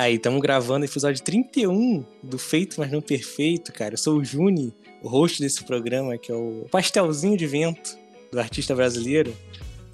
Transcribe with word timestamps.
Aí, 0.00 0.14
estamos 0.14 0.40
gravando 0.40 0.86
o 0.86 0.88
episódio 0.88 1.22
31 1.22 2.02
do 2.22 2.38
Feito, 2.38 2.76
mas 2.80 2.90
não 2.90 3.02
Perfeito, 3.02 3.70
cara. 3.70 3.92
Eu 3.92 3.98
sou 3.98 4.16
o 4.16 4.24
Juni, 4.24 4.74
o 5.02 5.08
host 5.08 5.42
desse 5.42 5.62
programa, 5.62 6.16
que 6.16 6.32
é 6.32 6.34
o 6.34 6.64
Pastelzinho 6.70 7.36
de 7.36 7.46
Vento 7.46 7.98
do 8.32 8.40
artista 8.40 8.74
brasileiro. 8.74 9.36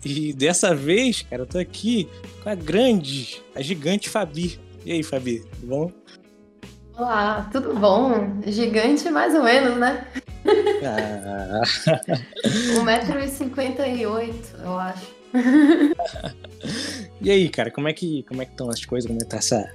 E 0.05 0.33
dessa 0.33 0.77
vez, 0.77 1.23
cara, 1.23 1.43
eu 1.43 1.47
tô 1.47 1.59
aqui 1.59 2.09
com 2.41 2.49
a 2.49 2.55
grande, 2.55 3.43
a 3.53 3.61
gigante 3.61 4.09
Fabi. 4.09 4.61
E 4.85 4.93
aí, 4.93 5.03
Fabi, 5.03 5.43
tudo 5.59 5.67
bom? 5.67 5.93
Olá, 6.97 7.51
tudo 7.51 7.75
bom? 7.75 8.41
Gigante 8.47 9.11
mais 9.11 9.35
ou 9.35 9.43
menos, 9.43 9.77
né? 9.77 10.07
Ah. 10.85 11.63
1,58m, 12.79 14.35
eu 14.63 14.79
acho. 14.79 15.17
e 17.21 17.29
aí, 17.29 17.49
cara, 17.49 17.73
como 17.73 17.89
é 17.89 17.93
que 17.93 18.23
como 18.23 18.41
é 18.41 18.45
que 18.45 18.53
estão 18.53 18.71
as 18.71 18.85
coisas? 18.85 19.09
Como 19.09 19.21
é 19.21 19.25
que 19.25 19.31
tá 19.31 19.39
essa 19.39 19.69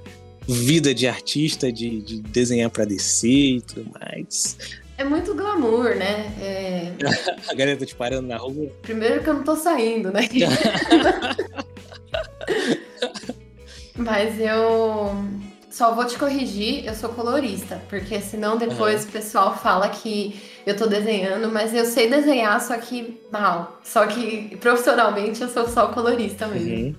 vida 0.46 0.94
de 0.94 1.06
artista, 1.06 1.72
de, 1.72 2.00
de 2.02 2.20
desenhar 2.20 2.70
pra 2.70 2.84
descer 2.84 3.56
e 3.56 3.60
tudo 3.60 3.90
mais? 3.98 4.56
É 4.98 5.04
muito 5.04 5.34
glamour, 5.34 5.96
né? 5.96 6.32
É... 6.40 6.92
A 7.48 7.54
galera 7.54 7.78
tá 7.78 7.86
te 7.86 7.94
parando 7.94 8.28
na 8.28 8.36
rua. 8.36 8.70
Primeiro 8.82 9.22
que 9.22 9.28
eu 9.28 9.34
não 9.34 9.42
tô 9.42 9.56
saindo, 9.56 10.12
né? 10.12 10.28
Mas 13.96 14.40
eu 14.40 15.16
só 15.70 15.94
vou 15.94 16.06
te 16.06 16.18
corrigir, 16.18 16.86
eu 16.86 16.94
sou 16.94 17.10
colorista, 17.10 17.80
porque 17.88 18.20
senão 18.20 18.56
depois 18.56 19.02
uhum. 19.02 19.08
o 19.08 19.12
pessoal 19.12 19.56
fala 19.56 19.88
que 19.88 20.40
eu 20.66 20.76
tô 20.76 20.86
desenhando, 20.86 21.50
mas 21.50 21.74
eu 21.74 21.84
sei 21.84 22.08
desenhar, 22.08 22.60
só 22.60 22.76
que 22.76 23.20
mal. 23.30 23.80
Só 23.82 24.06
que 24.06 24.56
profissionalmente 24.58 25.42
eu 25.42 25.48
sou 25.48 25.68
só 25.68 25.88
colorista 25.88 26.46
mesmo. 26.46 26.88
Uhum. 26.88 26.94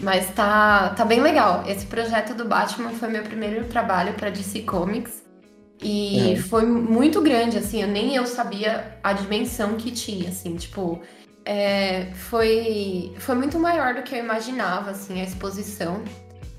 Mas 0.00 0.30
tá, 0.34 0.90
tá 0.90 1.04
bem 1.04 1.20
legal. 1.20 1.64
Esse 1.66 1.86
projeto 1.86 2.34
do 2.34 2.44
Batman 2.44 2.90
foi 2.90 3.08
meu 3.08 3.22
primeiro 3.22 3.64
trabalho 3.66 4.14
para 4.14 4.30
DC 4.30 4.62
Comics. 4.62 5.22
E 5.82 6.34
uhum. 6.36 6.42
foi 6.42 6.66
muito 6.66 7.20
grande, 7.20 7.58
assim, 7.58 7.82
eu 7.82 7.88
nem 7.88 8.14
eu 8.14 8.24
sabia 8.24 8.96
a 9.02 9.12
dimensão 9.12 9.74
que 9.74 9.90
tinha, 9.90 10.28
assim, 10.28 10.54
tipo, 10.54 11.02
é, 11.44 12.06
foi, 12.14 13.12
foi 13.18 13.34
muito 13.34 13.58
maior 13.58 13.94
do 13.94 14.02
que 14.02 14.14
eu 14.14 14.20
imaginava, 14.20 14.92
assim, 14.92 15.20
a 15.20 15.24
exposição 15.24 16.00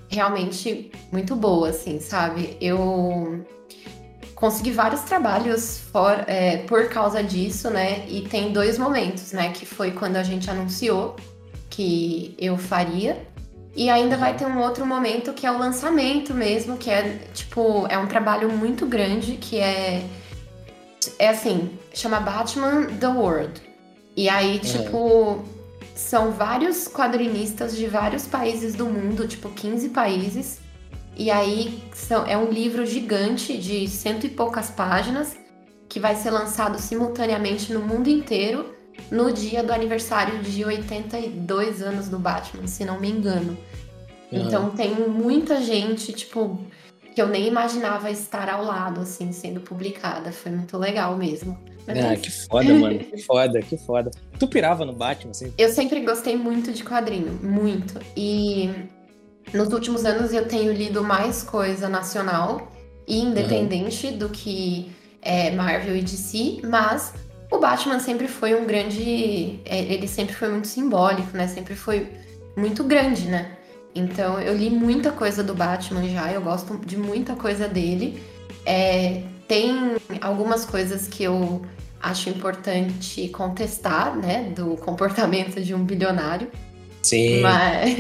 realmente 0.10 0.92
muito 1.10 1.38
boa, 1.38 1.70
assim, 1.70 2.02
sabe? 2.02 2.58
Eu 2.60 3.46
consegui 4.36 4.72
vários 4.72 5.02
trabalhos 5.02 5.80
for, 5.92 6.24
é, 6.28 6.58
por 6.58 6.90
causa 6.90 7.24
disso, 7.24 7.70
né? 7.70 8.06
E 8.10 8.22
tem 8.28 8.52
dois 8.52 8.78
momentos, 8.78 9.32
né? 9.32 9.54
Que 9.54 9.66
foi 9.66 9.92
quando 9.92 10.18
a 10.18 10.24
gente 10.24 10.50
anunciou 10.50 11.16
que 11.74 12.36
eu 12.38 12.58
faria. 12.58 13.18
E 13.76 13.90
ainda 13.90 14.16
vai 14.16 14.36
ter 14.38 14.46
um 14.46 14.60
outro 14.60 14.86
momento 14.86 15.34
que 15.34 15.48
é 15.48 15.52
o 15.52 15.58
lançamento 15.58 16.32
mesmo, 16.32 16.78
que 16.78 16.92
é 16.92 17.20
tipo, 17.34 17.88
é 17.90 17.98
um 17.98 18.06
trabalho 18.06 18.50
muito 18.52 18.86
grande 18.86 19.34
que 19.38 19.58
é 19.58 20.08
é 21.18 21.30
assim, 21.30 21.72
chama 21.94 22.20
Batman 22.20 22.86
The 23.00 23.08
World. 23.08 23.62
E 24.16 24.30
aí, 24.30 24.60
tipo, 24.60 25.44
são 25.96 26.32
vários 26.32 26.88
quadrinistas 26.88 27.76
de 27.76 27.88
vários 27.88 28.28
países 28.28 28.76
do 28.76 28.86
mundo, 28.86 29.28
tipo 29.28 29.50
15 29.50 29.90
países. 29.90 30.62
E 31.18 31.32
aí 31.32 31.84
são, 31.94 32.26
é 32.26 32.38
um 32.38 32.52
livro 32.52 32.86
gigante 32.86 33.58
de 33.58 33.88
cento 33.88 34.26
e 34.26 34.30
poucas 34.30 34.70
páginas 34.70 35.36
que 35.90 36.00
vai 36.00 36.16
ser 36.16 36.30
lançado 36.30 36.80
simultaneamente 36.80 37.74
no 37.74 37.82
mundo 37.82 38.08
inteiro 38.08 38.73
no 39.14 39.32
dia 39.32 39.62
do 39.62 39.72
aniversário 39.72 40.42
de 40.42 40.66
82 40.66 41.84
anos 41.84 42.10
do 42.10 42.18
Batman, 42.18 42.66
se 42.66 42.84
não 42.84 43.00
me 43.00 43.08
engano. 43.08 43.56
Uhum. 44.32 44.48
Então 44.48 44.72
tem 44.72 44.96
muita 44.96 45.62
gente, 45.62 46.12
tipo, 46.12 46.60
que 47.14 47.22
eu 47.22 47.28
nem 47.28 47.48
imaginava 47.48 48.10
estar 48.10 48.50
ao 48.50 48.66
lado, 48.66 49.02
assim, 49.02 49.32
sendo 49.32 49.62
publicada. 49.62 50.32
Foi 50.32 50.52
muito 50.52 50.76
legal 50.80 51.16
mesmo. 51.16 51.60
ah, 51.88 52.16
que 52.18 52.32
foda, 52.32 52.74
mano. 52.74 53.00
Que 53.06 53.22
foda, 53.22 53.62
que 53.62 53.78
foda. 53.78 54.10
Tu 54.40 54.48
pirava 54.48 54.84
no 54.84 54.94
Batman, 54.94 55.30
assim? 55.30 55.54
Eu 55.60 55.70
sempre 55.70 56.00
gostei 56.00 56.36
muito 56.36 56.72
de 56.72 56.84
quadrinho, 56.84 57.40
muito. 57.44 58.00
E 58.18 58.72
nos 59.54 59.72
últimos 59.72 60.06
anos 60.06 60.34
eu 60.34 60.48
tenho 60.48 60.74
lido 60.74 61.04
mais 61.04 61.44
coisa 61.44 61.88
nacional 61.88 62.72
e 63.08 63.20
independente 63.20 64.08
uhum. 64.08 64.18
do 64.18 64.30
que 64.30 64.92
é, 65.22 65.52
Marvel 65.52 65.96
e 65.96 66.02
DC, 66.02 66.62
mas 66.64 67.14
o 67.54 67.60
Batman 67.60 68.00
sempre 68.00 68.28
foi 68.28 68.56
um 68.56 68.66
grande. 68.66 69.60
É, 69.66 69.80
ele 69.80 70.08
sempre 70.08 70.34
foi 70.34 70.50
muito 70.50 70.68
simbólico, 70.68 71.38
né? 71.38 71.48
Sempre 71.48 71.76
foi 71.76 72.10
muito 72.58 72.84
grande, 72.84 73.28
né? 73.28 73.58
Então 73.94 74.40
eu 74.40 74.56
li 74.56 74.70
muita 74.70 75.12
coisa 75.12 75.44
do 75.44 75.54
Batman 75.54 76.08
já, 76.10 76.32
eu 76.32 76.42
gosto 76.42 76.78
de 76.80 76.98
muita 76.98 77.36
coisa 77.36 77.68
dele. 77.68 78.22
É, 78.66 79.22
tem 79.48 79.98
algumas 80.20 80.66
coisas 80.66 81.08
que 81.08 81.24
eu 81.24 81.62
acho 82.02 82.30
importante 82.30 83.30
contestar, 83.30 84.16
né? 84.16 84.52
Do 84.56 84.76
comportamento 84.84 85.62
de 85.62 85.76
um 85.76 85.84
bilionário. 85.84 86.50
Sim. 87.04 87.42
Mas, 87.42 87.96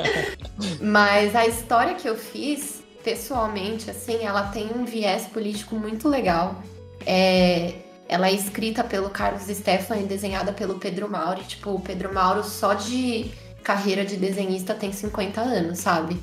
Mas 0.80 1.36
a 1.36 1.46
história 1.46 1.94
que 1.94 2.08
eu 2.08 2.16
fiz, 2.16 2.80
pessoalmente, 3.04 3.90
assim, 3.90 4.24
ela 4.24 4.44
tem 4.44 4.70
um 4.74 4.84
viés 4.84 5.26
político 5.26 5.74
muito 5.74 6.08
legal. 6.08 6.62
É, 7.04 7.74
ela 8.08 8.28
é 8.28 8.32
escrita 8.32 8.82
pelo 8.82 9.10
Carlos 9.10 9.42
Stefan 9.42 9.98
e 9.98 10.04
desenhada 10.04 10.52
pelo 10.52 10.78
Pedro 10.78 11.10
Mauro. 11.10 11.42
Tipo, 11.44 11.72
o 11.72 11.80
Pedro 11.80 12.12
Mauro 12.12 12.42
só 12.42 12.72
de 12.74 13.30
carreira 13.62 14.04
de 14.04 14.16
desenhista 14.16 14.74
tem 14.74 14.92
50 14.92 15.40
anos, 15.40 15.78
sabe? 15.78 16.18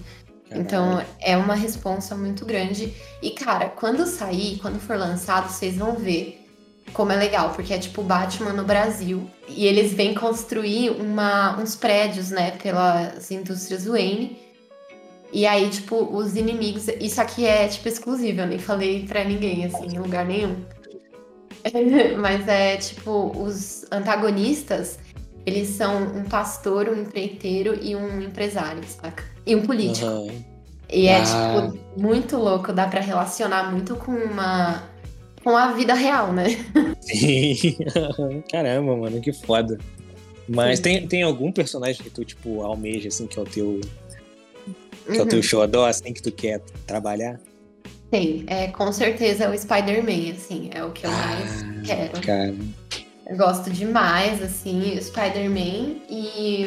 Então 0.51 1.03
é 1.21 1.37
uma 1.37 1.53
responsa 1.53 2.15
muito 2.15 2.45
grande. 2.45 2.93
E, 3.21 3.31
cara, 3.31 3.69
quando 3.69 4.05
sair, 4.07 4.57
quando 4.59 4.79
for 4.79 4.97
lançado, 4.97 5.49
vocês 5.51 5.75
vão 5.77 5.95
ver 5.95 6.41
como 6.93 7.11
é 7.11 7.15
legal, 7.15 7.51
porque 7.51 7.73
é 7.73 7.77
tipo 7.77 8.01
Batman 8.01 8.53
no 8.53 8.63
Brasil. 8.63 9.29
E 9.47 9.65
eles 9.65 9.93
vêm 9.93 10.15
construir 10.15 10.89
uma, 10.89 11.59
uns 11.59 11.75
prédios, 11.75 12.31
né, 12.31 12.51
pelas 12.51 13.29
indústrias 13.29 13.85
Wayne. 13.85 14.37
E 15.31 15.45
aí, 15.45 15.69
tipo, 15.69 15.95
os 16.15 16.35
inimigos. 16.35 16.87
Isso 16.99 17.19
aqui 17.19 17.45
é, 17.45 17.67
tipo, 17.67 17.87
exclusivo, 17.87 18.41
eu 18.41 18.47
nem 18.47 18.59
falei 18.59 19.05
pra 19.05 19.23
ninguém, 19.23 19.65
assim, 19.65 19.87
em 19.87 19.99
lugar 19.99 20.25
nenhum. 20.25 20.63
Mas 22.19 22.47
é, 22.47 22.77
tipo, 22.77 23.31
os 23.37 23.85
antagonistas, 23.91 24.99
eles 25.45 25.69
são 25.69 26.03
um 26.03 26.23
pastor, 26.23 26.89
um 26.89 27.01
empreiteiro 27.01 27.77
e 27.81 27.95
um 27.95 28.21
empresário, 28.21 28.83
saca? 28.87 29.23
E 29.45 29.55
um 29.55 29.65
político. 29.65 30.07
Uhum. 30.07 30.43
E 30.89 31.07
é, 31.07 31.21
ah. 31.21 31.71
tipo, 31.71 31.99
muito 31.99 32.37
louco, 32.37 32.71
dá 32.71 32.87
para 32.87 33.01
relacionar 33.01 33.71
muito 33.71 33.95
com 33.95 34.11
uma. 34.11 34.83
com 35.43 35.57
a 35.57 35.71
vida 35.71 35.93
real, 35.93 36.31
né? 36.31 36.45
Sim. 37.01 37.77
Caramba, 38.51 38.95
mano, 38.95 39.19
que 39.19 39.33
foda. 39.33 39.77
Mas 40.47 40.79
tem, 40.79 41.07
tem 41.07 41.23
algum 41.23 41.51
personagem 41.51 42.03
que 42.03 42.09
tu, 42.09 42.23
tipo, 42.23 42.61
almeja, 42.61 43.07
assim, 43.07 43.25
que 43.25 43.39
é 43.39 43.41
o 43.41 43.45
teu. 43.45 43.81
que 45.05 45.11
uhum. 45.11 45.15
é 45.15 45.21
o 45.21 45.25
teu 45.25 45.37
uhum. 45.37 45.43
xodó, 45.43 45.85
assim, 45.87 46.13
que 46.13 46.21
tu 46.21 46.31
quer 46.31 46.61
trabalhar? 46.85 47.39
Tem, 48.15 48.45
é, 48.47 48.67
com 48.67 48.93
certeza 48.93 49.43
é 49.43 49.49
o 49.49 49.57
Spider-Man, 49.57 50.31
assim, 50.37 50.69
é 50.73 50.81
o 50.81 50.91
que 50.91 51.05
eu 51.05 51.11
mais 51.11 51.63
ah, 51.63 51.81
quero. 51.83 52.21
Cara. 52.21 52.55
Eu 53.27 53.35
gosto 53.35 53.69
demais, 53.69 54.41
assim, 54.41 54.97
Spider-Man 55.01 55.97
e, 56.09 56.65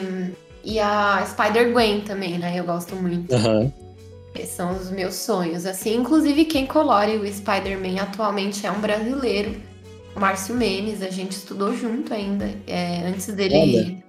e 0.62 0.78
a 0.78 1.24
Spider-Gwen 1.26 2.02
também, 2.02 2.38
né? 2.38 2.52
Eu 2.54 2.64
gosto 2.64 2.94
muito. 2.94 3.34
Uhum. 3.34 3.72
Esses 4.34 4.50
são 4.50 4.76
os 4.76 4.90
meus 4.90 5.14
sonhos, 5.14 5.64
assim. 5.64 5.96
Inclusive, 5.96 6.44
quem 6.44 6.66
colore 6.66 7.16
o 7.16 7.26
Spider-Man 7.26 7.98
atualmente 7.98 8.66
é 8.66 8.70
um 8.70 8.80
brasileiro, 8.80 9.56
Márcio 10.14 10.54
Menes. 10.54 11.00
A 11.00 11.08
gente 11.08 11.32
estudou 11.32 11.74
junto 11.74 12.12
ainda, 12.12 12.50
é, 12.66 13.06
antes 13.06 13.26
dele... 13.28 13.56
Olha. 13.56 14.04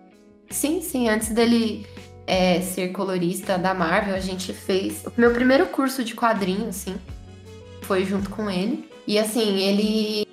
Sim, 0.49 0.81
sim, 0.81 1.07
antes 1.07 1.29
dele 1.29 1.87
é, 2.27 2.59
ser 2.59 2.89
colorista 2.89 3.57
da 3.57 3.73
Marvel, 3.73 4.13
a 4.13 4.19
gente 4.19 4.51
fez... 4.51 5.05
O 5.05 5.13
meu 5.15 5.31
primeiro 5.31 5.67
curso 5.67 6.03
de 6.03 6.13
quadrinho, 6.15 6.67
assim, 6.67 6.95
foi 7.89 8.05
junto 8.05 8.29
com 8.29 8.47
ele. 8.47 8.87
E, 9.07 9.17
assim, 9.17 9.57
ele 9.57 10.27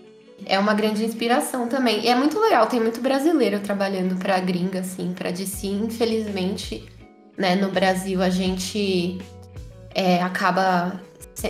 é 0.45 0.59
uma 0.59 0.75
grande 0.75 1.03
inspiração 1.03 1.67
também. 1.67 2.05
E 2.05 2.09
é 2.09 2.15
muito 2.15 2.39
legal, 2.39 2.67
tem 2.67 2.79
muito 2.79 3.01
brasileiro 3.01 3.61
trabalhando 3.61 4.15
pra 4.17 4.39
gringa, 4.39 4.81
assim, 4.81 5.15
pra 5.15 5.31
DC. 5.31 5.67
Infelizmente, 5.67 6.87
né, 7.39 7.57
no 7.57 7.71
Brasil 7.71 8.21
a 8.23 8.29
gente 8.29 9.17
é, 9.95 10.23
acaba. 10.23 11.01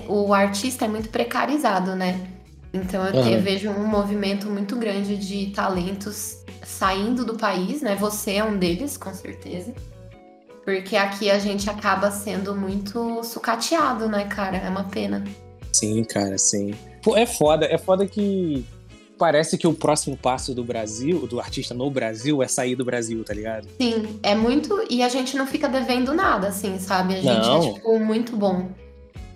O 0.08 0.32
artista 0.32 0.84
é 0.84 0.88
muito 0.88 1.08
precarizado, 1.08 1.96
né? 1.96 2.28
Então 2.72 3.04
eu, 3.04 3.14
uhum. 3.14 3.40
vejo 3.40 3.70
um 3.70 3.86
movimento 3.86 4.48
muito 4.48 4.76
grande 4.76 5.16
de 5.16 5.46
talentos 5.50 6.44
saindo 6.64 7.24
do 7.24 7.34
país, 7.34 7.82
né? 7.82 7.96
Você 7.96 8.34
é 8.34 8.44
um 8.44 8.56
deles, 8.56 8.96
com 8.96 9.12
certeza. 9.12 9.74
Porque 10.64 10.96
aqui 10.96 11.30
a 11.30 11.38
gente 11.38 11.68
acaba 11.70 12.10
sendo 12.10 12.54
muito 12.54 13.22
sucateado, 13.24 14.08
né, 14.08 14.24
cara? 14.24 14.56
É 14.58 14.68
uma 14.68 14.84
pena. 14.84 15.24
Sim, 15.76 16.04
cara, 16.04 16.38
sim. 16.38 16.74
Pô, 17.02 17.16
é 17.16 17.26
foda, 17.26 17.66
é 17.66 17.76
foda 17.76 18.06
que 18.06 18.64
parece 19.18 19.56
que 19.58 19.66
o 19.66 19.74
próximo 19.74 20.16
passo 20.16 20.54
do 20.54 20.64
Brasil, 20.64 21.26
do 21.26 21.40
artista 21.40 21.74
no 21.74 21.90
Brasil, 21.90 22.42
é 22.42 22.48
sair 22.48 22.74
do 22.74 22.84
Brasil, 22.84 23.22
tá 23.24 23.34
ligado? 23.34 23.68
Sim, 23.80 24.18
é 24.22 24.34
muito. 24.34 24.84
E 24.90 25.02
a 25.02 25.08
gente 25.08 25.36
não 25.36 25.46
fica 25.46 25.68
devendo 25.68 26.14
nada, 26.14 26.48
assim, 26.48 26.78
sabe? 26.78 27.14
A 27.14 27.20
gente 27.20 27.46
é, 27.46 27.50
não. 27.50 27.62
é, 27.62 27.72
tipo, 27.72 27.98
muito 27.98 28.36
bom. 28.36 28.68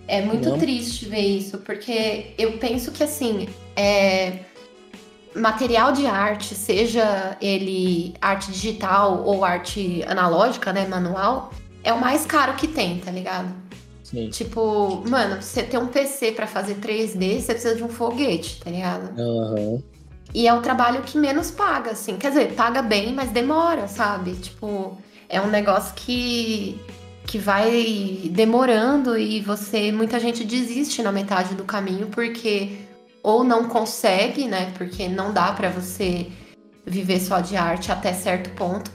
É 0.07 0.21
muito 0.21 0.49
não. 0.49 0.57
triste 0.57 1.05
ver 1.05 1.19
isso, 1.19 1.59
porque 1.59 2.33
eu 2.37 2.57
penso 2.57 2.91
que, 2.91 3.03
assim, 3.03 3.47
é... 3.75 4.39
material 5.33 5.91
de 5.91 6.05
arte, 6.05 6.53
seja 6.53 7.37
ele 7.39 8.13
arte 8.19 8.51
digital 8.51 9.23
ou 9.23 9.45
arte 9.45 10.03
analógica, 10.07 10.73
né, 10.73 10.87
manual, 10.87 11.51
é 11.83 11.93
o 11.93 11.99
mais 11.99 12.25
caro 12.25 12.55
que 12.55 12.67
tem, 12.67 12.99
tá 12.99 13.11
ligado? 13.11 13.70
Sim. 14.11 14.29
Tipo, 14.29 15.01
mano, 15.09 15.41
você 15.41 15.63
ter 15.63 15.77
um 15.77 15.87
PC 15.87 16.33
para 16.33 16.45
fazer 16.45 16.75
3D, 16.75 17.39
você 17.39 17.53
precisa 17.53 17.75
de 17.75 17.83
um 17.83 17.87
foguete, 17.87 18.59
tá 18.61 18.69
ligado? 18.69 19.17
Uhum. 19.17 19.81
E 20.33 20.47
é 20.47 20.53
o 20.53 20.61
trabalho 20.61 21.01
que 21.01 21.17
menos 21.17 21.49
paga, 21.49 21.91
assim. 21.91 22.17
Quer 22.17 22.29
dizer, 22.29 22.53
paga 22.53 22.81
bem, 22.81 23.13
mas 23.13 23.31
demora, 23.31 23.87
sabe? 23.87 24.33
Tipo, 24.33 24.97
é 25.29 25.39
um 25.39 25.47
negócio 25.47 25.93
que, 25.95 26.79
que 27.25 27.37
vai 27.37 28.29
demorando 28.31 29.17
e 29.17 29.39
você. 29.39 29.91
Muita 29.91 30.19
gente 30.19 30.43
desiste 30.43 31.01
na 31.01 31.11
metade 31.11 31.55
do 31.55 31.63
caminho 31.63 32.07
porque 32.07 32.79
ou 33.23 33.43
não 33.45 33.69
consegue, 33.69 34.45
né? 34.45 34.73
Porque 34.77 35.07
não 35.07 35.31
dá 35.31 35.53
para 35.53 35.69
você 35.69 36.27
viver 36.85 37.19
só 37.19 37.39
de 37.39 37.55
arte 37.55 37.91
até 37.91 38.11
certo 38.11 38.49
ponto. 38.51 38.91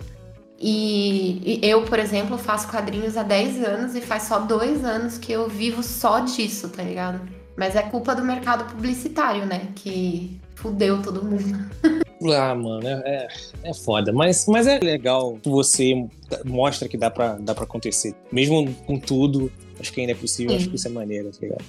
E, 0.59 1.61
e, 1.63 1.69
eu, 1.69 1.83
por 1.85 1.99
exemplo, 1.99 2.39
faço 2.39 2.69
quadrinhos 2.69 3.17
há 3.17 3.23
10 3.23 3.63
anos 3.63 3.95
e 3.95 4.01
faz 4.01 4.25
só 4.25 4.39
dois 4.39 4.85
anos 4.85 5.19
que 5.19 5.33
eu 5.33 5.49
vivo 5.49 5.83
só 5.83 6.21
disso, 6.21 6.69
tá 6.69 6.83
ligado? 6.83 7.21
Mas 7.57 7.77
é 7.77 7.83
culpa 7.83 8.15
do 8.15 8.25
mercado 8.25 8.65
publicitário, 8.73 9.45
né? 9.45 9.69
Que 9.75 10.41
fudeu 10.55 11.03
todo 11.03 11.25
mundo. 11.25 11.67
Ah, 12.35 12.55
mano, 12.55 12.89
é, 12.89 13.29
é, 13.63 13.75
foda. 13.75 14.11
Mas, 14.11 14.47
mas 14.47 14.67
é 14.67 14.79
legal 14.79 15.39
que 15.43 15.51
você 15.51 16.07
mostra 16.47 16.89
que 16.89 16.97
dá 16.97 17.11
pra, 17.11 17.35
dá 17.35 17.55
pra 17.55 17.65
acontecer. 17.65 18.15
Mesmo 18.33 18.75
com 18.87 18.99
tudo, 18.99 19.53
acho 19.79 19.93
que 19.93 20.01
ainda 20.01 20.13
é 20.13 20.17
possível, 20.17 20.53
Sim. 20.53 20.57
acho 20.57 20.71
que 20.71 20.77
isso 20.77 20.89
é 20.89 20.91
maneiro, 20.91 21.31
tá 21.31 21.39
ligado? 21.43 21.65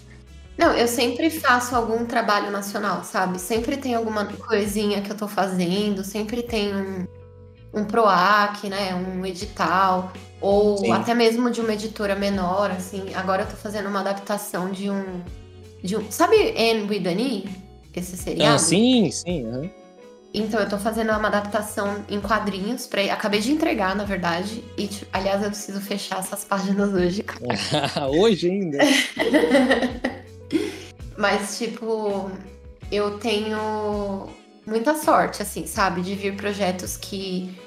Não, 0.57 0.73
eu 0.73 0.87
sempre 0.87 1.29
faço 1.29 1.75
algum 1.75 2.05
trabalho 2.05 2.49
nacional, 2.49 3.03
sabe? 3.03 3.39
Sempre 3.39 3.75
tem 3.75 3.93
alguma 3.93 4.25
coisinha 4.25 5.01
que 5.01 5.11
eu 5.11 5.17
tô 5.17 5.27
fazendo, 5.27 6.01
sempre 6.03 6.41
tem 6.41 6.73
um, 6.73 7.05
um 7.77 7.85
PROAC, 7.85 8.69
né, 8.69 8.93
um 8.95 9.25
edital, 9.25 10.11
ou 10.41 10.77
Sim. 10.77 10.91
até 10.91 11.13
mesmo 11.13 11.49
de 11.49 11.61
uma 11.61 11.73
editora 11.73 12.15
menor, 12.15 12.71
assim. 12.71 13.13
Agora 13.15 13.43
eu 13.43 13.47
tô 13.47 13.55
fazendo 13.55 13.87
uma 13.87 13.99
adaptação 13.99 14.71
de 14.71 14.89
um. 14.89 15.21
De 15.83 15.95
um 15.95 16.11
sabe 16.11 16.35
Anne 16.57 16.87
with 16.89 17.07
an 17.07 17.21
E? 17.21 17.67
Esse 17.95 18.15
seriado? 18.15 18.53
Ah, 18.53 18.59
sim, 18.59 19.09
sim. 19.09 19.43
Uhum. 19.43 19.69
Então, 20.31 20.59
eu 20.59 20.69
tô 20.69 20.77
fazendo 20.77 21.09
uma 21.11 21.27
adaptação 21.27 22.05
em 22.07 22.21
quadrinhos. 22.21 22.85
Pra... 22.85 23.01
Acabei 23.11 23.39
de 23.39 23.51
entregar, 23.51 23.95
na 23.95 24.03
verdade. 24.03 24.63
E, 24.77 24.87
tipo, 24.87 25.07
aliás, 25.11 25.41
eu 25.41 25.49
preciso 25.49 25.81
fechar 25.81 26.19
essas 26.19 26.43
páginas 26.43 26.93
hoje, 26.93 27.25
hoje 28.19 28.51
ainda? 28.51 28.77
Mas, 31.17 31.57
tipo, 31.57 32.29
eu 32.91 33.17
tenho 33.17 34.29
muita 34.67 34.93
sorte, 34.93 35.41
assim, 35.41 35.65
sabe? 35.65 36.01
De 36.01 36.13
vir 36.13 36.35
projetos 36.35 36.95
que, 36.95 37.57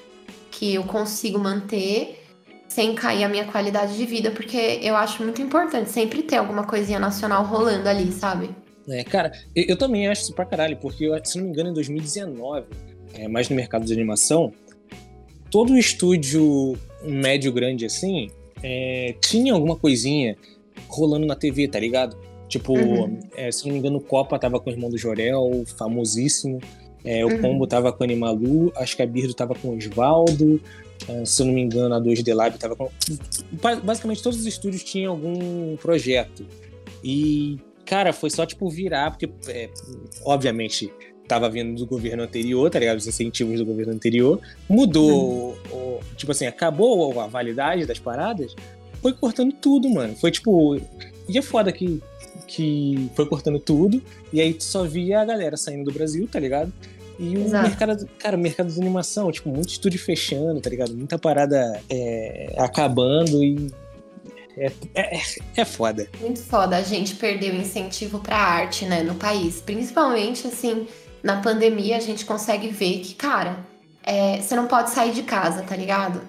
que 0.60 0.74
eu 0.74 0.84
consigo 0.84 1.38
manter 1.38 2.22
sem 2.68 2.94
cair 2.94 3.24
a 3.24 3.28
minha 3.30 3.46
qualidade 3.46 3.96
de 3.96 4.04
vida, 4.04 4.30
porque 4.30 4.78
eu 4.82 4.94
acho 4.94 5.22
muito 5.22 5.40
importante 5.40 5.88
sempre 5.88 6.22
ter 6.22 6.36
alguma 6.36 6.64
coisinha 6.64 6.98
nacional 6.98 7.46
rolando 7.46 7.88
ali, 7.88 8.12
sabe? 8.12 8.50
É, 8.86 9.02
cara, 9.02 9.32
eu, 9.56 9.64
eu 9.68 9.78
também 9.78 10.06
acho 10.06 10.20
isso 10.20 10.34
pra 10.34 10.44
caralho, 10.44 10.76
porque, 10.76 11.04
eu, 11.04 11.18
se 11.24 11.38
não 11.38 11.46
me 11.46 11.50
engano, 11.50 11.70
em 11.70 11.72
2019, 11.72 12.66
é, 13.14 13.26
mais 13.26 13.48
no 13.48 13.56
mercado 13.56 13.86
de 13.86 13.92
animação, 13.94 14.52
todo 15.50 15.78
estúdio 15.78 16.76
médio 17.02 17.50
grande 17.54 17.86
assim 17.86 18.30
é, 18.62 19.14
tinha 19.18 19.54
alguma 19.54 19.76
coisinha 19.76 20.36
rolando 20.88 21.24
na 21.24 21.34
TV, 21.34 21.68
tá 21.68 21.80
ligado? 21.80 22.18
Tipo, 22.48 22.78
uhum. 22.78 23.18
é, 23.34 23.50
se 23.50 23.64
não 23.64 23.72
me 23.72 23.78
engano, 23.78 23.96
o 23.96 24.02
Copa 24.02 24.38
tava 24.38 24.60
com 24.60 24.68
o 24.68 24.72
irmão 24.74 24.90
do 24.90 24.98
Jorel, 24.98 25.64
famosíssimo. 25.78 26.60
É, 27.04 27.24
o. 27.24 27.40
Pombo 27.40 27.66
tava 27.66 27.92
com 27.92 28.02
a 28.02 28.06
Animalu, 28.06 28.72
acho 28.76 28.96
que 28.96 29.02
a 29.02 29.06
Birdo 29.06 29.34
tava 29.34 29.54
com 29.54 29.68
o 29.68 29.76
Osvaldo, 29.76 30.60
é, 31.08 31.24
se 31.24 31.42
eu 31.42 31.46
não 31.46 31.54
me 31.54 31.62
engano, 31.62 31.94
a 31.94 32.00
2D 32.00 32.34
Lab 32.34 32.58
tava 32.58 32.76
com. 32.76 32.90
Basicamente, 33.82 34.22
todos 34.22 34.38
os 34.38 34.46
estúdios 34.46 34.84
tinham 34.84 35.12
algum 35.12 35.76
projeto. 35.76 36.46
E, 37.02 37.58
cara, 37.86 38.12
foi 38.12 38.30
só, 38.30 38.44
tipo, 38.44 38.68
virar, 38.68 39.10
porque, 39.10 39.30
é, 39.48 39.70
obviamente, 40.24 40.92
tava 41.26 41.48
vindo 41.48 41.78
do 41.78 41.86
governo 41.86 42.22
anterior, 42.22 42.68
tá 42.70 42.78
ligado? 42.78 42.98
Os 42.98 43.06
incentivos 43.06 43.58
do 43.58 43.64
governo 43.64 43.92
anterior. 43.92 44.40
Mudou, 44.68 45.56
uhum. 45.72 45.98
tipo 46.16 46.32
assim, 46.32 46.46
acabou 46.46 47.18
a 47.20 47.26
validade 47.26 47.86
das 47.86 47.98
paradas, 47.98 48.54
foi 49.00 49.12
cortando 49.12 49.52
tudo, 49.52 49.88
mano. 49.88 50.14
Foi, 50.16 50.30
tipo. 50.30 50.78
E 51.28 51.38
é 51.38 51.42
foda 51.42 51.72
que 51.72 52.02
que 52.50 53.08
foi 53.14 53.26
cortando 53.26 53.60
tudo, 53.60 54.02
e 54.32 54.40
aí 54.40 54.52
tu 54.52 54.64
só 54.64 54.84
via 54.84 55.20
a 55.20 55.24
galera 55.24 55.56
saindo 55.56 55.84
do 55.84 55.92
Brasil, 55.92 56.28
tá 56.30 56.40
ligado? 56.40 56.72
E 57.16 57.36
o 57.36 57.44
Exato. 57.44 57.68
mercado, 57.68 58.08
cara, 58.18 58.36
o 58.36 58.40
mercado 58.40 58.72
de 58.72 58.80
animação, 58.80 59.30
tipo, 59.30 59.48
muito 59.50 59.68
estúdio 59.68 60.00
fechando, 60.00 60.60
tá 60.60 60.68
ligado? 60.68 60.96
Muita 60.96 61.18
parada 61.18 61.80
é, 61.88 62.54
acabando 62.58 63.44
e. 63.44 63.70
É, 64.56 64.72
é, 64.94 65.20
é 65.58 65.64
foda. 65.64 66.08
Muito 66.20 66.40
foda. 66.40 66.76
A 66.76 66.82
gente 66.82 67.14
perdeu 67.14 67.54
incentivo 67.54 68.18
pra 68.18 68.36
arte, 68.36 68.84
né, 68.84 69.02
no 69.02 69.14
país. 69.14 69.60
Principalmente, 69.60 70.46
assim, 70.46 70.88
na 71.22 71.40
pandemia, 71.40 71.98
a 71.98 72.00
gente 72.00 72.24
consegue 72.24 72.68
ver 72.68 73.00
que, 73.00 73.14
cara, 73.14 73.60
é, 74.02 74.40
você 74.40 74.56
não 74.56 74.66
pode 74.66 74.90
sair 74.90 75.12
de 75.12 75.22
casa, 75.22 75.62
tá 75.62 75.76
ligado? 75.76 76.20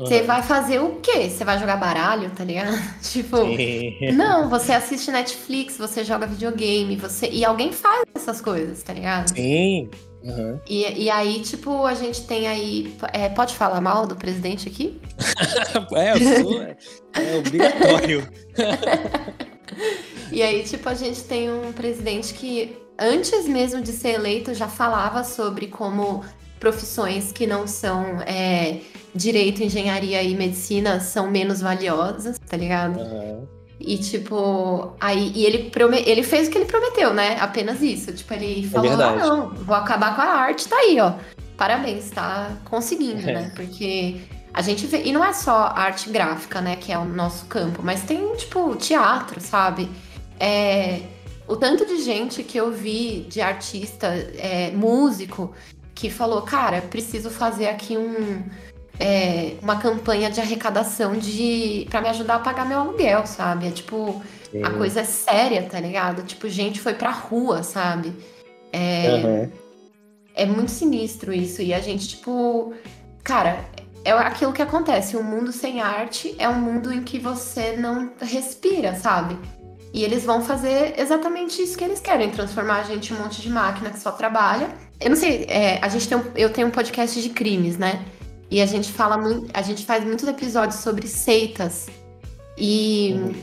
Você 0.00 0.22
vai 0.22 0.42
fazer 0.42 0.80
o 0.80 0.96
quê? 0.96 1.28
Você 1.28 1.44
vai 1.44 1.58
jogar 1.58 1.76
baralho, 1.76 2.30
tá 2.30 2.44
ligado? 2.44 2.76
tipo, 3.02 3.36
Sim. 3.36 4.12
não, 4.12 4.48
você 4.48 4.72
assiste 4.72 5.10
Netflix, 5.10 5.76
você 5.76 6.04
joga 6.04 6.26
videogame, 6.26 6.96
você 6.96 7.28
e 7.28 7.44
alguém 7.44 7.72
faz 7.72 8.04
essas 8.14 8.40
coisas, 8.40 8.82
tá 8.82 8.92
ligado? 8.92 9.28
Sim. 9.28 9.90
Uhum. 10.22 10.60
E, 10.68 11.04
e 11.04 11.10
aí, 11.10 11.40
tipo, 11.40 11.86
a 11.86 11.94
gente 11.94 12.26
tem 12.26 12.46
aí. 12.46 12.94
É, 13.12 13.28
pode 13.28 13.54
falar 13.54 13.80
mal 13.80 14.06
do 14.06 14.14
presidente 14.14 14.68
aqui? 14.68 15.00
é, 15.96 16.12
eu 16.12 16.42
sou, 16.42 16.62
é, 16.62 16.76
é 17.14 17.38
obrigatório. 17.38 18.28
e 20.30 20.42
aí, 20.42 20.62
tipo, 20.62 20.88
a 20.88 20.94
gente 20.94 21.22
tem 21.24 21.50
um 21.50 21.72
presidente 21.72 22.34
que, 22.34 22.76
antes 22.98 23.46
mesmo 23.46 23.80
de 23.80 23.92
ser 23.92 24.10
eleito, 24.10 24.52
já 24.52 24.68
falava 24.68 25.24
sobre 25.24 25.68
como 25.68 26.22
profissões 26.58 27.32
que 27.32 27.46
não 27.46 27.66
são 27.66 28.20
é, 28.26 28.80
direito, 29.14 29.62
engenharia 29.62 30.22
e 30.22 30.34
medicina 30.34 31.00
são 31.00 31.30
menos 31.30 31.60
valiosas, 31.60 32.38
tá 32.38 32.56
ligado? 32.56 32.98
Uhum. 32.98 33.46
E, 33.80 33.96
tipo, 33.96 34.94
aí 35.00 35.32
e 35.34 35.46
ele, 35.46 35.70
prome, 35.70 36.02
ele 36.06 36.22
fez 36.22 36.48
o 36.48 36.50
que 36.50 36.58
ele 36.58 36.66
prometeu, 36.66 37.14
né? 37.14 37.38
Apenas 37.40 37.80
isso. 37.80 38.12
Tipo, 38.12 38.34
ele 38.34 38.66
é 38.66 38.68
falou: 38.68 39.00
é 39.00 39.04
ah, 39.04 39.16
não, 39.16 39.54
vou 39.54 39.74
acabar 39.74 40.14
com 40.14 40.20
a 40.20 40.26
arte, 40.26 40.68
tá 40.68 40.76
aí, 40.76 41.00
ó. 41.00 41.14
Parabéns, 41.56 42.10
tá 42.10 42.56
conseguindo, 42.64 43.28
é. 43.28 43.32
né? 43.32 43.52
Porque 43.54 44.20
a 44.52 44.60
gente 44.60 44.86
vê. 44.86 45.02
E 45.04 45.12
não 45.12 45.24
é 45.24 45.32
só 45.32 45.72
arte 45.74 46.10
gráfica, 46.10 46.60
né? 46.60 46.76
Que 46.76 46.92
é 46.92 46.98
o 46.98 47.06
nosso 47.06 47.46
campo, 47.46 47.80
mas 47.82 48.02
tem, 48.02 48.36
tipo, 48.36 48.76
teatro, 48.76 49.40
sabe? 49.40 49.88
É, 50.38 51.00
o 51.48 51.56
tanto 51.56 51.86
de 51.86 52.02
gente 52.02 52.42
que 52.42 52.58
eu 52.58 52.70
vi 52.70 53.26
de 53.30 53.40
artista, 53.40 54.08
é, 54.36 54.70
músico, 54.72 55.54
que 55.94 56.10
falou, 56.10 56.42
cara, 56.42 56.82
preciso 56.82 57.30
fazer 57.30 57.68
aqui 57.68 57.96
um, 57.96 58.42
é, 59.00 59.54
uma 59.62 59.76
campanha 59.76 60.30
de 60.30 60.40
arrecadação 60.40 61.16
de 61.16 61.86
para 61.90 62.02
me 62.02 62.08
ajudar 62.08 62.36
a 62.36 62.38
pagar 62.40 62.66
meu 62.66 62.78
aluguel, 62.78 63.26
sabe? 63.26 63.66
É 63.66 63.70
tipo, 63.70 64.22
Sim. 64.52 64.62
a 64.62 64.70
coisa 64.70 65.00
é 65.00 65.04
séria, 65.04 65.62
tá 65.62 65.80
ligado? 65.80 66.22
Tipo, 66.22 66.48
gente 66.48 66.80
foi 66.80 66.94
pra 66.94 67.10
rua, 67.10 67.62
sabe? 67.62 68.12
É, 68.72 69.22
uhum. 69.24 69.52
é 70.34 70.46
muito 70.46 70.70
sinistro 70.70 71.32
isso. 71.32 71.62
E 71.62 71.72
a 71.72 71.80
gente, 71.80 72.08
tipo, 72.08 72.74
cara, 73.24 73.64
é 74.04 74.12
aquilo 74.12 74.52
que 74.52 74.62
acontece. 74.62 75.16
Um 75.16 75.22
mundo 75.22 75.50
sem 75.50 75.80
arte 75.80 76.36
é 76.38 76.48
um 76.48 76.60
mundo 76.60 76.92
em 76.92 77.02
que 77.02 77.18
você 77.18 77.76
não 77.76 78.12
respira, 78.20 78.94
sabe? 78.94 79.36
E 79.92 80.04
eles 80.04 80.24
vão 80.24 80.40
fazer 80.40 80.94
exatamente 81.00 81.60
isso 81.60 81.76
que 81.76 81.82
eles 81.82 82.00
querem, 82.00 82.30
transformar 82.30 82.80
a 82.80 82.82
gente 82.84 83.12
em 83.12 83.16
um 83.16 83.20
monte 83.20 83.42
de 83.42 83.50
máquina 83.50 83.90
que 83.90 83.98
só 83.98 84.12
trabalha 84.12 84.68
eu 85.00 85.08
não 85.08 85.16
sei, 85.16 85.46
é, 85.48 85.78
a 85.80 85.88
gente 85.88 86.06
tem 86.06 86.18
um, 86.18 86.24
eu 86.36 86.50
tenho 86.50 86.68
um 86.68 86.70
podcast 86.70 87.20
de 87.22 87.30
crimes, 87.30 87.78
né? 87.78 88.04
E 88.50 88.60
a 88.60 88.66
gente 88.66 88.90
fala 88.90 89.16
muito, 89.16 89.48
a 89.54 89.62
gente 89.62 89.86
faz 89.86 90.04
muitos 90.04 90.26
episódios 90.26 90.80
sobre 90.80 91.06
seitas. 91.06 91.88
E, 92.58 93.14
uhum. 93.14 93.34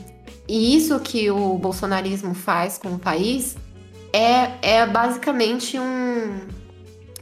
e 0.47 0.75
isso 0.75 0.99
que 0.99 1.31
o 1.31 1.57
bolsonarismo 1.57 2.33
faz 2.33 2.77
com 2.77 2.89
o 2.89 2.99
país 2.99 3.55
é, 4.11 4.79
é 4.79 4.85
basicamente 4.85 5.79
um, 5.79 6.39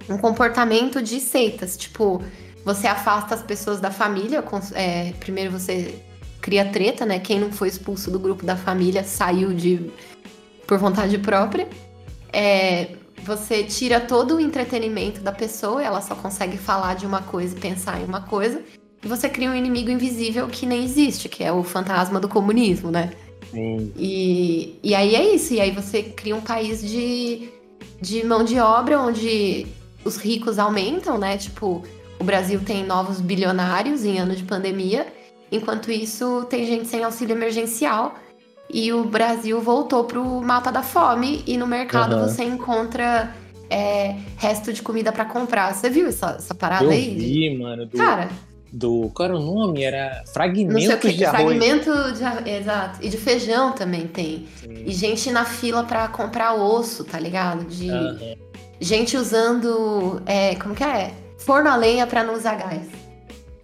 um 0.10 0.18
comportamento 0.18 1.01
de 1.01 1.20
seitas. 1.20 1.77
Tipo, 1.77 2.24
você 2.63 2.88
afasta 2.88 3.36
as 3.36 3.44
pessoas 3.44 3.80
da 3.80 3.92
família. 3.92 4.44
É, 4.74 5.13
primeiro 5.20 5.51
você 5.51 5.94
cria 6.42 6.65
treta, 6.65 7.06
né? 7.06 7.20
Quem 7.20 7.39
não 7.39 7.51
foi 7.51 7.68
expulso 7.68 8.10
do 8.10 8.20
grupo 8.20 8.46
da 8.46 8.56
família 8.56 9.04
saiu 9.04 9.54
de 9.54 9.92
por 10.65 10.80
vontade 10.80 11.18
própria. 11.20 11.68
É, 12.34 12.96
você 13.24 13.63
tira 13.63 14.00
todo 14.00 14.36
o 14.36 14.39
entretenimento 14.39 15.22
da 15.22 15.31
pessoa, 15.31 15.84
ela 15.84 16.01
só 16.01 16.15
consegue 16.15 16.57
falar 16.57 16.95
de 16.95 17.05
uma 17.05 17.22
coisa 17.22 17.55
e 17.55 17.60
pensar 17.60 18.00
em 18.01 18.05
uma 18.05 18.22
coisa, 18.22 18.62
e 19.03 19.07
você 19.07 19.29
cria 19.29 19.50
um 19.50 19.55
inimigo 19.55 19.89
invisível 19.89 20.48
que 20.48 20.65
nem 20.65 20.84
existe, 20.84 21.29
que 21.29 21.43
é 21.43 21.51
o 21.51 21.63
fantasma 21.63 22.19
do 22.19 22.27
comunismo, 22.27 22.89
né? 22.91 23.12
Sim. 23.51 23.91
E, 23.95 24.79
e 24.84 24.95
aí 24.95 25.15
é 25.15 25.36
isso, 25.36 25.53
e 25.53 25.62
aí 25.62 25.72
você 25.72 26.03
cria 26.03 26.36
um 26.36 26.41
país 26.41 26.81
de, 26.81 27.50
de 28.01 28.25
mão 28.25 28.43
de 28.43 28.60
obra 28.60 29.00
onde 29.00 29.67
os 30.03 30.17
ricos 30.17 30.60
aumentam, 30.60 31.17
né? 31.17 31.38
Tipo, 31.38 31.84
o 32.19 32.24
Brasil 32.24 32.60
tem 32.65 32.84
novos 32.86 33.19
bilionários 33.22 34.03
em 34.03 34.19
ano 34.19 34.36
de 34.36 34.43
pandemia, 34.43 35.07
enquanto 35.51 35.91
isso 35.91 36.45
tem 36.50 36.65
gente 36.65 36.88
sem 36.88 37.03
auxílio 37.03 37.36
emergencial. 37.36 38.15
E 38.69 38.91
o 38.91 39.03
Brasil 39.03 39.62
voltou 39.62 40.03
pro 40.03 40.24
mapa 40.41 40.72
da 40.72 40.81
fome 40.84 41.43
e 41.48 41.57
no 41.57 41.67
mercado 41.67 42.15
Aham. 42.15 42.27
você 42.27 42.43
encontra 42.43 43.34
é, 43.69 44.15
resto 44.38 44.74
de 44.74 44.81
comida 44.81 45.12
pra 45.12 45.25
comprar. 45.25 45.74
Você 45.74 45.89
viu 45.89 46.07
essa, 46.07 46.36
essa 46.38 46.53
parada 46.55 46.84
Eu 46.84 46.89
aí? 46.91 47.15
vi, 47.15 47.57
mano, 47.57 47.86
do, 47.86 47.98
Cara, 47.98 48.29
do. 48.72 49.10
Qual 49.13 49.29
era 49.29 49.38
o 49.38 49.41
nome? 49.41 49.84
Era 49.84 50.24
Fragmentos 50.34 50.95
que, 51.00 51.13
de 51.13 51.25
Arroz. 51.25 51.57
fragmento 51.57 51.91
de 52.13 52.50
exato. 52.50 53.00
E 53.01 53.10
de 53.10 53.17
feijão 53.17 53.72
também 53.72 54.07
tem. 54.07 54.48
Sim. 54.57 54.84
E 54.86 54.91
gente 54.91 55.31
na 55.31 55.45
fila 55.45 55.84
pra 55.84 56.07
comprar 56.07 56.53
osso, 56.55 57.03
tá 57.03 57.19
ligado? 57.19 57.63
De 57.65 57.89
Aham. 57.89 58.36
gente 58.81 59.15
usando, 59.15 60.22
é, 60.25 60.55
como 60.55 60.75
que 60.75 60.84
é? 60.84 61.13
Forno 61.38 61.69
a 61.69 61.75
lenha 61.75 62.05
pra 62.07 62.24
não 62.24 62.34
usar 62.34 62.55
gás, 62.55 62.81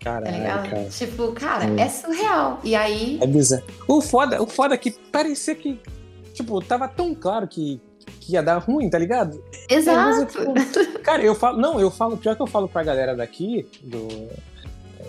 tá 0.03 0.19
ligado? 0.19 0.69
cara. 0.69 0.85
Tipo, 0.89 1.31
cara, 1.33 1.67
Sim. 1.67 1.79
é 1.79 1.89
surreal. 1.89 2.59
E 2.63 2.75
aí, 2.75 3.19
É 3.21 3.27
bizarro. 3.27 3.63
O 3.87 4.01
foda, 4.01 4.41
o 4.41 4.47
foda 4.47 4.73
é 4.75 4.77
que 4.77 4.91
parecia 4.91 5.55
que, 5.55 5.79
tipo, 6.33 6.59
tava 6.61 6.87
tão 6.87 7.13
claro 7.13 7.47
que, 7.47 7.79
que 8.19 8.33
ia 8.33 8.41
dar 8.41 8.57
ruim, 8.57 8.89
tá 8.89 8.97
ligado? 8.97 9.43
exato. 9.69 9.97
Mas 9.97 10.19
eu, 10.75 10.85
tipo, 10.85 10.99
cara, 10.99 11.21
eu 11.23 11.35
falo. 11.35 11.57
Não, 11.59 11.79
eu 11.79 11.91
falo, 11.91 12.17
pior 12.17 12.35
que 12.35 12.41
eu 12.41 12.47
falo 12.47 12.67
pra 12.67 12.83
galera 12.83 13.15
daqui, 13.15 13.67
do. 13.83 14.07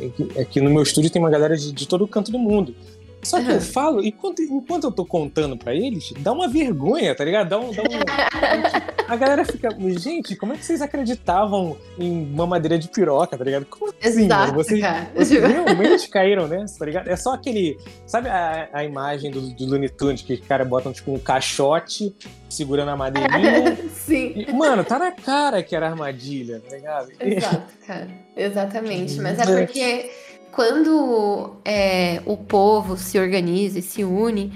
É 0.00 0.08
que, 0.08 0.32
é 0.37 0.44
que 0.44 0.61
no 0.61 0.70
meu 0.70 0.82
estúdio 0.82 1.11
tem 1.11 1.20
uma 1.20 1.30
galera 1.30 1.56
de, 1.56 1.70
de 1.70 1.87
todo 1.87 2.06
canto 2.08 2.32
do 2.32 2.38
mundo. 2.38 2.75
Só 3.23 3.38
que 3.38 3.45
Aham. 3.47 3.55
eu 3.55 3.61
falo, 3.61 4.05
enquanto, 4.05 4.43
enquanto 4.43 4.85
eu 4.85 4.91
tô 4.93 5.07
contando 5.07 5.57
pra 5.57 5.75
eles, 5.75 6.12
dá 6.19 6.33
uma 6.33 6.49
vergonha, 6.49 7.14
tá 7.14 7.25
ligado? 7.25 7.49
Dá 7.49 7.59
um. 7.59 7.71
Dá 7.73 7.83
um- 7.83 7.87
a 9.07 9.17
galera 9.17 9.45
fica. 9.45 9.69
Gente, 9.99 10.35
como 10.37 10.52
é 10.52 10.57
que 10.57 10.64
vocês 10.64 10.83
acreditavam 10.83 11.76
em 11.99 12.26
mamadeira 12.26 12.79
de 12.79 12.88
piroca, 12.88 13.38
tá 13.38 13.45
ligado? 13.45 13.64
Como 13.67 13.93
assim, 14.02 14.25
Exato, 14.25 14.52
mano? 14.52 14.55
Vocês, 14.55 14.81
vocês 15.14 15.41
realmente 15.45 16.09
caíram 16.09 16.49
nessa, 16.49 16.79
tá 16.79 16.85
ligado? 16.87 17.09
É 17.09 17.17
só 17.17 17.35
aquele. 17.35 17.79
Sabe 18.07 18.29
a, 18.29 18.69
a 18.73 18.85
imagem 18.85 19.31
do, 19.31 19.41
do 19.55 19.67
Looney 19.67 19.88
Tunes 19.88 20.23
que 20.23 20.35
os 20.35 20.41
caras 20.41 20.67
botam 20.67 20.93
tipo 20.93 21.12
um 21.12 21.19
caixote 21.19 22.14
segurando 22.49 22.91
a 22.91 22.97
madeirinha? 22.97 23.79
Sim. 23.95 24.33
E, 24.35 24.52
mano, 24.52 24.83
tá 24.85 24.99
na 24.99 25.12
cara 25.12 25.62
que 25.62 25.76
era 25.76 25.88
armadilha, 25.88 26.61
tá 26.69 26.75
ligado? 26.75 27.09
Exato, 27.21 27.73
cara. 27.87 28.09
Exatamente. 28.37 29.21
Mas 29.21 29.38
É. 29.38 29.45
porque 29.67 30.11
quando 30.52 31.56
é, 31.64 32.21
o 32.26 32.37
povo 32.37 32.97
se 32.97 33.18
organiza 33.18 33.78
e 33.78 33.82
se 33.82 34.04
une 34.04 34.52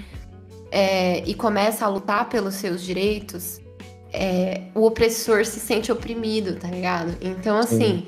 é, 0.71 1.23
e 1.25 1.33
começa 1.33 1.85
a 1.85 1.89
lutar 1.89 2.29
pelos 2.29 2.53
seus 2.53 2.83
direitos, 2.83 3.59
é, 4.13 4.61
o 4.75 4.85
opressor 4.85 5.43
se 5.43 5.59
sente 5.59 5.91
oprimido, 5.91 6.55
tá 6.55 6.67
ligado? 6.67 7.17
Então, 7.19 7.57
assim, 7.57 8.05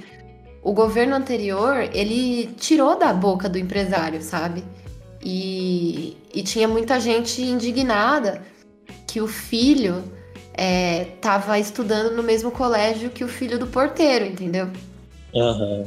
o 0.62 0.72
governo 0.72 1.16
anterior, 1.16 1.90
ele 1.92 2.48
tirou 2.58 2.98
da 2.98 3.12
boca 3.12 3.50
do 3.50 3.58
empresário, 3.58 4.22
sabe? 4.22 4.64
E, 5.24 6.16
e 6.34 6.44
tinha 6.44 6.68
muita 6.68 7.00
gente 7.00 7.42
indignada 7.42 8.44
que 9.08 9.20
o 9.20 9.28
filho 9.28 10.04
é, 10.54 11.06
tava 11.20 11.58
estudando 11.58 12.16
no 12.16 12.22
mesmo 12.22 12.52
colégio 12.52 13.10
que 13.10 13.24
o 13.24 13.28
filho 13.28 13.58
do 13.58 13.66
porteiro, 13.66 14.26
entendeu? 14.26 14.70
Aham. 15.36 15.86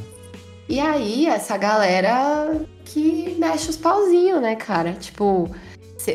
E 0.68 0.80
aí, 0.80 1.26
essa 1.26 1.56
galera 1.56 2.60
que 2.84 3.34
mexe 3.38 3.68
os 3.70 3.76
pauzinhos, 3.76 4.40
né, 4.40 4.56
cara? 4.56 4.92
Tipo, 4.94 5.50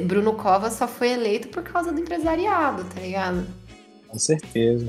Bruno 0.03 0.33
Covas 0.33 0.73
só 0.73 0.87
foi 0.87 1.11
eleito 1.11 1.49
por 1.49 1.63
causa 1.63 1.91
do 1.91 1.99
empresariado, 1.99 2.83
tá 2.85 3.01
ligado? 3.01 3.45
Com 4.07 4.17
certeza. 4.17 4.87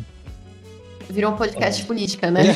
Virou 1.10 1.32
um 1.32 1.36
podcast 1.36 1.80
de 1.80 1.86
política, 1.86 2.30
né? 2.30 2.42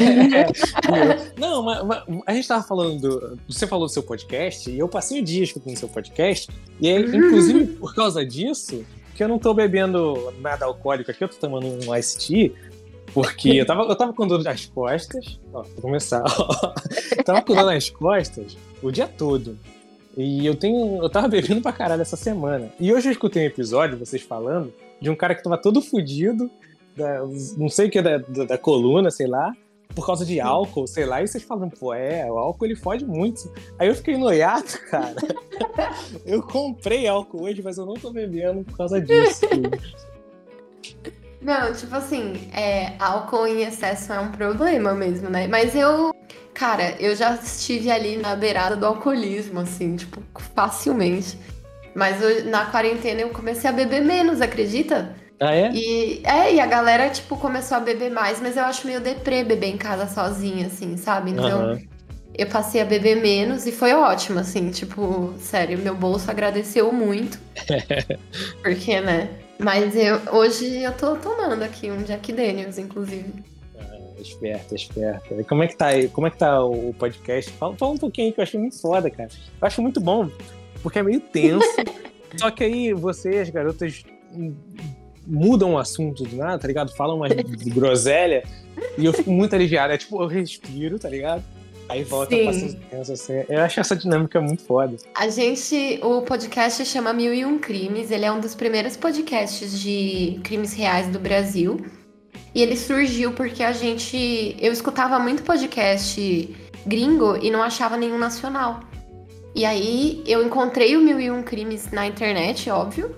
É, 0.93 1.41
Não, 1.41 1.63
mas, 1.63 1.83
mas 1.85 2.03
a 2.27 2.35
gente 2.35 2.47
tava 2.49 2.63
falando. 2.63 3.01
do- 3.01 3.39
Você 3.49 3.67
falou 3.67 3.87
do 3.87 3.93
seu 3.93 4.03
podcast, 4.03 4.71
e 4.71 4.79
eu 4.79 4.89
passei 4.89 5.21
o 5.21 5.25
dia 5.25 5.43
escutando 5.45 5.77
seu 5.77 5.89
podcast, 5.89 6.49
e 6.81 6.89
é, 6.89 6.99
inclusive 7.01 7.67
por 7.79 7.95
causa 7.95 8.25
disso 8.25 8.85
que 9.15 9.23
eu 9.23 9.29
não 9.29 9.39
tô 9.39 9.53
bebendo 9.55 10.33
nada 10.41 10.65
alcoólico 10.67 11.11
aqui, 11.11 11.23
eu 11.25 11.29
tô 11.29 11.37
tomando 11.37 11.67
um 11.67 11.95
iced 11.95 12.27
tea, 12.27 12.53
porque 13.15 13.51
eu 13.51 13.67
tava, 13.67 13.83
eu 13.83 13.97
tava 13.97 14.13
com 14.13 14.27
dor 14.27 14.43
nas 14.43 14.67
costas. 14.67 15.39
Ó, 15.53 15.63
vou 15.63 15.83
começar. 15.83 16.23
tava 17.25 17.43
com 17.43 17.55
dor 17.55 17.65
nas 17.67 17.91
costas 17.91 18.57
o 18.83 18.91
dia 18.91 19.07
todo. 19.09 19.59
E 20.17 20.45
eu 20.47 20.55
tenho. 20.55 21.03
Eu 21.03 21.09
tava 21.09 21.29
bebendo 21.29 21.61
pra 21.63 21.73
caralho 21.73 22.03
essa 22.03 22.17
semana. 22.17 22.71
E 22.79 22.93
hoje 22.93 23.09
eu 23.09 23.13
escutei 23.13 23.43
um 23.43 23.47
episódio, 23.47 23.99
vocês 23.99 24.23
falando, 24.23 24.73
de 25.01 25.09
um 25.11 25.17
cara 25.17 25.35
que 25.35 25.43
tava 25.43 25.57
todo 25.57 25.81
fudido, 25.81 26.51
da- 26.97 27.23
não 27.57 27.69
sei 27.69 27.89
o 27.89 27.91
que, 27.91 28.03
da, 28.03 28.19
da, 28.19 28.45
da 28.45 28.59
coluna, 28.59 29.11
sei 29.11 29.27
lá, 29.27 29.53
por 29.95 30.05
causa 30.07 30.25
de 30.27 30.39
álcool, 30.41 30.87
sei 30.87 31.07
lá, 31.07 31.23
e 31.23 31.27
vocês 31.29 31.43
falam, 31.43 31.71
pô, 31.71 31.95
é, 31.95 32.31
o 32.31 32.37
álcool 32.39 32.67
ele 32.67 32.77
fode 32.77 33.05
muito. 33.07 33.51
Aí 33.79 33.89
eu 33.89 33.95
fiquei 33.95 34.17
noiado, 34.19 34.67
cara. 34.91 35.17
eu 36.27 36.43
comprei 36.43 37.07
álcool 37.07 37.45
hoje, 37.45 37.63
mas 37.63 37.79
eu 37.79 37.87
não 37.87 37.95
tô 37.95 38.11
bebendo 38.11 38.65
por 38.65 38.77
causa 38.77 39.01
disso. 39.01 39.47
Não, 41.43 41.73
tipo 41.73 41.95
assim, 41.97 42.49
é, 42.55 42.93
álcool 42.99 43.47
em 43.47 43.63
excesso 43.63 44.13
é 44.13 44.21
um 44.21 44.31
problema 44.31 44.95
mesmo, 44.95 45.29
né? 45.29 45.49
Mas 45.49 45.75
eu, 45.75 46.15
cara, 46.55 46.95
eu 47.01 47.17
já 47.17 47.35
estive 47.35 47.91
ali 47.91 48.17
na 48.17 48.37
beirada 48.37 48.77
do 48.77 48.87
alcoolismo, 48.87 49.59
assim, 49.61 49.97
tipo, 49.97 50.23
facilmente. 50.55 51.37
Mas 51.95 52.23
eu- 52.23 52.45
na 52.47 52.67
quarentena 52.67 53.21
eu 53.23 53.31
comecei 53.31 53.69
a 53.69 53.73
beber 53.73 54.03
menos, 54.03 54.41
acredita? 54.41 55.17
ah, 55.41 55.55
é? 55.55 55.71
E, 55.73 56.23
é, 56.25 56.55
e 56.55 56.61
a 56.61 56.67
galera, 56.67 57.11
tipo, 57.11 57.37
começou 57.37 57.77
a 57.77 57.81
beber 57.81 58.11
mais, 58.11 58.41
mas 58.41 58.57
eu 58.57 58.65
acho 58.65 58.87
meio 58.87 59.01
deprê 59.01 59.43
beber 59.43 59.69
em 59.69 59.77
casa 59.79 60.07
sozinha, 60.07 60.67
assim, 60.67 60.97
sabe? 60.97 61.33
Então, 61.33 61.45
Aham. 61.63 61.81
eu 62.39 62.47
passei 62.47 62.81
a 62.81 62.85
beber 62.85 63.17
menos 63.21 63.67
e 63.67 63.73
foi 63.73 63.93
ótimo, 63.95 64.39
assim, 64.39 64.71
tipo, 64.71 65.35
sério, 65.41 65.79
meu 65.79 65.95
bolso 65.97 66.31
agradeceu 66.31 66.93
muito. 66.93 67.39
porque, 68.63 69.01
né? 69.01 69.29
Mas 69.59 69.95
eu, 69.95 70.21
hoje 70.33 70.83
eu 70.83 70.93
tô 70.93 71.17
tomando 71.17 71.63
aqui 71.63 71.91
um 71.91 72.03
Jack 72.03 72.33
Daniels, 72.33 72.79
inclusive. 72.79 73.33
Ah, 73.79 74.21
Esperta, 74.21 74.75
esperta. 74.75 75.35
E 75.35 75.45
como 75.45 75.63
é 75.63 75.69
que 75.69 75.77
tá 75.77 75.87
aí? 75.87 76.09
Como 76.09 76.27
é 76.27 76.31
que 76.31 76.39
tá 76.39 76.65
o 76.65 76.95
podcast? 76.95 77.51
Fala, 77.53 77.77
fala 77.77 77.93
um 77.93 77.99
pouquinho 77.99 78.29
aí, 78.29 78.33
que 78.33 78.41
eu 78.41 78.43
acho 78.43 78.59
muito 78.59 78.81
foda, 78.81 79.11
cara. 79.11 79.29
Eu 79.61 79.67
acho 79.67 79.83
muito 79.83 80.01
bom, 80.01 80.29
porque 80.83 80.99
é 80.99 81.03
meio 81.03 81.21
tenso. 81.21 81.67
só 82.37 82.51
que 82.51 82.65
aí 82.65 82.93
você, 82.93 83.39
as 83.39 83.51
garotas, 83.51 84.05
mudam 85.27 85.75
o 85.75 85.79
assunto 85.79 86.25
do 86.25 86.37
nada, 86.37 86.59
tá 86.59 86.69
ligado? 86.69 86.95
Falam 86.95 87.17
umas 87.17 87.33
groselha 87.67 88.43
e 88.99 89.05
eu 89.05 89.13
fico 89.13 89.31
muito 89.31 89.55
aliviado. 89.55 89.93
É 89.93 89.99
tipo, 89.99 90.21
eu 90.21 90.27
respiro, 90.27 90.99
tá 90.99 91.09
ligado? 91.09 91.43
Aí 91.89 92.05
volta 92.05 92.35
Sim. 92.35 92.45
pra 92.45 92.53
ser 92.53 92.75
tenso, 92.91 93.13
assim. 93.13 93.45
Eu 93.49 93.61
acho 93.61 93.81
essa 93.81 93.97
dinâmica 93.97 94.41
muito 94.41 94.63
foda. 94.63 94.97
A 95.15 95.29
gente, 95.29 96.01
o 96.03 96.23
podcast 96.23 96.85
chama 96.87 97.13
Mil 97.13 97.35
e 97.35 97.45
Um 97.45 97.59
Crimes, 97.59 98.11
ele 98.11 98.25
é 98.25 98.33
um 98.33 98.41
dos 98.41 98.55
primeiros 98.55 98.97
podcasts 98.97 99.79
de 99.81 100.41
crimes 100.43 100.73
reais 100.73 101.09
do 101.09 101.19
Brasil. 101.19 101.85
E 102.55 102.63
ele 102.63 102.77
surgiu 102.77 103.33
porque 103.33 103.63
a 103.63 103.73
gente, 103.73 104.57
eu 104.61 104.73
escutava 104.73 105.19
muito 105.19 105.43
podcast 105.43 106.55
gringo 106.87 107.37
e 107.37 107.51
não 107.51 107.63
achava 107.63 107.97
nenhum 107.97 108.19
nacional. 108.19 108.81
E 109.55 109.65
aí 109.65 110.23
eu 110.27 110.43
encontrei 110.45 110.97
o 110.97 111.01
Mil 111.01 111.21
e 111.21 111.31
Um 111.31 111.43
Crimes 111.43 111.91
na 111.91 112.07
internet, 112.07 112.71
óbvio. 112.71 113.15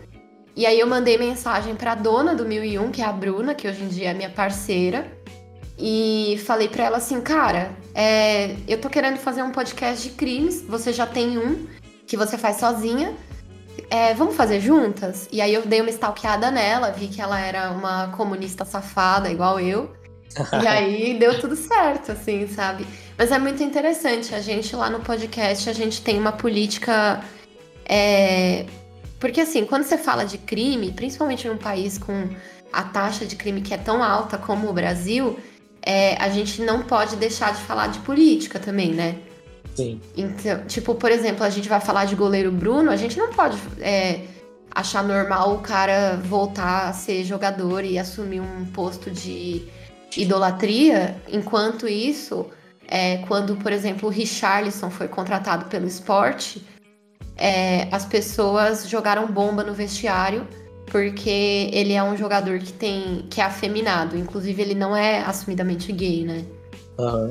E 0.56 0.66
aí 0.66 0.78
eu 0.78 0.86
mandei 0.86 1.18
mensagem 1.18 1.74
pra 1.74 1.94
dona 1.94 2.34
do 2.34 2.44
Mil 2.44 2.64
e 2.64 2.78
Um, 2.78 2.90
que 2.90 3.02
é 3.02 3.04
a 3.04 3.12
Bruna, 3.12 3.54
que 3.54 3.66
hoje 3.66 3.82
em 3.82 3.88
dia 3.88 4.10
é 4.10 4.14
minha 4.14 4.30
parceira. 4.30 5.13
E 5.78 6.40
falei 6.46 6.68
pra 6.68 6.84
ela 6.84 6.98
assim, 6.98 7.20
cara, 7.20 7.72
é, 7.94 8.54
eu 8.68 8.80
tô 8.80 8.88
querendo 8.88 9.18
fazer 9.18 9.42
um 9.42 9.50
podcast 9.50 10.08
de 10.08 10.14
crimes. 10.14 10.62
Você 10.62 10.92
já 10.92 11.06
tem 11.06 11.36
um 11.38 11.66
que 12.06 12.16
você 12.16 12.38
faz 12.38 12.58
sozinha. 12.58 13.14
É, 13.90 14.14
vamos 14.14 14.36
fazer 14.36 14.60
juntas? 14.60 15.28
E 15.32 15.40
aí 15.40 15.52
eu 15.52 15.62
dei 15.66 15.80
uma 15.80 15.90
stalkeada 15.90 16.50
nela, 16.50 16.90
vi 16.92 17.08
que 17.08 17.20
ela 17.20 17.38
era 17.40 17.70
uma 17.72 18.08
comunista 18.16 18.64
safada, 18.64 19.30
igual 19.30 19.58
eu. 19.60 19.92
E 20.62 20.66
aí 20.66 21.16
deu 21.18 21.38
tudo 21.40 21.54
certo, 21.54 22.10
assim, 22.12 22.48
sabe? 22.48 22.84
Mas 23.16 23.30
é 23.30 23.38
muito 23.38 23.62
interessante. 23.62 24.34
A 24.34 24.40
gente 24.40 24.74
lá 24.74 24.90
no 24.90 24.98
podcast, 25.00 25.68
a 25.70 25.72
gente 25.72 26.02
tem 26.02 26.18
uma 26.18 26.32
política. 26.32 27.22
é, 27.84 28.66
Porque 29.20 29.40
assim, 29.40 29.64
quando 29.64 29.84
você 29.84 29.96
fala 29.96 30.24
de 30.24 30.38
crime, 30.38 30.90
principalmente 30.92 31.46
num 31.46 31.56
país 31.56 31.98
com 31.98 32.28
a 32.72 32.82
taxa 32.82 33.24
de 33.24 33.36
crime 33.36 33.60
que 33.60 33.72
é 33.72 33.78
tão 33.78 34.02
alta 34.02 34.36
como 34.36 34.68
o 34.68 34.72
Brasil, 34.72 35.38
é, 35.84 36.16
a 36.16 36.28
gente 36.28 36.62
não 36.62 36.82
pode 36.82 37.16
deixar 37.16 37.52
de 37.52 37.60
falar 37.62 37.88
de 37.88 37.98
política 38.00 38.58
também, 38.58 38.92
né? 38.92 39.16
Sim. 39.74 40.00
Então, 40.16 40.64
tipo, 40.66 40.94
por 40.94 41.10
exemplo, 41.10 41.44
a 41.44 41.50
gente 41.50 41.68
vai 41.68 41.80
falar 41.80 42.06
de 42.06 42.14
goleiro 42.14 42.50
Bruno, 42.50 42.90
a 42.90 42.96
gente 42.96 43.18
não 43.18 43.32
pode 43.32 43.58
é, 43.80 44.22
achar 44.70 45.02
normal 45.04 45.54
o 45.54 45.58
cara 45.58 46.16
voltar 46.24 46.88
a 46.88 46.92
ser 46.92 47.24
jogador 47.24 47.84
e 47.84 47.98
assumir 47.98 48.40
um 48.40 48.64
posto 48.66 49.10
de 49.10 49.64
idolatria, 50.16 51.20
enquanto 51.28 51.88
isso, 51.88 52.46
é, 52.86 53.18
quando, 53.28 53.56
por 53.56 53.72
exemplo, 53.72 54.08
o 54.08 54.12
Richarlison 54.12 54.90
foi 54.90 55.08
contratado 55.08 55.66
pelo 55.66 55.86
esporte, 55.86 56.64
é, 57.36 57.88
as 57.90 58.04
pessoas 58.04 58.88
jogaram 58.88 59.26
bomba 59.26 59.64
no 59.64 59.74
vestiário 59.74 60.46
porque 60.86 61.70
ele 61.72 61.92
é 61.92 62.02
um 62.02 62.16
jogador 62.16 62.58
que 62.58 62.72
tem 62.72 63.26
que 63.30 63.40
é 63.40 63.44
afeminado. 63.44 64.16
Inclusive, 64.16 64.60
ele 64.60 64.74
não 64.74 64.96
é 64.96 65.20
assumidamente 65.20 65.92
gay, 65.92 66.24
né? 66.24 66.44
Aham. 66.98 67.28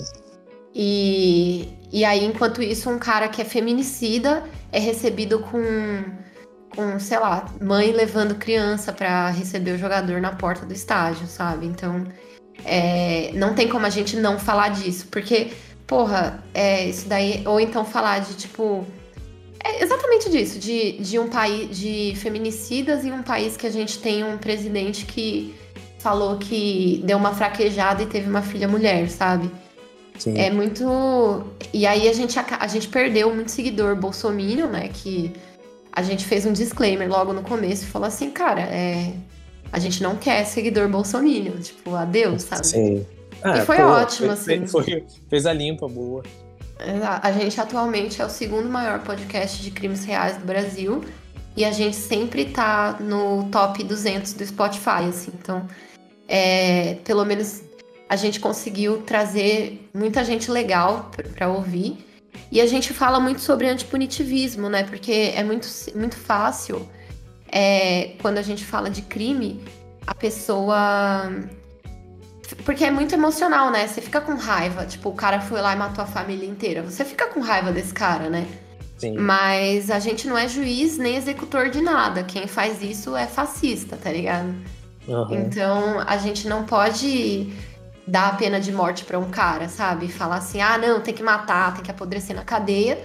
E, 0.76 1.70
e 1.92 2.04
aí, 2.04 2.26
enquanto 2.26 2.62
isso, 2.62 2.90
um 2.90 2.98
cara 2.98 3.28
que 3.28 3.42
é 3.42 3.46
feminicida 3.46 4.44
é 4.72 4.80
recebido 4.80 5.40
com, 5.40 6.04
com 6.76 7.00
sei 7.00 7.20
lá, 7.20 7.46
mãe 7.62 7.92
levando 7.92 8.36
criança 8.36 8.92
pra 8.92 9.30
receber 9.30 9.72
o 9.72 9.78
jogador 9.78 10.20
na 10.20 10.32
porta 10.32 10.66
do 10.66 10.74
estádio, 10.74 11.28
sabe? 11.28 11.68
Então, 11.68 12.04
é, 12.66 13.32
não 13.34 13.54
tem 13.54 13.68
como 13.68 13.86
a 13.86 13.90
gente 13.90 14.16
não 14.16 14.40
falar 14.40 14.70
disso, 14.70 15.08
porque, 15.12 15.52
porra, 15.86 16.44
é, 16.54 16.86
isso 16.88 17.08
daí. 17.08 17.44
Ou 17.46 17.60
então 17.60 17.86
falar 17.86 18.20
de 18.20 18.36
tipo. 18.36 18.86
É 19.64 19.82
exatamente 19.84 20.30
disso, 20.30 20.60
de, 20.60 20.94
de 20.94 21.18
um 21.18 21.30
país 21.30 21.78
de 21.78 22.14
feminicidas 22.18 23.06
em 23.06 23.12
um 23.12 23.24
país 23.24 23.56
que 23.56 23.66
a 23.66 23.72
gente 23.72 23.98
tem 24.00 24.24
um 24.24 24.38
presidente 24.38 25.06
que 25.06 25.56
falou 26.00 26.38
que 26.38 27.02
deu 27.06 27.18
uma 27.18 27.34
fraquejada 27.34 28.04
e 28.04 28.06
teve 28.06 28.30
uma 28.30 28.42
filha 28.42 28.68
mulher, 28.68 29.10
sabe? 29.10 29.50
Sim. 30.20 30.38
É 30.38 30.52
muito. 30.52 31.44
E 31.74 31.88
aí 31.88 32.08
a 32.10 32.14
gente, 32.14 32.38
a 32.38 32.68
gente 32.68 32.88
perdeu 32.90 33.34
muito 33.34 33.50
seguidor 33.52 33.96
bolsominion, 33.96 34.68
né? 34.68 34.90
Que 34.94 35.32
a 35.92 36.02
gente 36.04 36.26
fez 36.26 36.46
um 36.46 36.52
disclaimer 36.52 37.10
logo 37.10 37.32
no 37.34 37.42
começo 37.42 37.84
e 37.84 37.88
falou 37.88 38.08
assim, 38.08 38.32
cara, 38.32 38.62
é... 38.62 39.14
a 39.72 39.80
gente 39.80 40.04
não 40.04 40.16
quer 40.18 40.44
seguidor 40.46 40.90
bolsominion, 40.90 41.58
tipo, 41.62 41.96
adeus, 41.96 42.44
sabe? 42.44 42.68
Sim. 42.68 43.06
Ah, 43.42 43.58
E 43.60 43.62
foi 43.66 43.82
ótimo, 43.82 44.36
foi- 44.36 44.56
assim. 44.56 44.68
foi- 44.68 45.06
fez 45.30 45.46
a 45.46 45.54
limpa 45.54 45.88
boa. 45.88 46.22
A 47.22 47.32
gente 47.32 47.60
atualmente 47.62 48.22
é 48.22 48.26
o 48.26 48.30
segundo 48.30 48.68
maior 48.68 49.00
podcast 49.00 49.62
de 49.62 49.72
crimes 49.72 50.04
reais 50.04 50.38
do 50.38 50.46
Brasil 50.46 51.04
e 51.56 51.64
a 51.64 51.72
gente 51.72 51.96
sempre 51.96 52.46
tá 52.46 52.98
no 53.00 53.50
top 53.52 53.84
200 53.84 54.34
do 54.34 54.46
Spotify, 54.46 55.06
assim. 55.08 55.32
Então, 55.40 55.68
é, 56.28 56.96
pelo 57.06 57.24
menos 57.24 57.62
a 58.10 58.16
gente 58.16 58.40
conseguiu 58.40 59.02
trazer 59.04 59.90
muita 59.94 60.24
gente 60.24 60.50
legal 60.50 61.12
pra 61.36 61.48
ouvir. 61.48 62.06
E 62.52 62.60
a 62.60 62.66
gente 62.66 62.94
fala 62.94 63.20
muito 63.20 63.42
sobre 63.42 63.68
antipunitivismo, 63.68 64.70
né? 64.70 64.84
Porque 64.84 65.34
é 65.36 65.44
muito, 65.44 65.68
muito 65.96 66.16
fácil 66.16 66.88
é, 67.48 68.14
quando 68.22 68.40
a 68.40 68.42
gente 68.42 68.66
fala 68.66 68.90
de 68.90 69.04
crime, 69.04 69.64
a 70.06 70.16
pessoa 70.16 71.32
porque 72.66 72.86
é 72.86 72.92
muito 72.92 73.14
emocional, 73.14 73.72
né? 73.72 73.88
Você 73.88 74.02
fica 74.02 74.22
com 74.22 74.36
raiva. 74.36 74.86
Tipo, 74.86 75.10
o 75.10 75.14
cara 75.14 75.40
foi 75.42 75.62
lá 75.62 75.74
e 75.74 75.76
matou 75.76 76.04
a 76.04 76.08
família 76.08 76.48
inteira. 76.48 76.82
Você 76.82 77.04
fica 77.04 77.28
com 77.28 77.40
raiva 77.40 77.72
desse 77.72 77.94
cara, 77.94 78.30
né? 78.30 78.48
Sim. 78.98 79.18
Mas 79.18 79.92
a 79.92 80.00
gente 80.00 80.28
não 80.28 80.38
é 80.38 80.48
juiz 80.48 80.98
nem 80.98 81.16
executor 81.16 81.70
de 81.70 81.82
nada. 81.82 82.24
Quem 82.24 82.48
faz 82.48 82.82
isso 82.82 83.16
é 83.16 83.28
fascista, 83.28 83.98
tá 83.98 84.12
ligado? 84.12 84.54
Aham. 85.10 85.36
Então 85.36 86.00
a 86.00 86.18
gente 86.18 86.48
não 86.48 86.64
pode 86.64 87.52
dar 88.08 88.30
a 88.30 88.34
pena 88.34 88.60
de 88.60 88.72
morte 88.72 89.04
pra 89.04 89.20
um 89.20 89.30
cara, 89.30 89.68
sabe? 89.68 90.08
Falar 90.08 90.38
assim, 90.38 90.62
ah, 90.62 90.78
não, 90.78 91.02
tem 91.02 91.14
que 91.14 91.24
matar, 91.24 91.74
tem 91.74 91.84
que 91.84 91.92
apodrecer 91.92 92.36
na 92.36 92.44
cadeia. 92.44 92.98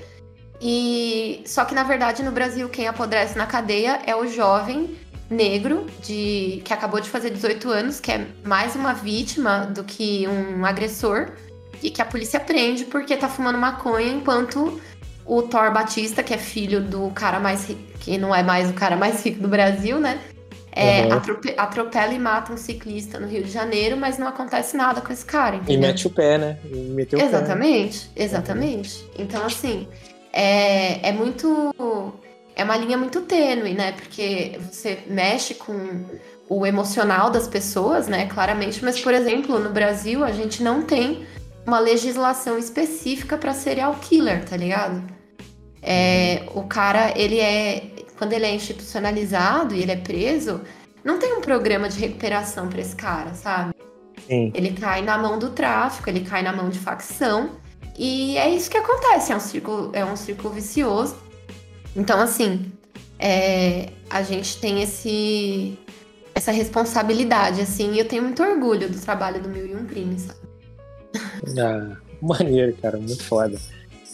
E 0.61 1.43
só 1.47 1.65
que 1.65 1.75
na 1.75 1.85
verdade 1.85 2.23
no 2.23 2.33
Brasil 2.33 2.69
quem 2.69 2.89
apodrece 2.89 3.39
na 3.39 3.47
cadeia 3.47 4.01
é 4.05 4.17
o 4.17 4.27
jovem 4.27 4.97
negro 5.31 5.87
de 6.03 6.61
que 6.65 6.73
acabou 6.73 7.01
de 7.01 7.09
fazer 7.09 7.31
18 7.31 7.71
anos, 7.71 8.01
que 8.01 8.11
é 8.13 8.27
mais 8.45 8.75
uma 8.75 8.93
vítima 8.95 9.67
do 9.67 9.85
que 9.85 10.27
um 10.27 10.65
agressor 10.65 11.31
e 11.83 11.91
que 11.91 12.01
a 12.01 12.05
polícia 12.05 12.41
prende 12.41 12.85
porque 12.87 13.17
tá 13.17 13.29
fumando 13.29 13.59
maconha 13.59 14.09
enquanto 14.09 14.81
o 15.27 15.43
Thor 15.43 15.71
Batista, 15.73 16.23
que 16.23 16.33
é 16.33 16.39
filho 16.39 16.81
do 16.81 17.11
cara 17.11 17.39
mais 17.39 17.69
rico, 17.69 17.83
que 18.01 18.17
não 18.17 18.35
é 18.35 18.43
mais 18.43 18.71
o 18.71 18.73
cara 18.73 18.97
mais 18.97 19.23
rico 19.25 19.41
do 19.41 19.49
Brasil, 19.49 20.01
né? 20.01 20.19
É, 20.73 21.03
Uhum. 21.07 21.13
atrope- 21.15 21.55
atropela 21.57 22.13
e 22.15 22.19
mata 22.19 22.53
um 22.53 22.57
ciclista 22.57 23.19
no 23.19 23.27
Rio 23.27 23.43
de 23.43 23.51
Janeiro, 23.51 23.97
mas 23.97 24.17
não 24.17 24.29
acontece 24.29 24.77
nada 24.77 25.01
com 25.01 25.13
esse 25.13 25.25
cara, 25.25 25.57
E 25.57 25.59
entendeu? 25.59 25.81
mete 25.89 26.07
o 26.07 26.11
pé, 26.11 26.39
né? 26.39 26.59
E 26.65 26.75
meteu 26.91 27.19
o 27.19 27.23
pé. 27.23 27.29
Exatamente, 27.29 28.11
exatamente. 28.15 29.05
Então, 29.19 29.45
assim, 29.45 29.89
é, 30.33 31.09
é 31.09 31.13
muito. 31.13 31.75
É 32.59 32.65
uma 32.65 32.77
linha 32.77 32.99
muito 32.99 33.21
tênue, 33.21 33.73
né? 33.73 33.93
Porque 33.93 34.59
você 34.69 34.99
mexe 35.07 35.55
com 35.55 36.05
o 36.49 36.67
emocional 36.67 37.31
das 37.31 37.47
pessoas, 37.47 38.09
né? 38.09 38.27
Claramente. 38.27 38.85
Mas, 38.85 39.01
por 39.01 39.15
exemplo, 39.15 39.61
no 39.61 39.71
Brasil, 39.71 40.25
a 40.25 40.33
gente 40.33 40.61
não 40.61 40.83
tem 40.83 41.25
uma 41.65 41.79
legislação 41.79 42.59
específica 42.59 43.39
para 43.39 43.55
serial 43.55 43.95
killer, 44.01 44.45
tá 44.45 44.57
ligado? 44.57 45.05
É, 45.81 46.43
o 46.53 46.65
cara, 46.65 47.13
ele 47.17 47.39
é. 47.39 47.91
Quando 48.17 48.33
ele 48.33 48.47
é 48.47 48.53
institucionalizado 48.53 49.77
e 49.77 49.83
ele 49.83 49.93
é 49.93 49.97
preso, 49.97 50.61
não 51.05 51.21
tem 51.21 51.35
um 51.35 51.41
programa 51.41 51.89
de 51.89 52.01
recuperação 52.01 52.69
para 52.69 52.81
esse 52.81 52.97
cara, 52.97 53.35
sabe? 53.35 53.73
Sim. 54.27 54.51
Ele 54.53 54.73
cai 54.73 55.03
na 55.03 55.17
mão 55.17 55.39
do 55.39 55.51
tráfico, 55.51 56.11
ele 56.11 56.21
cai 56.21 56.43
na 56.43 56.53
mão 56.53 56.69
de 56.69 56.81
facção. 56.81 57.51
E 57.97 58.37
é 58.37 58.51
isso 58.51 58.69
que 58.69 58.77
acontece, 58.77 59.33
é 59.33 59.37
um 59.37 59.41
círculo, 59.41 59.91
é 59.93 60.05
um 60.05 60.17
círculo 60.17 60.53
vicioso. 60.53 61.28
Então, 61.99 62.21
assim, 62.21 62.65
é, 63.19 63.89
a 64.09 64.23
gente 64.23 64.59
tem 64.59 64.81
esse, 64.83 65.77
essa 66.35 66.53
responsabilidade, 66.53 67.61
assim, 67.61 67.93
e 67.95 67.99
eu 67.99 68.07
tenho 68.07 68.23
muito 68.23 68.41
orgulho 68.43 68.89
do 68.89 68.99
trabalho 69.01 69.43
do 69.43 69.49
Mil 69.49 69.67
e 69.67 69.75
Um 69.75 69.85
Crimes, 69.85 70.23
sabe? 70.23 70.39
Ah, 71.59 71.97
maneiro, 72.23 72.77
cara. 72.81 72.99
Muito 72.99 73.25
foda. 73.25 73.59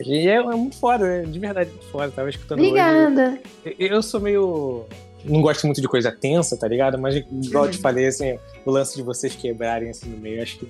E 0.01 0.27
é, 0.29 0.37
é 0.37 0.43
muito 0.43 0.77
foda, 0.79 1.05
né? 1.05 1.23
De 1.23 1.39
verdade, 1.39 1.71
muito 1.71 1.87
foda. 1.87 2.11
Tava 2.11 2.29
escutando 2.31 2.59
hoje. 2.61 2.69
Obrigada! 2.71 3.39
Eu 3.79 4.03
sou 4.03 4.21
meio. 4.21 4.85
Não 5.25 5.41
gosto 5.43 5.67
muito 5.67 5.81
de 5.81 5.89
coisa 5.89 6.11
tensa, 6.13 6.57
tá 6.57 6.67
ligado? 6.69 6.99
Mas, 6.99 7.17
igual 7.17 7.65
eu 7.67 7.71
te 7.71 7.77
Uhum. 7.77 7.83
falei, 7.83 8.07
assim, 8.07 8.39
o 8.65 8.71
lance 8.71 8.95
de 8.97 9.03
vocês 9.03 9.35
quebrarem 9.35 9.91
assim 9.91 10.09
no 10.09 10.17
meio, 10.19 10.43
acho 10.43 10.59
que. 10.59 10.69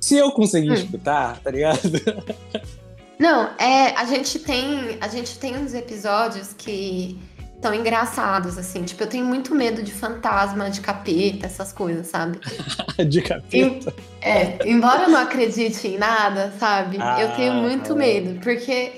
Se 0.00 0.16
eu 0.16 0.30
conseguir 0.32 0.70
Hum. 0.70 0.74
escutar, 0.74 1.40
tá 1.40 1.50
ligado? 1.50 1.80
Não, 3.18 3.50
é, 3.58 3.94
a 3.96 4.04
gente 4.04 4.38
tem, 4.38 4.98
a 5.00 5.08
gente 5.08 5.38
tem 5.38 5.56
uns 5.56 5.74
episódios 5.74 6.52
que 6.52 7.18
são 7.62 7.72
engraçados, 7.72 8.58
assim. 8.58 8.82
Tipo, 8.82 9.04
eu 9.04 9.06
tenho 9.06 9.24
muito 9.24 9.54
medo 9.54 9.82
de 9.82 9.92
fantasma, 9.92 10.68
de 10.68 10.80
capeta, 10.80 11.46
essas 11.46 11.72
coisas, 11.72 12.08
sabe? 12.08 12.40
de 13.08 13.22
capeta. 13.22 13.94
É, 14.20 14.58
embora 14.68 15.04
eu 15.04 15.10
não 15.10 15.20
acredite 15.20 15.86
em 15.86 15.96
nada, 15.96 16.52
sabe? 16.58 16.96
Ah, 17.00 17.20
eu 17.20 17.36
tenho 17.36 17.54
muito 17.54 17.92
é. 17.92 17.96
medo, 17.96 18.40
porque 18.40 18.92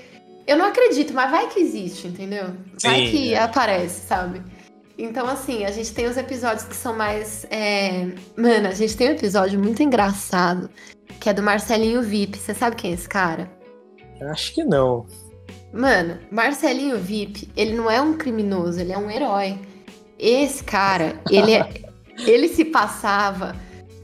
eu 0.47 0.57
não 0.57 0.67
acredito, 0.67 1.13
mas 1.13 1.31
vai 1.31 1.49
que 1.49 1.61
existe, 1.61 2.09
entendeu? 2.09 2.47
Vai 2.83 3.07
Sim, 3.07 3.11
que 3.11 3.35
é. 3.35 3.39
aparece, 3.43 4.07
sabe? 4.07 4.41
Então, 4.97 5.29
assim, 5.29 5.65
a 5.65 5.71
gente 5.71 5.93
tem 5.93 6.07
os 6.07 6.17
episódios 6.17 6.65
que 6.65 6.77
são 6.77 6.97
mais. 6.97 7.45
é, 7.51 8.07
Mano, 8.37 8.69
a 8.69 8.73
gente 8.73 8.97
tem 8.97 9.09
um 9.09 9.13
episódio 9.13 9.59
muito 9.59 9.83
engraçado, 9.83 10.71
que 11.21 11.29
é 11.29 11.35
do 11.35 11.43
Marcelinho 11.43 12.01
VIP. 12.01 12.39
Você 12.39 12.55
sabe 12.55 12.77
quem 12.77 12.93
é 12.93 12.95
esse 12.95 13.09
cara? 13.09 13.51
Acho 14.23 14.55
que 14.55 14.65
não. 14.65 15.07
Mano, 15.73 16.19
Marcelinho 16.31 16.99
VIP, 16.99 17.49
ele 17.57 17.75
não 17.75 17.91
é 17.91 18.01
um 18.01 18.17
criminoso, 18.17 18.81
ele 18.81 18.93
é 18.93 18.99
um 18.99 19.11
herói. 19.11 19.59
Esse 20.19 20.63
cara, 20.63 21.17
ele, 21.31 21.53
é- 21.55 21.69
ele 22.27 22.49
se 22.49 22.65
passava 22.65 23.57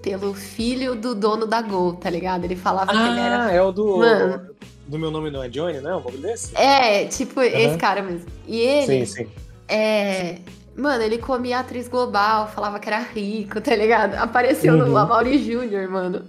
pelo 0.03 0.35
filho 0.35 0.95
do 0.97 1.15
dono 1.15 1.47
da 1.47 1.63
Gol, 1.63 1.93
tá 1.95 2.11
ligado? 2.11 2.45
Ele 2.45 2.57
falava 2.57 2.91
que 2.91 2.97
ele 2.99 3.21
era. 3.21 3.45
Ah, 3.47 3.53
é 3.53 3.63
o 3.63 3.71
do. 3.71 3.99
Mano. 3.99 4.51
Do 4.89 4.99
meu 4.99 5.11
nome 5.13 5.31
não 5.31 5.45
é 5.45 5.49
Johnny, 5.49 5.79
não? 5.81 6.01
Um 6.01 6.03
bagulho 6.03 6.23
desse? 6.23 6.57
É, 6.57 7.05
tipo, 7.05 7.41
esse 7.41 7.67
Aham. 7.69 7.79
cara 7.79 8.03
mesmo. 8.03 8.27
E 8.49 8.59
ele, 8.59 9.07
Sim, 9.07 9.25
sim. 9.25 9.29
é. 9.69 10.39
Mano, 10.77 11.03
ele 11.05 11.19
comia 11.19 11.59
atriz 11.61 11.87
global, 11.89 12.49
falava 12.49 12.81
que 12.81 12.89
era 12.89 12.99
rico, 12.99 13.61
tá 13.61 13.77
ligado? 13.77 14.15
Apareceu 14.15 14.75
Uhum. 14.75 14.87
no 14.89 14.97
Amaury 14.97 15.39
Júnior, 15.39 15.89
mano. 15.89 16.25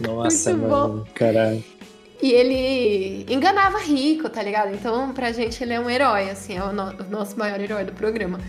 Nossa, 0.00 0.54
mano. 0.56 1.06
Caralho. 1.14 1.62
E 2.22 2.32
ele 2.32 3.26
enganava 3.32 3.78
rico, 3.78 4.28
tá 4.28 4.42
ligado? 4.42 4.74
Então, 4.74 5.12
pra 5.12 5.32
gente, 5.32 5.62
ele 5.62 5.74
é 5.74 5.80
um 5.80 5.88
herói, 5.90 6.30
assim, 6.30 6.56
é 6.56 6.62
o, 6.62 6.72
no- 6.72 6.90
o 6.92 7.10
nosso 7.10 7.38
maior 7.38 7.60
herói 7.60 7.84
do 7.84 7.92
programa. 7.92 8.40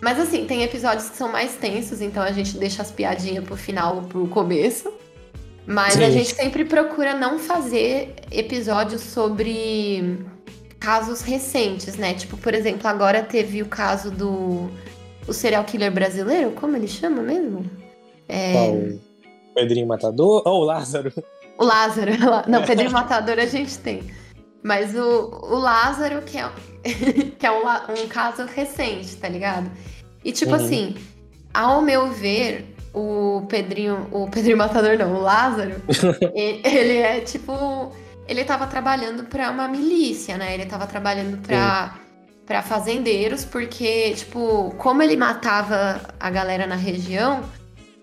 Mas, 0.00 0.20
assim, 0.20 0.44
tem 0.44 0.62
episódios 0.62 1.08
que 1.10 1.16
são 1.16 1.30
mais 1.32 1.56
tensos, 1.56 2.00
então 2.00 2.22
a 2.22 2.30
gente 2.30 2.56
deixa 2.56 2.82
as 2.82 2.90
piadinhas 2.90 3.44
pro 3.44 3.56
final 3.56 3.96
ou 3.96 4.02
pro 4.02 4.28
começo. 4.28 4.92
Mas 5.66 5.96
a 5.96 6.06
Sim. 6.06 6.12
gente 6.12 6.34
sempre 6.34 6.64
procura 6.64 7.14
não 7.14 7.38
fazer 7.40 8.14
episódios 8.30 9.00
sobre 9.00 10.16
casos 10.78 11.22
recentes, 11.22 11.96
né? 11.96 12.14
Tipo, 12.14 12.36
por 12.36 12.54
exemplo, 12.54 12.86
agora 12.86 13.22
teve 13.22 13.62
o 13.62 13.66
caso 13.66 14.10
do 14.12 14.70
o 15.26 15.32
serial 15.32 15.64
killer 15.64 15.90
brasileiro, 15.90 16.52
como 16.52 16.76
ele 16.76 16.86
chama 16.86 17.20
mesmo? 17.20 17.68
É, 18.28 18.52
Qual? 18.52 18.76
Pedrinho 19.56 19.88
Matador? 19.88 20.42
Oh, 20.46 20.60
o 20.60 20.64
Lázaro. 20.64 21.12
O 21.58 21.64
Lázaro. 21.64 22.12
Não, 22.48 22.64
Pedrinho 22.64 22.92
Matador 22.92 23.38
a 23.38 23.46
gente 23.46 23.78
tem. 23.78 24.10
Mas 24.62 24.94
o, 24.94 25.30
o 25.42 25.56
Lázaro, 25.56 26.22
que 26.22 26.38
é, 26.38 26.50
que 27.38 27.46
é 27.46 27.50
um, 27.50 28.02
um 28.02 28.08
caso 28.08 28.44
recente, 28.44 29.16
tá 29.16 29.28
ligado? 29.28 29.70
E 30.24 30.32
tipo 30.32 30.52
uhum. 30.52 30.56
assim, 30.56 30.96
ao 31.54 31.80
meu 31.80 32.10
ver, 32.10 32.74
o 32.92 33.46
Pedrinho, 33.48 34.08
o 34.10 34.28
Pedrinho 34.28 34.56
Matador 34.56 34.98
não, 34.98 35.14
o 35.14 35.20
Lázaro, 35.20 35.80
ele 36.34 36.96
é 36.96 37.20
tipo, 37.20 37.92
ele 38.26 38.42
tava 38.44 38.66
trabalhando 38.66 39.24
para 39.24 39.50
uma 39.50 39.68
milícia, 39.68 40.36
né? 40.36 40.54
Ele 40.54 40.66
tava 40.66 40.86
trabalhando 40.86 41.38
para 41.38 41.94
para 42.46 42.62
fazendeiros, 42.62 43.44
porque 43.44 44.14
tipo, 44.14 44.72
como 44.78 45.02
ele 45.02 45.16
matava 45.16 46.00
a 46.18 46.30
galera 46.30 46.64
na 46.64 46.76
região, 46.76 47.42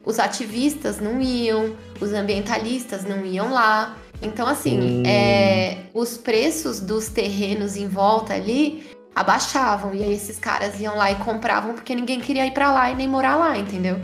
os 0.05 0.19
ativistas 0.19 0.99
não 0.99 1.21
iam, 1.21 1.75
os 1.99 2.13
ambientalistas 2.13 3.03
não 3.03 3.25
iam 3.25 3.51
lá. 3.51 3.97
Então, 4.21 4.47
assim, 4.47 4.79
hum. 4.79 5.03
é, 5.05 5.77
os 5.93 6.17
preços 6.17 6.79
dos 6.79 7.09
terrenos 7.09 7.75
em 7.75 7.87
volta 7.87 8.33
ali 8.33 8.83
abaixavam. 9.15 9.93
E 9.93 10.03
aí 10.03 10.13
esses 10.13 10.39
caras 10.39 10.79
iam 10.79 10.95
lá 10.95 11.11
e 11.11 11.15
compravam 11.15 11.73
porque 11.73 11.93
ninguém 11.95 12.19
queria 12.19 12.45
ir 12.45 12.51
para 12.51 12.71
lá 12.71 12.91
e 12.91 12.95
nem 12.95 13.07
morar 13.07 13.35
lá, 13.35 13.57
entendeu? 13.57 13.99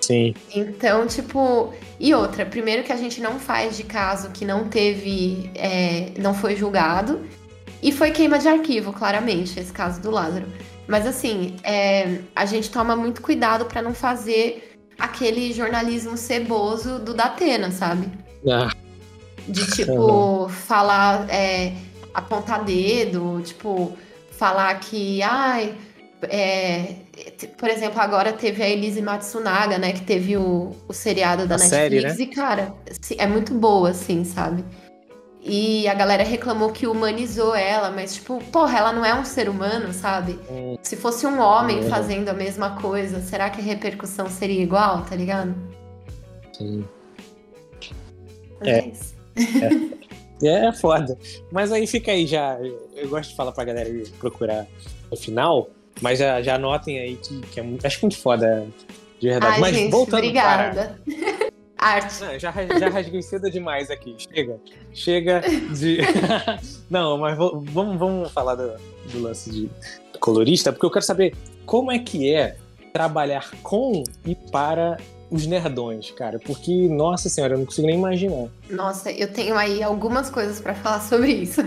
Sim. 0.00 0.34
Então, 0.54 1.06
tipo. 1.06 1.72
E 1.98 2.14
outra, 2.14 2.44
primeiro 2.44 2.84
que 2.84 2.92
a 2.92 2.96
gente 2.96 3.20
não 3.20 3.40
faz 3.40 3.76
de 3.76 3.82
caso 3.82 4.30
que 4.30 4.44
não 4.44 4.68
teve. 4.68 5.50
É, 5.54 6.12
não 6.18 6.34
foi 6.34 6.54
julgado. 6.54 7.20
E 7.82 7.92
foi 7.92 8.10
queima 8.10 8.38
de 8.38 8.48
arquivo, 8.48 8.92
claramente, 8.92 9.60
esse 9.60 9.72
caso 9.72 10.00
do 10.00 10.10
Lázaro. 10.10 10.46
Mas 10.88 11.06
assim, 11.06 11.56
é, 11.62 12.20
a 12.34 12.46
gente 12.46 12.70
toma 12.70 12.96
muito 12.96 13.20
cuidado 13.20 13.66
para 13.66 13.82
não 13.82 13.92
fazer 13.92 14.75
aquele 14.98 15.52
jornalismo 15.52 16.16
ceboso 16.16 16.98
do 16.98 17.14
Datena, 17.14 17.70
sabe? 17.70 18.08
Ah. 18.48 18.72
De 19.48 19.66
tipo, 19.72 19.92
uhum. 19.92 20.48
falar, 20.48 21.28
é, 21.30 21.72
apontar 22.14 22.64
dedo, 22.64 23.40
tipo, 23.42 23.96
falar 24.30 24.78
que, 24.80 25.22
ai, 25.22 25.74
é, 26.22 26.96
por 27.58 27.68
exemplo, 27.68 28.00
agora 28.00 28.32
teve 28.32 28.62
a 28.62 28.68
Elise 28.68 29.02
Matsunaga, 29.02 29.78
né? 29.78 29.92
Que 29.92 30.02
teve 30.02 30.36
o, 30.36 30.74
o 30.88 30.92
seriado 30.92 31.46
da 31.46 31.56
a 31.56 31.58
Netflix. 31.58 31.70
Série, 31.70 32.00
né? 32.00 32.16
E, 32.18 32.26
cara, 32.26 32.74
é 33.18 33.26
muito 33.26 33.54
boa, 33.54 33.90
assim, 33.90 34.24
sabe? 34.24 34.64
E 35.48 35.86
a 35.86 35.94
galera 35.94 36.24
reclamou 36.24 36.72
que 36.72 36.88
humanizou 36.88 37.54
ela, 37.54 37.90
mas, 37.90 38.14
tipo, 38.14 38.42
porra, 38.50 38.78
ela 38.78 38.92
não 38.92 39.04
é 39.04 39.14
um 39.14 39.24
ser 39.24 39.48
humano, 39.48 39.92
sabe? 39.92 40.38
Hum. 40.50 40.76
Se 40.82 40.96
fosse 40.96 41.24
um 41.24 41.40
homem 41.40 41.84
hum. 41.84 41.88
fazendo 41.88 42.28
a 42.28 42.32
mesma 42.32 42.70
coisa, 42.80 43.20
será 43.20 43.48
que 43.48 43.60
a 43.60 43.64
repercussão 43.64 44.28
seria 44.28 44.60
igual, 44.60 45.02
tá 45.02 45.14
ligado? 45.14 45.54
Sim. 46.52 46.84
É. 48.60 48.78
É. 48.78 48.92
é. 50.42 50.66
é 50.66 50.72
foda. 50.72 51.16
Mas 51.52 51.70
aí 51.70 51.86
fica 51.86 52.10
aí 52.10 52.26
já. 52.26 52.58
Eu 52.96 53.08
gosto 53.08 53.30
de 53.30 53.36
falar 53.36 53.52
pra 53.52 53.62
galera 53.62 53.88
procurar 54.18 54.66
no 55.10 55.16
final, 55.16 55.70
mas 56.00 56.18
já, 56.18 56.42
já 56.42 56.56
anotem 56.56 56.98
aí 56.98 57.16
que, 57.16 57.40
que 57.42 57.60
é 57.60 57.62
muito, 57.62 57.86
acho 57.86 58.00
muito 58.02 58.18
foda, 58.18 58.66
de 59.20 59.28
verdade. 59.28 59.54
Ai, 59.54 59.60
mas 59.60 59.76
gente, 59.76 59.92
voltando 59.92 60.18
obrigada. 60.18 60.98
Para... 61.04 61.35
Arte. 61.86 62.20
Não, 62.20 62.38
já, 62.38 62.52
já 62.52 62.88
rasguei 62.88 63.22
cedo 63.22 63.50
demais 63.50 63.90
aqui. 63.90 64.16
Chega. 64.18 64.60
Chega 64.92 65.40
de. 65.72 65.98
Não, 66.90 67.18
mas 67.18 67.36
vamos, 67.36 67.98
vamos 67.98 68.32
falar 68.32 68.54
do, 68.54 68.72
do 69.12 69.22
lance 69.22 69.50
de 69.50 69.70
colorista, 70.18 70.72
porque 70.72 70.86
eu 70.86 70.90
quero 70.90 71.04
saber 71.04 71.34
como 71.64 71.92
é 71.92 71.98
que 71.98 72.32
é 72.32 72.56
trabalhar 72.92 73.50
com 73.62 74.02
e 74.24 74.34
para 74.34 74.96
os 75.30 75.46
nerdões, 75.46 76.10
cara. 76.12 76.38
Porque, 76.38 76.88
nossa 76.88 77.28
senhora, 77.28 77.54
eu 77.54 77.58
não 77.58 77.66
consigo 77.66 77.86
nem 77.86 77.96
imaginar. 77.96 78.48
Nossa, 78.70 79.10
eu 79.10 79.32
tenho 79.32 79.56
aí 79.56 79.82
algumas 79.82 80.30
coisas 80.30 80.60
para 80.60 80.74
falar 80.74 81.00
sobre 81.00 81.32
isso. 81.32 81.60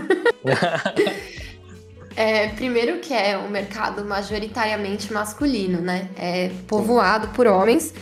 é, 2.16 2.48
primeiro 2.48 2.98
que 2.98 3.12
é 3.12 3.36
um 3.38 3.48
mercado 3.48 4.04
majoritariamente 4.04 5.12
masculino, 5.12 5.80
né? 5.80 6.08
É 6.16 6.50
povoado 6.66 7.28
por 7.28 7.46
homens, 7.46 7.94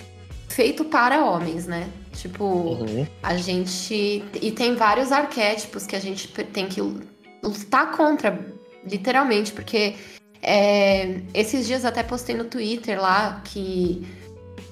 feito 0.49 0.85
para 0.85 1.25
homens, 1.25 1.67
né? 1.67 1.89
Tipo, 2.19 2.45
uhum. 2.45 3.07
a 3.23 3.37
gente. 3.37 4.25
E 4.43 4.51
tem 4.51 4.75
vários 4.75 5.13
arquétipos 5.13 5.87
que 5.87 5.95
a 5.95 6.01
gente 6.01 6.27
tem 6.29 6.67
que 6.67 6.81
lutar 7.43 7.93
contra, 7.93 8.45
literalmente, 8.85 9.53
porque 9.53 9.95
é, 10.43 11.21
esses 11.33 11.65
dias 11.65 11.85
até 11.85 12.03
postei 12.03 12.35
no 12.35 12.45
Twitter 12.45 13.01
lá 13.01 13.41
que 13.45 14.05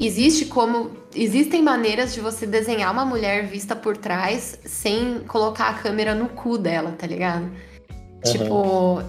existe 0.01 0.47
como. 0.47 0.91
Existem 1.15 1.63
maneiras 1.63 2.13
de 2.15 2.21
você 2.21 2.49
desenhar 2.49 2.93
uma 2.93 3.05
mulher 3.05 3.47
vista 3.47 3.77
por 3.77 3.97
trás 3.97 4.59
sem 4.65 5.21
colocar 5.29 5.69
a 5.69 5.75
câmera 5.75 6.17
no 6.17 6.29
cu 6.29 6.59
dela, 6.59 6.97
tá 6.99 7.07
ligado? 7.07 7.45
Uhum. 7.45 8.21
Tipo. 8.25 9.03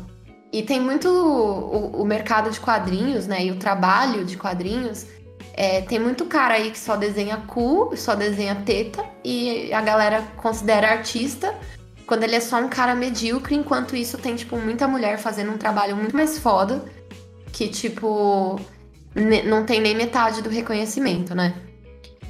E 0.54 0.62
tem 0.62 0.80
muito 0.80 1.10
o, 1.10 2.02
o 2.02 2.06
mercado 2.06 2.52
de 2.52 2.60
quadrinhos, 2.60 3.26
né? 3.26 3.46
E 3.46 3.52
o 3.52 3.58
trabalho 3.58 4.24
de 4.24 4.38
quadrinhos 4.38 5.08
é, 5.58 5.82
tem 5.82 5.98
muito 5.98 6.24
cara 6.26 6.54
aí 6.54 6.70
que 6.70 6.78
só 6.78 6.96
desenha 6.96 7.38
cu, 7.48 7.92
só 7.98 8.14
desenha 8.14 8.54
teta, 8.64 9.04
e 9.26 9.74
a 9.74 9.82
galera 9.82 10.22
considera 10.38 10.92
artista 10.92 11.54
quando 12.06 12.24
ele 12.24 12.36
é 12.36 12.40
só 12.40 12.58
um 12.58 12.70
cara 12.70 12.94
medíocre, 12.94 13.56
enquanto 13.56 13.96
isso 13.96 14.20
tem, 14.20 14.36
tipo, 14.36 14.56
muita 14.56 14.88
mulher 14.88 15.18
fazendo 15.18 15.52
um 15.52 15.58
trabalho 15.58 15.98
muito 15.98 16.16
mais 16.16 16.38
foda, 16.38 16.86
que, 17.52 17.68
tipo, 17.68 18.62
não 19.16 19.66
tem 19.66 19.82
nem 19.82 19.96
metade 19.96 20.44
do 20.44 20.50
reconhecimento, 20.50 21.34
né? 21.34 21.56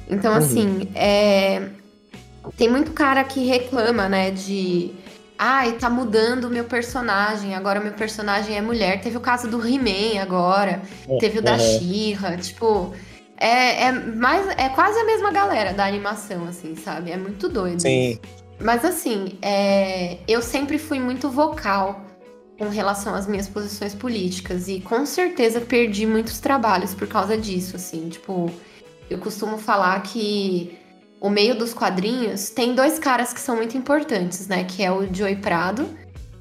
Então, 0.08 0.32
uhum. 0.32 0.38
assim, 0.38 0.88
é... 0.94 1.68
tem 2.56 2.68
muito 2.68 2.92
cara 2.92 3.22
que 3.22 3.44
reclama, 3.46 4.08
né, 4.08 4.30
de. 4.30 4.90
Ai, 5.38 5.72
tá 5.72 5.88
mudando 5.88 6.46
o 6.46 6.50
meu 6.50 6.64
personagem, 6.64 7.54
agora 7.54 7.78
o 7.78 7.84
meu 7.84 7.92
personagem 7.92 8.56
é 8.56 8.60
mulher. 8.60 9.00
Teve 9.00 9.18
o 9.18 9.20
caso 9.20 9.46
do 9.46 9.64
He-Man 9.64 10.20
agora, 10.20 10.82
é, 11.08 11.18
teve 11.18 11.38
o 11.38 11.42
da 11.42 11.54
é. 11.54 11.58
She-Ra, 11.58 12.36
tipo 12.38 12.92
é, 13.40 13.84
é, 13.84 13.92
mais, 13.92 14.46
é 14.56 14.68
quase 14.70 14.98
a 14.98 15.04
mesma 15.04 15.30
galera 15.30 15.72
da 15.72 15.86
animação, 15.86 16.44
assim, 16.46 16.74
sabe? 16.74 17.10
É 17.12 17.16
muito 17.16 17.48
doido. 17.48 17.80
Sim. 17.80 18.18
Mas 18.60 18.84
assim, 18.84 19.38
é, 19.40 20.18
eu 20.26 20.42
sempre 20.42 20.78
fui 20.78 20.98
muito 20.98 21.30
vocal 21.30 22.04
com 22.58 22.68
relação 22.68 23.14
às 23.14 23.28
minhas 23.28 23.48
posições 23.48 23.94
políticas 23.94 24.66
e 24.66 24.80
com 24.80 25.06
certeza 25.06 25.60
perdi 25.60 26.04
muitos 26.04 26.40
trabalhos 26.40 26.92
por 26.92 27.06
causa 27.06 27.38
disso, 27.38 27.76
assim, 27.76 28.08
tipo, 28.08 28.50
eu 29.08 29.18
costumo 29.18 29.58
falar 29.58 30.02
que 30.02 30.76
o 31.20 31.30
meio 31.30 31.56
dos 31.56 31.72
quadrinhos 31.72 32.50
tem 32.50 32.74
dois 32.74 32.98
caras 32.98 33.32
que 33.32 33.38
são 33.38 33.54
muito 33.54 33.76
importantes, 33.76 34.48
né, 34.48 34.64
que 34.64 34.82
é 34.82 34.90
o 34.90 35.12
Joey 35.14 35.36
Prado, 35.36 35.88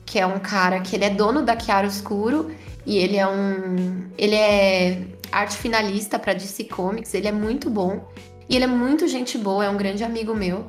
que 0.04 0.18
é 0.18 0.26
um 0.26 0.40
cara 0.40 0.80
que 0.80 0.96
ele 0.96 1.06
é 1.06 1.10
dono 1.12 1.44
da 1.44 1.58
Chiaroscuro 1.60 2.50
e 2.88 2.98
ele 2.98 3.18
é 3.18 3.28
um 3.28 4.10
ele 4.18 4.34
é 4.34 5.06
arte 5.30 5.58
finalista 5.58 6.18
para 6.18 6.34
DC 6.34 6.64
Comics, 6.64 7.14
ele 7.14 7.28
é 7.28 7.34
muito 7.34 7.70
bom. 7.70 8.08
E 8.50 8.56
ele 8.56 8.64
é 8.64 8.68
muito 8.68 9.10
gente 9.10 9.38
boa, 9.38 9.66
é 9.66 9.70
um 9.70 9.76
grande 9.76 10.06
amigo 10.06 10.34
meu. 10.34 10.68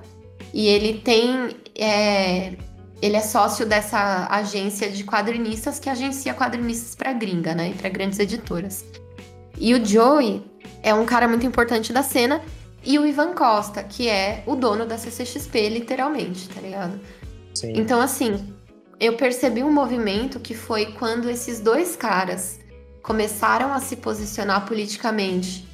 E 0.52 0.66
ele 0.66 0.94
tem. 0.94 1.56
É, 1.76 2.54
ele 3.00 3.14
é 3.14 3.20
sócio 3.20 3.64
dessa 3.64 4.26
agência 4.28 4.90
de 4.90 5.04
quadrinistas 5.04 5.78
que 5.78 5.88
agencia 5.88 6.34
quadrinistas 6.34 6.96
para 6.96 7.12
gringa, 7.12 7.54
né? 7.54 7.72
Para 7.78 7.88
grandes 7.88 8.18
editoras. 8.18 8.84
E 9.56 9.72
o 9.72 9.84
Joey 9.84 10.42
é 10.82 10.92
um 10.92 11.06
cara 11.06 11.28
muito 11.28 11.46
importante 11.46 11.92
da 11.92 12.02
cena. 12.02 12.42
E 12.84 12.98
o 12.98 13.06
Ivan 13.06 13.32
Costa, 13.32 13.84
que 13.84 14.08
é 14.08 14.42
o 14.44 14.56
dono 14.56 14.84
da 14.84 14.98
CCXP, 14.98 15.68
literalmente, 15.68 16.48
tá 16.48 16.60
ligado? 16.60 16.98
Sim. 17.54 17.74
Então, 17.76 18.00
assim, 18.00 18.52
eu 19.00 19.14
percebi 19.14 19.62
um 19.62 19.72
movimento 19.72 20.40
que 20.40 20.54
foi 20.54 20.86
quando 20.86 21.30
esses 21.30 21.60
dois 21.60 21.94
caras 21.94 22.58
começaram 23.02 23.72
a 23.72 23.80
se 23.80 23.96
posicionar 23.96 24.66
politicamente 24.66 25.66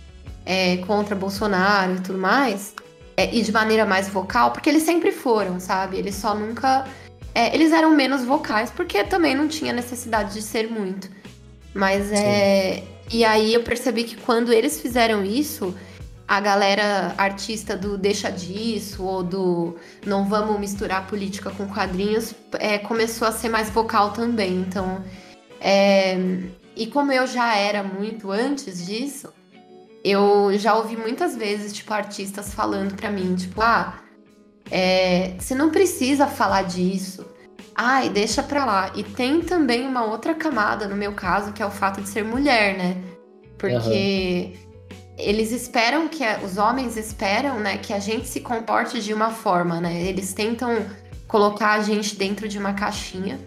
é, 0.45 0.77
contra 0.79 1.15
Bolsonaro 1.15 1.97
e 1.97 2.01
tudo 2.01 2.19
mais, 2.19 2.75
é, 3.17 3.35
e 3.35 3.43
de 3.43 3.51
maneira 3.51 3.87
mais 3.87 4.09
vocal, 4.09 4.51
porque 4.53 4.69
eles 4.69 4.83
sempre 4.83 5.11
foram, 5.11 5.59
sabe? 5.59 5.97
Eles 5.97 6.15
só 6.15 6.35
nunca. 6.35 6.87
É, 7.35 7.55
eles 7.55 7.73
eram 7.73 7.91
menos 7.91 8.25
vocais, 8.25 8.71
porque 8.71 9.03
também 9.05 9.35
não 9.35 9.49
tinha 9.49 9.73
necessidade 9.73 10.35
de 10.35 10.43
ser 10.43 10.69
muito. 10.69 11.09
Mas 11.73 12.13
é. 12.13 12.77
Sim. 12.77 12.95
E 13.13 13.25
aí 13.25 13.53
eu 13.53 13.63
percebi 13.63 14.05
que 14.05 14.17
quando 14.17 14.53
eles 14.53 14.81
fizeram 14.81 15.25
isso, 15.25 15.75
a 16.27 16.41
galera 16.41 17.15
artista 17.19 17.77
do 17.77 17.99
deixa 17.99 18.31
disso 18.31 19.05
ou 19.05 19.23
do 19.23 19.77
não 20.07 20.27
vamos 20.27 20.59
misturar 20.59 21.07
política 21.07 21.51
com 21.51 21.69
quadrinhos 21.69 22.35
é, 22.55 22.79
começou 22.79 23.29
a 23.29 23.33
ser 23.33 23.49
mais 23.49 23.69
vocal 23.71 24.13
também. 24.13 24.55
Então, 24.61 25.03
é, 25.61 26.17
e 26.75 26.87
como 26.87 27.13
eu 27.13 27.27
já 27.27 27.57
era 27.57 27.83
muito 27.83 28.31
antes 28.31 28.85
disso, 28.87 29.33
eu 30.03 30.57
já 30.59 30.75
ouvi 30.75 30.97
muitas 30.97 31.37
vezes, 31.37 31.73
tipo, 31.73 31.93
artistas 31.93 32.53
falando 32.53 32.95
pra 32.95 33.11
mim, 33.11 33.35
tipo, 33.35 33.61
ah, 33.63 33.99
é, 34.71 35.35
você 35.39 35.55
não 35.55 35.71
precisa 35.71 36.27
falar 36.27 36.63
disso. 36.63 37.25
Ai, 37.75 38.09
deixa 38.09 38.43
pra 38.43 38.65
lá. 38.65 38.93
E 38.95 39.03
tem 39.03 39.41
também 39.41 39.87
uma 39.87 40.05
outra 40.05 40.35
camada, 40.35 40.87
no 40.87 40.97
meu 40.97 41.13
caso, 41.13 41.53
que 41.53 41.63
é 41.63 41.67
o 41.67 41.71
fato 41.71 42.01
de 42.01 42.09
ser 42.09 42.25
mulher, 42.25 42.77
né? 42.77 43.03
Porque 43.59 44.53
uhum. 44.55 44.64
Eles 45.19 45.53
esperam 45.53 46.09
que. 46.09 46.25
Os 46.45 46.59
homens 46.59 46.97
esperam, 46.97 47.59
né, 47.59 47.79
que 47.79 47.93
a 47.93 47.99
gente 47.99 48.27
se 48.27 48.41
comporte 48.41 49.01
de 49.01 49.13
uma 49.13 49.31
forma, 49.31 49.81
né? 49.81 50.03
Eles 50.03 50.33
tentam 50.33 50.85
colocar 51.27 51.73
a 51.73 51.83
gente 51.83 52.17
dentro 52.17 52.49
de 52.49 52.59
uma 52.59 52.75
caixinha. 52.75 53.39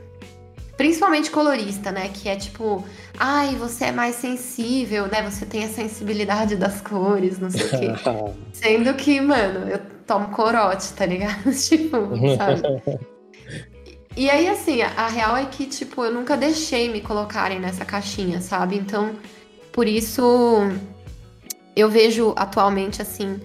Principalmente 0.75 1.32
colorista, 1.32 1.91
né? 1.91 2.10
Que 2.13 2.30
é 2.30 2.36
tipo, 2.36 2.86
ai, 3.17 3.56
você 3.56 3.86
é 3.86 3.91
mais 3.91 4.15
sensível, 4.15 5.08
né? 5.08 5.23
Você 5.23 5.45
tem 5.45 5.63
a 5.63 5.69
sensibilidade 5.69 6.56
das 6.56 6.82
cores, 6.82 7.39
não 7.39 7.49
sei 7.49 7.65
o 7.65 7.69
quê. 7.69 7.88
Sendo 8.53 8.93
que, 8.93 9.19
mano, 9.19 9.67
eu 9.69 9.80
tomo 10.06 10.30
corote, 10.30 10.93
tá 10.93 11.06
ligado? 11.06 11.49
tipo, 11.51 11.97
sabe? 12.38 13.01
E 14.15 14.30
aí, 14.30 14.47
assim, 14.47 14.82
a 14.82 15.08
real 15.08 15.36
é 15.36 15.45
que, 15.45 15.65
tipo, 15.65 16.03
eu 16.03 16.12
nunca 16.12 16.38
deixei 16.38 16.91
me 16.91 17.01
colocarem 17.01 17.60
nessa 17.60 17.84
caixinha, 17.84 18.39
sabe? 18.39 18.75
Então, 18.75 19.15
por 19.71 19.88
isso, 19.88 20.60
eu 21.78 21.90
vejo 21.90 22.34
atualmente, 22.36 23.02
assim, 23.02 23.40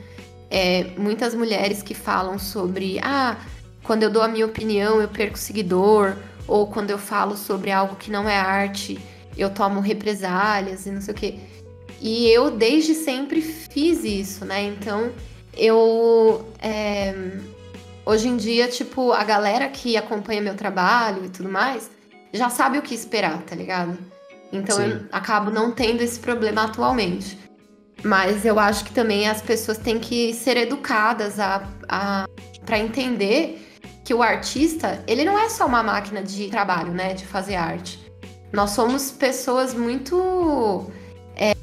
é, 0.51 0.85
muitas 0.97 1.35
mulheres 1.35 1.83
que 1.83 1.93
falam 1.93 2.39
sobre, 2.39 2.99
ah, 3.03 3.37
quando 3.83 4.05
eu 4.05 4.11
dou 4.11 4.23
a 4.23 4.29
minha 4.29 4.47
opinião 4.47 5.01
eu 5.01 5.09
perco 5.09 5.39
seguidor, 5.39 6.17
ou 6.49 6.67
quando 6.67 6.91
eu 6.91 6.99
falo 6.99 7.37
sobre 7.37 7.71
algo 7.71 7.97
que 7.97 8.11
não 8.11 8.29
é 8.29 8.37
arte, 8.37 8.99
eu 9.37 9.51
tomo 9.51 9.81
represálias 9.81 10.87
e 10.87 10.91
não 10.91 11.01
sei 11.01 11.15
o 11.15 11.17
quê. 11.17 11.35
E 12.01 12.29
eu 12.29 12.51
desde 12.51 12.95
sempre 12.95 13.41
fiz 13.41 14.03
isso, 14.03 14.45
né? 14.45 14.65
Então 14.65 15.13
eu 15.57 16.51
é, 16.59 17.15
hoje 18.05 18.29
em 18.29 18.37
dia, 18.37 18.67
tipo, 18.67 19.13
a 19.13 19.23
galera 19.25 19.69
que 19.69 19.97
acompanha 19.97 20.41
meu 20.41 20.55
trabalho 20.55 21.25
e 21.25 21.29
tudo 21.29 21.49
mais 21.49 21.91
já 22.33 22.49
sabe 22.49 22.79
o 22.79 22.83
que 22.83 22.95
esperar, 22.95 23.43
tá 23.43 23.55
ligado? 23.55 23.97
Então 24.53 24.77
Sim. 24.77 24.85
eu 24.85 25.01
acabo 25.13 25.51
não 25.51 25.71
tendo 25.71 26.03
esse 26.03 26.19
problema 26.19 26.65
atualmente. 26.65 27.39
Mas 28.05 28.45
eu 28.45 28.59
acho 28.59 28.85
que 28.85 28.93
também 28.93 29.29
as 29.29 29.41
pessoas 29.41 29.79
têm 29.79 29.99
que 29.99 30.35
ser 30.35 30.57
educadas 30.57 31.39
a, 31.39 31.69
a 31.89 32.27
para 32.65 32.79
entender 32.79 33.69
que 34.05 34.13
o 34.13 34.23
artista, 34.23 35.03
ele 35.07 35.25
não 35.25 35.39
é 35.39 35.49
só 35.49 35.67
uma 35.67 35.83
máquina 35.83 36.23
de 36.23 36.49
trabalho, 36.49 36.93
né, 36.93 37.15
de 37.15 37.25
fazer 37.25 37.55
arte. 37.55 38.01
Nós 38.53 38.71
somos 38.71 39.11
pessoas 39.11 39.73
muito 39.73 40.91
é, 41.37 41.55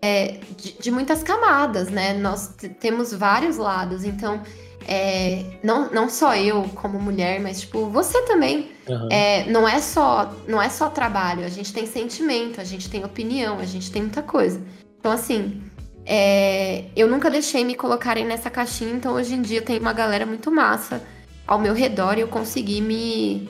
é, 0.00 0.38
de, 0.56 0.72
de, 0.78 0.90
muitas 0.90 1.22
camadas, 1.22 1.90
né? 1.90 2.14
Nós 2.14 2.54
temos 2.80 3.12
vários 3.12 3.58
lados, 3.58 4.04
então 4.04 4.40
é, 4.88 5.44
não, 5.62 5.90
não 5.90 6.08
só 6.08 6.34
eu 6.34 6.62
como 6.74 6.98
mulher, 6.98 7.40
mas 7.40 7.60
tipo 7.60 7.86
você 7.86 8.22
também. 8.22 8.70
Uhum. 8.88 9.08
É, 9.10 9.44
não 9.50 9.68
é 9.68 9.78
só 9.78 10.32
não 10.48 10.60
é 10.60 10.70
só 10.70 10.88
trabalho. 10.88 11.44
A 11.44 11.48
gente 11.48 11.72
tem 11.72 11.86
sentimento, 11.86 12.60
a 12.60 12.64
gente 12.64 12.88
tem 12.88 13.04
opinião, 13.04 13.58
a 13.58 13.66
gente 13.66 13.92
tem 13.92 14.02
muita 14.02 14.22
coisa. 14.22 14.62
Então 14.98 15.12
assim, 15.12 15.62
é, 16.04 16.84
eu 16.96 17.08
nunca 17.08 17.30
deixei 17.30 17.64
me 17.64 17.74
colocarem 17.74 18.24
nessa 18.24 18.50
caixinha. 18.50 18.92
Então 18.92 19.14
hoje 19.14 19.34
em 19.34 19.42
dia 19.42 19.62
tem 19.62 19.78
uma 19.78 19.92
galera 19.92 20.26
muito 20.26 20.50
massa 20.50 21.02
ao 21.46 21.58
meu 21.58 21.74
redor 21.74 22.18
e 22.18 22.20
eu 22.20 22.28
consegui 22.28 22.80
me, 22.80 23.48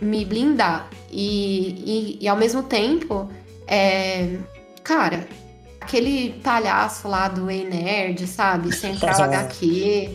me 0.00 0.24
blindar. 0.24 0.88
E, 1.10 2.18
e, 2.18 2.24
e 2.24 2.28
ao 2.28 2.36
mesmo 2.36 2.62
tempo, 2.62 3.30
é, 3.66 4.36
cara, 4.82 5.26
aquele 5.80 6.32
palhaço 6.42 7.08
lá 7.08 7.28
do 7.28 7.50
Ei 7.50 7.64
Nerd, 7.64 8.26
sabe? 8.26 8.74
Central 8.74 9.20
HQ. 9.22 10.10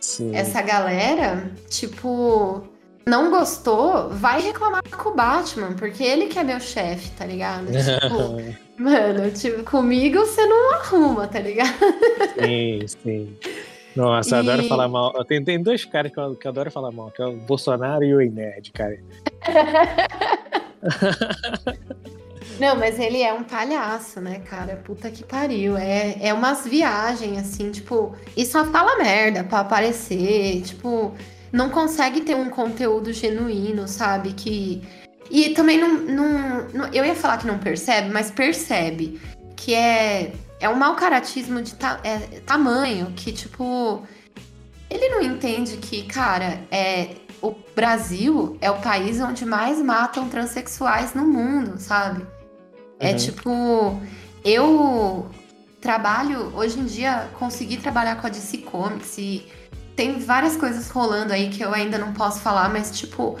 Sim. 0.00 0.34
Essa 0.34 0.60
galera, 0.60 1.50
tipo, 1.70 2.62
não 3.06 3.30
gostou, 3.30 4.08
vai 4.10 4.40
reclamar 4.40 4.82
com 4.82 5.10
o 5.10 5.14
Batman, 5.14 5.74
porque 5.74 6.02
ele 6.02 6.26
que 6.26 6.38
é 6.38 6.44
meu 6.44 6.60
chefe, 6.60 7.10
tá 7.10 7.26
ligado? 7.26 7.66
Tipo, 8.74 8.82
mano, 8.82 9.30
tipo, 9.30 9.62
comigo 9.64 10.20
você 10.20 10.46
não 10.46 10.74
arruma, 10.74 11.28
tá 11.28 11.38
ligado? 11.38 11.74
Sim, 12.38 12.80
sim. 12.86 13.36
Nossa, 13.94 14.30
e... 14.30 14.38
eu 14.38 14.40
adoro 14.40 14.68
falar 14.68 14.88
mal. 14.88 15.12
Tem, 15.24 15.44
tem 15.44 15.62
dois 15.62 15.84
caras 15.84 16.12
que 16.12 16.18
eu, 16.18 16.34
que 16.34 16.46
eu 16.46 16.50
adoro 16.50 16.70
falar 16.70 16.90
mal, 16.90 17.10
que 17.10 17.22
é 17.22 17.26
o 17.26 17.36
Bolsonaro 17.36 18.04
e 18.04 18.14
o 18.14 18.20
Inerd, 18.20 18.72
cara. 18.72 18.98
Não, 22.58 22.76
mas 22.76 22.98
ele 22.98 23.20
é 23.20 23.32
um 23.32 23.42
palhaço, 23.42 24.20
né, 24.20 24.40
cara? 24.40 24.76
Puta 24.76 25.10
que 25.10 25.24
pariu. 25.24 25.76
É, 25.76 26.16
é 26.20 26.32
umas 26.32 26.66
viagens, 26.66 27.38
assim, 27.38 27.70
tipo, 27.70 28.14
e 28.36 28.46
só 28.46 28.64
fala 28.66 28.96
merda 28.96 29.44
pra 29.44 29.60
aparecer. 29.60 30.62
Tipo, 30.62 31.14
não 31.54 31.70
consegue 31.70 32.20
ter 32.22 32.34
um 32.34 32.50
conteúdo 32.50 33.12
genuíno, 33.12 33.86
sabe? 33.86 34.32
Que. 34.32 34.82
E 35.30 35.50
também 35.50 35.80
não, 35.80 35.94
não, 36.00 36.68
não. 36.74 36.86
Eu 36.92 37.04
ia 37.04 37.14
falar 37.14 37.38
que 37.38 37.46
não 37.46 37.58
percebe, 37.58 38.10
mas 38.10 38.28
percebe. 38.28 39.20
Que 39.54 39.72
é 39.72 40.32
é 40.58 40.68
um 40.68 40.74
mau 40.74 40.96
caratismo 40.96 41.62
de 41.62 41.74
ta 41.74 42.00
é, 42.02 42.18
tamanho 42.40 43.12
que, 43.14 43.30
tipo, 43.32 44.02
ele 44.90 45.08
não 45.10 45.22
entende 45.22 45.76
que, 45.76 46.02
cara, 46.02 46.60
é, 46.72 47.16
o 47.40 47.54
Brasil 47.76 48.58
é 48.60 48.70
o 48.70 48.80
país 48.80 49.20
onde 49.20 49.44
mais 49.44 49.78
matam 49.80 50.28
transexuais 50.28 51.14
no 51.14 51.24
mundo, 51.24 51.78
sabe? 51.78 52.26
É 52.98 53.10
uhum. 53.10 53.16
tipo, 53.16 54.02
eu 54.44 55.30
trabalho, 55.80 56.50
hoje 56.56 56.80
em 56.80 56.84
dia, 56.86 57.28
consegui 57.38 57.76
trabalhar 57.76 58.16
com 58.16 58.26
a 58.26 58.30
DC 58.30 58.58
Comics 58.58 59.18
e 59.18 59.46
tem 59.96 60.18
várias 60.18 60.56
coisas 60.56 60.88
rolando 60.90 61.32
aí 61.32 61.50
que 61.50 61.62
eu 61.62 61.72
ainda 61.72 61.98
não 61.98 62.12
posso 62.12 62.40
falar, 62.40 62.68
mas 62.68 62.96
tipo, 62.96 63.38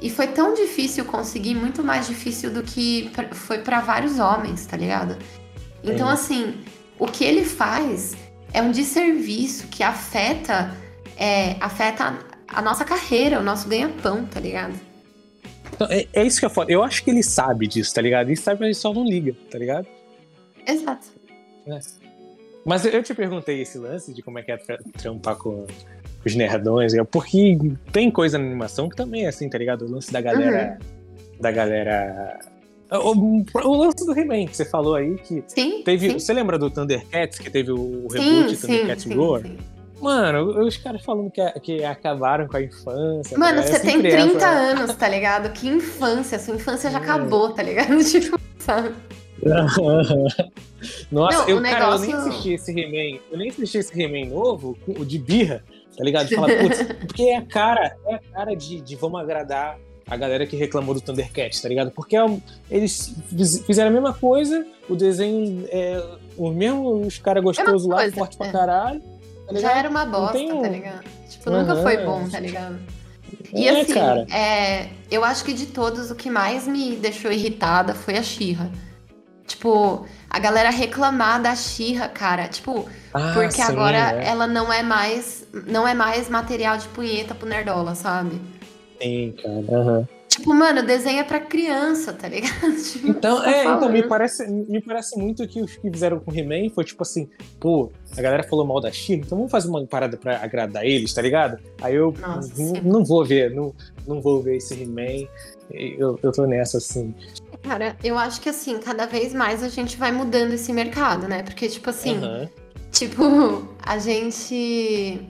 e 0.00 0.08
foi 0.08 0.28
tão 0.28 0.54
difícil 0.54 1.04
conseguir, 1.04 1.54
muito 1.54 1.82
mais 1.82 2.06
difícil 2.06 2.50
do 2.50 2.62
que 2.62 3.10
foi 3.32 3.58
para 3.58 3.80
vários 3.80 4.18
homens, 4.18 4.64
tá 4.66 4.76
ligado? 4.76 5.16
Então, 5.82 6.08
é. 6.08 6.12
assim, 6.12 6.54
o 6.98 7.06
que 7.06 7.24
ele 7.24 7.44
faz 7.44 8.14
é 8.52 8.62
um 8.62 8.70
desserviço 8.70 9.66
que 9.68 9.82
afeta, 9.82 10.74
é, 11.16 11.56
afeta 11.60 12.18
a 12.48 12.62
nossa 12.62 12.84
carreira, 12.84 13.40
o 13.40 13.42
nosso 13.42 13.68
ganha-pão, 13.68 14.24
tá 14.26 14.40
ligado? 14.40 14.74
Então, 15.72 15.86
é, 15.90 16.06
é, 16.12 16.26
isso 16.26 16.40
que 16.40 16.46
é 16.46 16.48
foda. 16.48 16.70
Eu 16.70 16.82
acho 16.82 17.02
que 17.04 17.10
ele 17.10 17.22
sabe 17.22 17.66
disso, 17.66 17.94
tá 17.94 18.02
ligado? 18.02 18.28
Ele 18.28 18.36
sabe, 18.36 18.60
mas 18.60 18.66
ele 18.66 18.74
só 18.74 18.92
não 18.92 19.04
liga, 19.04 19.34
tá 19.50 19.58
ligado? 19.58 19.86
Exato. 20.66 21.08
É. 21.66 21.78
Mas 22.64 22.84
eu 22.84 23.02
te 23.02 23.14
perguntei 23.14 23.62
esse 23.62 23.78
lance 23.78 24.12
de 24.12 24.22
como 24.22 24.38
é 24.38 24.42
que 24.42 24.52
é 24.52 24.58
trampar 25.00 25.36
com 25.36 25.66
os 26.24 26.34
nerdões, 26.34 26.92
porque 27.10 27.58
tem 27.92 28.10
coisa 28.10 28.38
na 28.38 28.44
animação 28.44 28.88
que 28.88 28.96
também 28.96 29.24
é 29.24 29.28
assim, 29.28 29.48
tá 29.48 29.56
ligado? 29.56 29.86
O 29.86 29.90
lance 29.90 30.12
da 30.12 30.20
galera. 30.20 30.78
Uhum. 30.80 31.40
Da 31.40 31.50
galera 31.50 32.38
o, 32.98 33.44
o, 33.54 33.76
lance 33.76 34.04
do 34.04 34.18
He-Man 34.18 34.46
que 34.46 34.56
você 34.56 34.64
falou 34.64 34.96
aí, 34.96 35.16
que 35.18 35.44
sim, 35.46 35.82
teve. 35.84 36.10
Sim. 36.10 36.18
Você 36.18 36.32
lembra 36.32 36.58
do 36.58 36.68
Thundercats, 36.68 37.38
que 37.38 37.48
teve 37.48 37.70
o 37.70 38.08
reboot 38.08 38.56
sim, 38.56 38.66
Thundercats 38.66 39.04
sim, 39.04 39.14
Roar? 39.14 39.42
Sim. 39.42 39.58
Mano, 40.00 40.66
os 40.66 40.76
caras 40.78 41.04
falando 41.04 41.30
que, 41.30 41.42
que 41.60 41.84
acabaram 41.84 42.48
com 42.48 42.56
a 42.56 42.62
infância. 42.62 43.38
Mano, 43.38 43.62
você 43.62 43.78
tem 43.78 44.00
30 44.00 44.46
anos, 44.46 44.94
tá 44.96 45.08
ligado? 45.08 45.52
Que 45.52 45.68
infância, 45.68 46.38
sua 46.38 46.56
infância 46.56 46.90
já 46.90 46.98
é. 46.98 47.02
acabou, 47.02 47.52
tá 47.52 47.62
ligado? 47.62 47.96
Tipo, 48.02 48.40
sabe? 48.58 48.92
Nossa, 51.10 51.38
Não, 51.38 51.48
eu, 51.48 51.60
negócio... 51.60 51.78
cara, 51.78 51.94
eu 51.94 51.98
nem 51.98 52.12
assisti 52.14 52.52
esse 52.52 52.70
He-Man. 52.72 53.20
Eu 53.30 53.38
nem 53.38 53.48
assisti 53.48 53.78
esse 53.78 54.02
He-Man 54.02 54.30
novo, 54.30 54.76
o 54.86 55.04
de 55.04 55.18
birra, 55.18 55.64
tá 55.96 56.04
ligado? 56.04 56.28
Putz, 56.28 56.82
porque 57.06 57.22
é 57.24 57.36
a 57.36 57.42
cara, 57.42 57.96
é 58.06 58.14
a 58.14 58.18
cara 58.18 58.54
de, 58.54 58.80
de 58.80 58.96
vamos 58.96 59.20
agradar 59.20 59.78
a 60.06 60.16
galera 60.16 60.44
que 60.44 60.56
reclamou 60.56 60.94
do 60.94 61.00
Thundercats, 61.00 61.60
tá 61.60 61.68
ligado? 61.68 61.92
Porque 61.92 62.16
é 62.16 62.26
eles 62.68 63.14
fizeram 63.64 63.90
a 63.90 63.92
mesma 63.92 64.12
coisa, 64.12 64.66
o 64.88 64.96
desenho 64.96 65.66
é 65.70 66.02
o 66.36 66.50
mesmo, 66.50 67.06
os 67.06 67.18
caras 67.18 67.42
gostosos 67.42 67.86
lá, 67.86 67.98
coisa, 67.98 68.16
forte 68.16 68.34
é. 68.34 68.38
pra 68.38 68.52
caralho. 68.52 69.02
Tá 69.46 69.54
Já 69.58 69.78
era 69.78 69.88
uma 69.88 70.04
bosta, 70.04 70.38
um... 70.38 70.62
tá 70.62 70.68
ligado? 70.68 71.04
Tipo, 71.28 71.50
uhum. 71.50 71.60
nunca 71.60 71.76
foi 71.76 72.04
bom, 72.04 72.28
tá 72.28 72.40
ligado? 72.40 72.78
E 73.52 73.68
é, 73.68 73.80
assim, 73.80 73.94
cara. 73.94 74.26
É, 74.32 74.88
eu 75.10 75.24
acho 75.24 75.44
que 75.44 75.52
de 75.52 75.66
todos 75.66 76.10
o 76.10 76.14
que 76.14 76.28
mais 76.28 76.66
me 76.66 76.96
deixou 76.96 77.30
irritada 77.30 77.94
foi 77.94 78.16
a 78.16 78.22
Xirra. 78.22 78.70
Tipo, 79.50 80.06
a 80.28 80.38
galera 80.38 80.70
reclamar 80.70 81.42
da 81.42 81.56
Xirra, 81.56 82.08
cara. 82.08 82.46
Tipo, 82.46 82.88
ah, 83.12 83.32
porque 83.34 83.50
sim, 83.50 83.62
agora 83.62 84.12
é. 84.22 84.28
ela 84.28 84.46
não 84.46 84.72
é 84.72 84.80
mais 84.80 85.44
não 85.66 85.88
é 85.88 85.92
mais 85.92 86.28
material 86.28 86.78
de 86.78 86.86
punheta 86.88 87.34
pro 87.34 87.48
Nerdola, 87.48 87.96
sabe? 87.96 88.40
Sim, 89.02 89.34
cara. 89.42 89.54
Uhum. 89.54 90.06
Tipo, 90.28 90.54
mano, 90.54 90.84
desenha 90.84 91.24
pra 91.24 91.40
criança, 91.40 92.12
tá 92.12 92.28
ligado? 92.28 92.76
Tipo, 92.80 93.08
então, 93.08 93.44
é, 93.44 93.64
falando. 93.64 93.76
então 93.78 93.92
me 93.92 94.02
parece, 94.04 94.48
me 94.48 94.80
parece 94.80 95.18
muito 95.18 95.46
que 95.48 95.60
os 95.60 95.76
que 95.76 95.90
fizeram 95.90 96.20
com 96.20 96.30
o 96.30 96.34
He-Man 96.34 96.70
foi 96.72 96.84
tipo 96.84 97.02
assim, 97.02 97.28
pô, 97.58 97.90
a 98.16 98.22
galera 98.22 98.44
falou 98.44 98.64
mal 98.64 98.80
da 98.80 98.92
She, 98.92 99.14
então 99.14 99.36
vamos 99.36 99.50
fazer 99.50 99.68
uma 99.68 99.84
parada 99.84 100.16
pra 100.16 100.40
agradar 100.40 100.86
eles, 100.86 101.12
tá 101.12 101.20
ligado? 101.20 101.58
Aí 101.82 101.96
eu 101.96 102.14
Nossa, 102.20 102.80
não, 102.84 103.04
vou 103.04 103.24
ver, 103.24 103.52
não, 103.52 103.74
não 104.06 104.22
vou 104.22 104.40
ver 104.40 104.58
esse 104.58 104.80
He-Man. 104.80 105.26
Eu, 105.72 106.18
eu 106.22 106.30
tô 106.30 106.46
nessa, 106.46 106.78
assim. 106.78 107.12
Cara, 107.62 107.96
eu 108.02 108.18
acho 108.18 108.40
que 108.40 108.48
assim, 108.48 108.78
cada 108.78 109.06
vez 109.06 109.34
mais 109.34 109.62
a 109.62 109.68
gente 109.68 109.96
vai 109.96 110.10
mudando 110.10 110.52
esse 110.54 110.72
mercado, 110.72 111.28
né? 111.28 111.42
Porque, 111.42 111.68
tipo 111.68 111.90
assim, 111.90 112.18
uhum. 112.18 112.48
tipo, 112.90 113.68
a 113.82 113.98
gente 113.98 115.28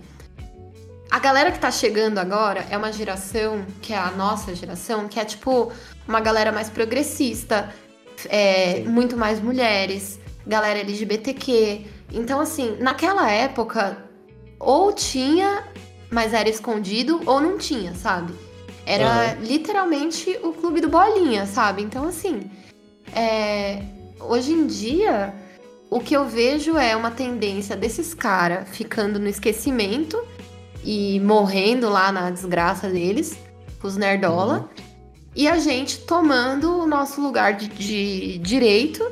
a 1.10 1.18
galera 1.18 1.50
que 1.50 1.58
tá 1.58 1.70
chegando 1.70 2.18
agora 2.18 2.64
é 2.70 2.76
uma 2.76 2.92
geração, 2.92 3.64
que 3.82 3.92
é 3.92 3.98
a 3.98 4.12
nossa 4.12 4.54
geração, 4.54 5.08
que 5.08 5.18
é 5.18 5.24
tipo 5.24 5.72
uma 6.06 6.20
galera 6.20 6.52
mais 6.52 6.70
progressista, 6.70 7.74
é, 8.28 8.80
muito 8.80 9.16
mais 9.16 9.40
mulheres, 9.40 10.20
galera 10.46 10.78
LGBTQ. 10.78 11.84
Então, 12.12 12.40
assim, 12.40 12.76
naquela 12.78 13.28
época, 13.30 13.98
ou 14.58 14.92
tinha 14.92 15.64
mas 16.10 16.34
era 16.34 16.48
escondido 16.48 17.20
ou 17.24 17.40
não 17.40 17.56
tinha, 17.56 17.94
sabe? 17.94 18.34
Era 18.90 19.36
uhum. 19.36 19.44
literalmente 19.44 20.36
o 20.42 20.52
clube 20.52 20.80
do 20.80 20.88
Bolinha, 20.88 21.46
sabe? 21.46 21.80
Então, 21.80 22.08
assim, 22.08 22.50
é... 23.14 23.82
hoje 24.18 24.52
em 24.52 24.66
dia, 24.66 25.32
o 25.88 26.00
que 26.00 26.16
eu 26.16 26.26
vejo 26.26 26.76
é 26.76 26.96
uma 26.96 27.12
tendência 27.12 27.76
desses 27.76 28.12
caras 28.12 28.68
ficando 28.68 29.20
no 29.20 29.28
esquecimento 29.28 30.20
e 30.84 31.20
morrendo 31.20 31.88
lá 31.88 32.10
na 32.10 32.30
desgraça 32.30 32.88
deles, 32.88 33.38
os 33.80 33.96
nerdola, 33.96 34.58
uhum. 34.58 34.84
e 35.36 35.46
a 35.46 35.58
gente 35.58 36.00
tomando 36.00 36.80
o 36.80 36.86
nosso 36.86 37.20
lugar 37.20 37.54
de, 37.54 37.68
de 37.68 38.38
direito. 38.38 39.08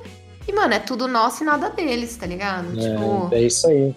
E, 0.48 0.52
mano, 0.52 0.74
é 0.74 0.78
tudo 0.80 1.06
nosso 1.06 1.44
e 1.44 1.46
nada 1.46 1.70
deles, 1.70 2.16
tá 2.16 2.26
ligado? 2.26 2.68
É, 2.80 2.90
tipo... 2.90 3.28
é 3.32 3.42
isso 3.42 3.66
aí. 3.68 3.94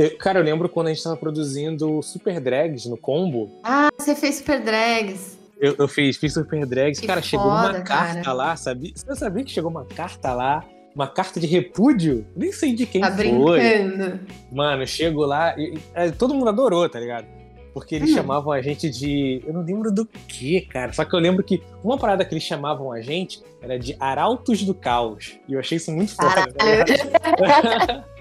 Eu, 0.00 0.16
cara, 0.16 0.38
eu 0.38 0.42
lembro 0.42 0.66
quando 0.66 0.86
a 0.86 0.94
gente 0.94 1.04
tava 1.04 1.14
produzindo 1.14 2.02
Super 2.02 2.40
Drags 2.40 2.86
no 2.86 2.96
combo. 2.96 3.50
Ah, 3.62 3.90
você 3.98 4.14
fez 4.14 4.36
Super 4.36 4.62
Drags. 4.62 5.38
Eu, 5.60 5.76
eu 5.78 5.86
fiz, 5.86 6.16
fiz 6.16 6.32
Super 6.32 6.64
Drags. 6.64 6.98
Que 6.98 7.06
cara, 7.06 7.20
foda, 7.20 7.28
chegou 7.28 7.48
uma 7.48 7.82
cara. 7.82 7.82
carta 7.82 8.32
lá, 8.32 8.56
sabia? 8.56 8.92
Você 8.94 9.14
sabia 9.14 9.44
que 9.44 9.50
chegou 9.50 9.70
uma 9.70 9.84
carta 9.84 10.32
lá? 10.32 10.64
Uma 10.94 11.06
carta 11.06 11.38
de 11.38 11.46
repúdio? 11.46 12.26
Nem 12.34 12.50
sei 12.50 12.74
de 12.74 12.86
quem 12.86 13.02
tá 13.02 13.14
foi. 13.14 13.60
Brincando. 13.60 14.20
Mano, 14.50 14.86
chego 14.86 15.26
lá 15.26 15.54
e, 15.58 15.74
e, 15.94 16.12
todo 16.12 16.32
mundo 16.32 16.48
adorou, 16.48 16.88
tá 16.88 16.98
ligado? 16.98 17.26
Porque 17.74 17.94
eles 17.94 18.10
hum. 18.10 18.14
chamavam 18.14 18.54
a 18.54 18.62
gente 18.62 18.88
de. 18.88 19.42
Eu 19.46 19.52
não 19.52 19.60
lembro 19.60 19.92
do 19.92 20.06
que, 20.06 20.62
cara. 20.62 20.94
Só 20.94 21.04
que 21.04 21.14
eu 21.14 21.20
lembro 21.20 21.44
que 21.44 21.62
uma 21.84 21.98
parada 21.98 22.24
que 22.24 22.32
eles 22.32 22.42
chamavam 22.42 22.90
a 22.90 23.02
gente 23.02 23.42
era 23.60 23.78
de 23.78 23.94
Arautos 24.00 24.62
do 24.62 24.72
Caos. 24.72 25.38
E 25.46 25.52
eu 25.52 25.60
achei 25.60 25.76
isso 25.76 25.92
muito 25.92 26.16
foda. 26.16 26.46
Tá 26.54 28.04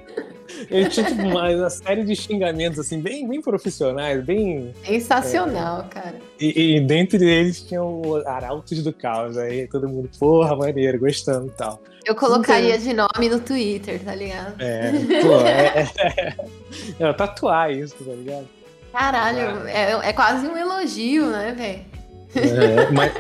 Ele 0.70 0.90
tinha 0.90 1.06
tipo, 1.06 1.22
uma, 1.22 1.70
série 1.70 2.04
de 2.04 2.16
xingamentos 2.16 2.80
assim, 2.80 3.00
bem, 3.00 3.28
bem 3.28 3.42
profissionais, 3.42 4.24
bem. 4.24 4.74
Sensacional, 4.86 5.82
é, 5.82 5.94
cara. 5.94 6.16
E, 6.40 6.78
e, 6.78 6.82
dentre 6.82 7.24
eles 7.24 7.62
tinha 7.62 7.84
o 7.84 8.18
Arautos 8.28 8.84
do 8.84 8.94
Caos. 8.94 9.38
Aí 9.38 9.68
todo 9.68 9.88
mundo, 9.88 10.10
porra, 10.20 10.56
maneiro, 10.56 11.00
gostando 11.00 11.48
e 11.48 11.52
tal. 11.52 11.82
Eu 12.06 12.16
colocaria 12.16 12.76
então, 12.76 12.88
de 12.88 12.94
nome 12.94 13.30
no 13.30 13.40
Twitter, 13.40 14.00
tá 14.04 14.16
ligado? 14.16 14.56
É, 14.60 14.92
pô, 15.22 15.40
é, 15.42 15.88
é, 15.98 17.08
é, 17.08 17.14
tatuar 17.14 17.72
isso, 17.72 17.96
tá 18.04 18.12
ligado? 18.12 18.48
Caralho, 18.92 19.68
é, 19.68 20.10
é 20.10 20.14
quase 20.14 20.48
um 20.48 20.58
elogio, 20.58 21.28
né, 21.28 21.54
velho? 21.56 22.00
É, 22.36 22.90
mas, 22.92 23.14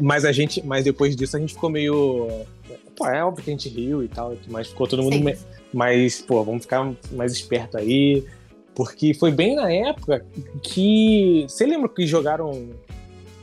mas 0.00 0.24
a 0.24 0.32
gente, 0.32 0.64
mas 0.66 0.84
depois 0.84 1.14
disso 1.14 1.36
a 1.36 1.40
gente 1.40 1.54
ficou 1.54 1.70
meio. 1.70 2.44
Pô, 2.96 3.06
é 3.06 3.24
óbvio 3.24 3.44
que 3.44 3.50
a 3.50 3.54
gente 3.54 3.68
riu 3.68 4.02
e 4.02 4.08
tal, 4.08 4.34
mas 4.48 4.68
ficou 4.68 4.86
todo 4.86 5.02
mundo 5.02 5.14
Sim. 5.14 5.36
Mas, 5.72 6.20
pô, 6.20 6.42
vamos 6.44 6.62
ficar 6.62 6.92
mais 7.12 7.32
esperto 7.32 7.78
aí. 7.78 8.24
Porque 8.74 9.14
foi 9.14 9.30
bem 9.30 9.54
na 9.54 9.70
época 9.70 10.24
que. 10.62 11.44
Você 11.48 11.66
lembra 11.66 11.88
que 11.88 12.06
jogaram. 12.06 12.70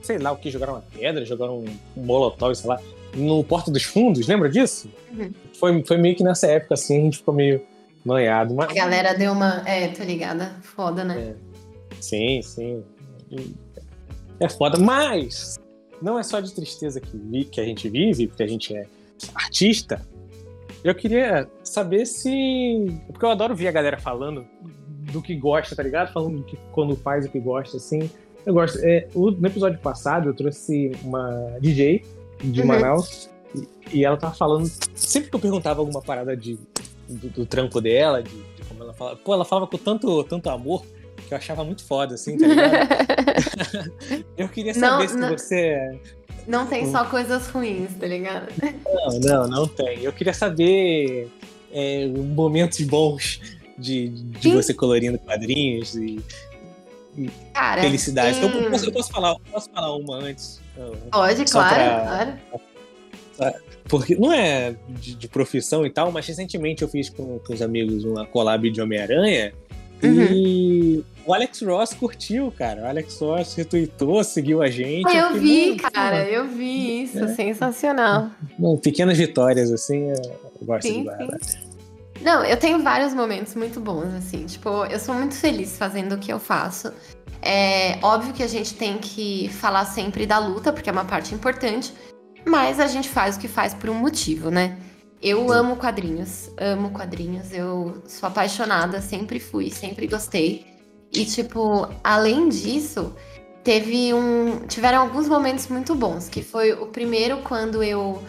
Sei 0.02 0.18
lá 0.18 0.32
o 0.32 0.38
que, 0.38 0.50
jogaram 0.50 0.74
uma 0.74 0.84
pedra, 0.98 1.26
jogaram 1.26 1.60
um 1.60 2.02
molotov, 2.02 2.56
sei 2.56 2.68
lá, 2.68 2.82
no 3.14 3.44
Porta 3.44 3.70
dos 3.70 3.84
Fundos, 3.84 4.28
lembra 4.28 4.50
disso? 4.50 4.90
Uhum. 5.16 5.32
Foi, 5.60 5.84
foi 5.84 5.98
meio 5.98 6.16
que 6.16 6.24
nessa 6.24 6.48
época, 6.48 6.74
assim, 6.74 6.98
a 6.98 7.02
gente 7.02 7.18
ficou 7.18 7.34
meio 7.34 7.62
noiado. 8.04 8.56
Mas... 8.56 8.72
A 8.72 8.74
galera 8.74 9.14
deu 9.14 9.32
uma. 9.32 9.62
É, 9.68 9.88
tô 9.90 10.04
ligada. 10.04 10.56
Foda, 10.64 11.04
né? 11.04 11.36
É. 11.36 11.50
Sim, 12.02 12.42
sim. 12.42 12.84
É 14.40 14.50
foda, 14.50 14.80
mas 14.80 15.60
não 16.02 16.18
é 16.18 16.24
só 16.24 16.40
de 16.40 16.54
tristeza 16.54 17.00
que, 17.00 17.16
vi, 17.16 17.46
que 17.46 17.60
a 17.60 17.66
gente 17.66 17.90
vive, 17.90 18.28
porque 18.28 18.44
a 18.44 18.48
gente 18.48 18.76
é 18.76 18.86
artista. 19.36 20.02
Eu 20.84 20.96
queria 20.96 21.50
saber 21.64 22.06
se. 22.06 23.02
Porque 23.08 23.26
eu 23.26 23.30
adoro 23.30 23.56
ver 23.56 23.68
a 23.68 23.72
galera 23.72 24.00
falando 24.00 24.46
do 25.12 25.22
que 25.22 25.36
gosta, 25.36 25.76
tá 25.76 25.84
ligado? 25.84 26.14
Falando 26.14 26.38
do 26.38 26.44
que 26.44 26.58
quando 26.72 26.96
faz 26.96 27.26
o 27.26 27.30
que 27.30 27.40
gosta, 27.40 27.78
assim. 27.78 28.10
Eu 28.46 28.54
gosto. 28.54 28.80
É, 28.84 29.08
no 29.14 29.48
episódio 29.48 29.80
passado 29.80 30.30
eu 30.30 30.34
trouxe 30.34 30.92
uma 31.04 31.58
DJ 31.60 32.04
de 32.42 32.62
uhum. 32.62 32.68
Manaus 32.68 33.30
e, 33.54 34.00
e, 34.00 34.06
ela 34.06 34.18
tava 34.18 34.34
falando. 34.34 34.70
Sempre 34.96 35.30
que 35.30 35.36
eu 35.36 35.40
perguntava 35.40 35.82
alguma 35.82 36.02
parada 36.02 36.36
de, 36.36 36.58
do, 37.08 37.30
do 37.30 37.46
trampo 37.46 37.82
dela, 37.82 38.24
de, 38.24 38.30
de, 38.30 38.64
como 38.68 38.84
ela 38.84 38.94
fala. 38.94 39.16
Pô, 39.18 39.34
ela 39.34 39.46
falava 39.46 39.68
com 39.68 39.78
tanto, 39.78 40.24
tanto 40.24 40.50
amor 40.50 40.86
que 41.28 41.34
eu 41.34 41.38
achava 41.38 41.64
muito 41.64 41.84
foda, 41.84 42.16
assim, 42.16 42.38
tá 42.38 42.48
ligado? 42.48 42.88
eu 44.38 44.48
queria 44.48 44.74
saber 44.74 45.04
não, 45.04 45.08
se 45.08 45.18
não, 45.18 45.30
você. 45.30 46.00
Não 46.50 46.66
tem 46.66 46.92
só 46.92 47.06
coisas 47.06 47.48
ruins, 47.48 47.92
tá 48.00 48.08
ligado? 48.08 48.48
Não, 48.84 49.20
não, 49.20 49.48
não 49.48 49.68
tem. 49.68 50.04
Eu 50.04 50.12
queria 50.12 50.34
saber 50.34 51.30
é, 51.72 52.08
momentos 52.08 52.82
bons 52.82 53.40
de, 53.78 54.10
de 54.10 54.50
você 54.50 54.74
colorindo 54.74 55.20
quadrinhos 55.20 55.96
e. 55.96 56.20
Cara, 57.54 57.82
felicidade. 57.82 58.40
Hum... 58.40 58.50
Eu, 58.50 58.72
posso, 58.72 58.86
eu, 58.86 58.92
posso, 58.92 59.12
falar, 59.12 59.36
posso 59.52 59.70
falar 59.70 59.96
uma 59.96 60.16
antes? 60.18 60.60
Pode, 61.12 61.46
claro, 61.46 61.76
pra, 61.76 62.40
claro. 63.38 63.56
Porque 63.84 64.16
não 64.16 64.34
é 64.34 64.76
de, 64.88 65.14
de, 65.14 65.28
profissão 65.28 65.86
e 65.86 65.90
tal, 65.92 66.12
mas 66.12 66.26
recentemente 66.26 66.82
eu 66.82 66.88
fiz 66.88 67.10
com, 67.10 67.38
com 67.40 67.54
os 67.54 67.62
amigos 67.62 68.04
uma 68.04 68.26
collab 68.26 68.70
de 68.72 68.82
Homem-Aranha. 68.82 69.54
Uhum. 70.02 70.28
E 70.32 71.06
o 71.26 71.34
Alex 71.34 71.62
Ross 71.62 71.94
curtiu, 71.94 72.52
cara. 72.52 72.82
O 72.82 72.86
Alex 72.88 73.20
Ross 73.20 73.54
retweetou, 73.56 74.24
seguiu 74.24 74.62
a 74.62 74.70
gente. 74.70 75.08
Ah, 75.08 75.32
eu, 75.32 75.40
vi, 75.40 75.76
cara, 75.76 76.24
eu 76.26 76.48
vi 76.48 77.04
isso. 77.04 77.24
É. 77.24 77.28
Sensacional. 77.36 78.30
Bom, 78.58 78.78
pequenas 78.78 79.18
vitórias, 79.18 79.72
assim, 79.72 80.10
eu 80.10 80.66
gosto 80.66 80.88
sim, 80.88 81.00
de 81.00 81.04
guardar. 81.04 81.40
Não, 82.22 82.44
eu 82.44 82.58
tenho 82.58 82.80
vários 82.80 83.14
momentos 83.14 83.56
muito 83.56 83.80
bons, 83.80 84.14
assim. 84.16 84.46
Tipo, 84.46 84.86
eu 84.86 85.00
sou 85.00 85.16
muito 85.16 85.36
feliz 85.36 85.78
fazendo 85.78 86.16
o 86.16 86.18
que 86.18 86.32
eu 86.32 86.40
faço. 86.40 86.92
É 87.42 87.98
óbvio 88.02 88.34
que 88.34 88.44
a 88.44 88.48
gente 88.48 88.74
tem 88.74 88.98
que 88.98 89.50
falar 89.50 89.86
sempre 89.86 90.26
da 90.26 90.40
luta, 90.40 90.74
porque 90.74 90.90
é 90.90 90.92
uma 90.92 91.06
parte 91.06 91.34
importante. 91.34 91.94
Mas 92.46 92.80
a 92.80 92.88
gente 92.88 93.08
faz 93.08 93.38
o 93.38 93.40
que 93.40 93.48
faz 93.48 93.74
por 93.74 93.90
um 93.90 93.94
motivo, 93.94 94.50
né? 94.50 94.78
Eu 95.22 95.52
amo 95.52 95.76
quadrinhos, 95.76 96.50
amo 96.58 96.92
quadrinhos. 96.92 97.52
Eu 97.52 98.02
sou 98.08 98.28
apaixonada, 98.28 99.02
sempre 99.02 99.40
fui, 99.40 99.70
sempre 99.70 100.08
gostei. 100.08 100.66
E, 101.12 101.26
tipo, 101.26 101.88
além 102.04 102.48
disso, 102.48 103.14
teve 103.64 104.14
um. 104.14 104.66
Tiveram 104.68 105.02
alguns 105.02 105.28
momentos 105.28 105.68
muito 105.68 105.94
bons, 105.94 106.30
que 106.30 106.42
foi 106.42 106.72
o 106.72 106.88
primeiro 106.88 107.40
quando 107.40 107.84
eu 107.84 108.22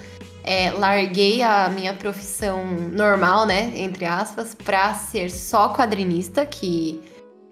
é, 0.42 0.70
larguei 0.72 1.42
a 1.42 1.68
minha 1.68 1.94
profissão 1.94 2.64
normal, 2.92 3.46
né? 3.46 3.72
Entre 3.76 4.04
aspas, 4.04 4.54
pra 4.54 4.94
ser 4.94 5.30
só 5.30 5.72
quadrinista, 5.72 6.44
que 6.44 7.00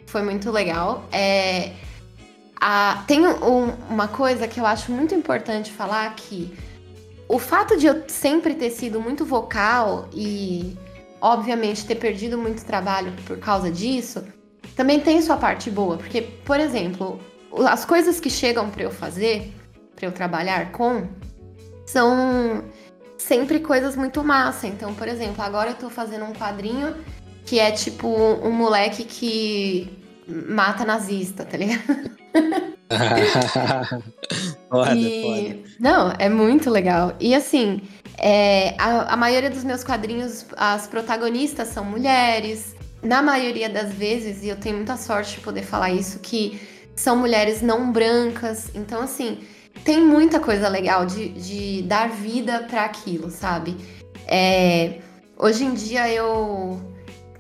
foi 0.06 0.22
muito 0.22 0.50
legal. 0.50 1.04
É, 1.12 1.72
a, 2.60 3.04
tem 3.06 3.24
um, 3.24 3.70
uma 3.88 4.08
coisa 4.08 4.48
que 4.48 4.58
eu 4.58 4.66
acho 4.66 4.90
muito 4.90 5.14
importante 5.14 5.70
falar 5.70 6.12
que 6.16 6.52
o 7.28 7.38
fato 7.38 7.76
de 7.76 7.86
eu 7.86 8.04
sempre 8.08 8.54
ter 8.54 8.70
sido 8.70 9.00
muito 9.00 9.24
vocal 9.24 10.08
e, 10.14 10.76
obviamente, 11.20 11.84
ter 11.84 11.96
perdido 11.96 12.38
muito 12.38 12.64
trabalho 12.64 13.12
por 13.26 13.38
causa 13.38 13.70
disso 13.70 14.24
também 14.74 15.00
tem 15.00 15.20
sua 15.20 15.36
parte 15.36 15.70
boa, 15.70 15.96
porque, 15.96 16.22
por 16.22 16.60
exemplo, 16.60 17.20
as 17.68 17.84
coisas 17.84 18.20
que 18.20 18.30
chegam 18.30 18.70
para 18.70 18.84
eu 18.84 18.90
fazer, 18.90 19.52
para 19.94 20.06
eu 20.06 20.12
trabalhar 20.12 20.70
com, 20.70 21.08
são 21.84 22.64
sempre 23.18 23.58
coisas 23.58 23.96
muito 23.96 24.22
massa. 24.22 24.68
Então, 24.68 24.94
por 24.94 25.08
exemplo, 25.08 25.42
agora 25.42 25.70
eu 25.70 25.74
tô 25.74 25.90
fazendo 25.90 26.24
um 26.24 26.32
quadrinho 26.32 26.94
que 27.44 27.58
é 27.58 27.72
tipo 27.72 28.06
um 28.06 28.52
moleque 28.52 29.04
que 29.04 29.97
mata 30.28 30.84
nazista, 30.84 31.44
tá 31.44 31.56
ligado? 31.56 31.82
foda, 34.68 34.94
e... 34.94 35.22
foda. 35.22 35.58
Não, 35.80 36.12
é 36.18 36.28
muito 36.28 36.70
legal. 36.70 37.14
E 37.18 37.34
assim, 37.34 37.80
é, 38.18 38.74
a, 38.78 39.14
a 39.14 39.16
maioria 39.16 39.50
dos 39.50 39.64
meus 39.64 39.82
quadrinhos, 39.82 40.46
as 40.56 40.86
protagonistas 40.86 41.68
são 41.68 41.84
mulheres 41.84 42.76
na 43.02 43.22
maioria 43.22 43.68
das 43.68 43.92
vezes, 43.92 44.42
e 44.42 44.48
eu 44.48 44.56
tenho 44.56 44.76
muita 44.76 44.96
sorte 44.96 45.36
de 45.36 45.40
poder 45.40 45.62
falar 45.62 45.92
isso, 45.92 46.18
que 46.18 46.60
são 46.94 47.16
mulheres 47.16 47.62
não 47.62 47.92
brancas. 47.92 48.70
Então, 48.74 49.02
assim, 49.02 49.38
tem 49.84 50.04
muita 50.04 50.40
coisa 50.40 50.68
legal 50.68 51.06
de, 51.06 51.28
de 51.28 51.82
dar 51.82 52.08
vida 52.08 52.66
para 52.68 52.84
aquilo, 52.84 53.30
sabe? 53.30 53.76
É, 54.26 54.98
hoje 55.36 55.64
em 55.64 55.74
dia 55.74 56.12
eu. 56.12 56.80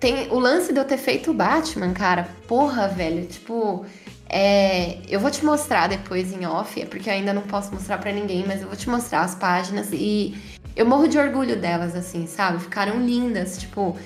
Tem 0.00 0.28
o 0.30 0.38
lance 0.38 0.72
de 0.72 0.78
eu 0.78 0.84
ter 0.84 0.98
feito 0.98 1.30
o 1.30 1.34
Batman, 1.34 1.92
cara. 1.92 2.28
Porra, 2.46 2.86
velho. 2.88 3.26
Tipo, 3.26 3.84
é, 4.28 4.98
eu 5.08 5.18
vou 5.18 5.30
te 5.30 5.44
mostrar 5.44 5.88
depois 5.88 6.32
em 6.32 6.46
off, 6.46 6.80
é 6.80 6.84
porque 6.84 7.08
eu 7.08 7.14
ainda 7.14 7.32
não 7.32 7.42
posso 7.42 7.72
mostrar 7.72 7.98
para 7.98 8.12
ninguém, 8.12 8.44
mas 8.46 8.60
eu 8.60 8.68
vou 8.68 8.76
te 8.76 8.88
mostrar 8.88 9.22
as 9.22 9.34
páginas 9.34 9.88
e 9.92 10.36
eu 10.76 10.86
morro 10.86 11.08
de 11.08 11.18
orgulho 11.18 11.56
delas, 11.56 11.96
assim, 11.96 12.26
sabe? 12.26 12.60
Ficaram 12.60 13.04
lindas. 13.04 13.58
Tipo, 13.58 13.96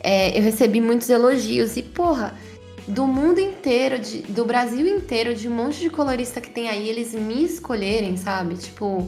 é, 0.00 0.36
eu 0.36 0.42
recebi 0.42 0.80
muitos 0.80 1.10
elogios. 1.10 1.76
E, 1.76 1.82
porra, 1.82 2.34
do 2.88 3.06
mundo 3.06 3.38
inteiro, 3.38 3.98
de, 3.98 4.22
do 4.22 4.46
Brasil 4.46 4.86
inteiro, 4.86 5.34
de 5.34 5.48
um 5.48 5.52
monte 5.54 5.80
de 5.80 5.90
colorista 5.90 6.40
que 6.40 6.50
tem 6.50 6.70
aí, 6.70 6.88
eles 6.88 7.12
me 7.12 7.44
escolherem, 7.44 8.16
sabe? 8.16 8.54
Tipo, 8.54 9.06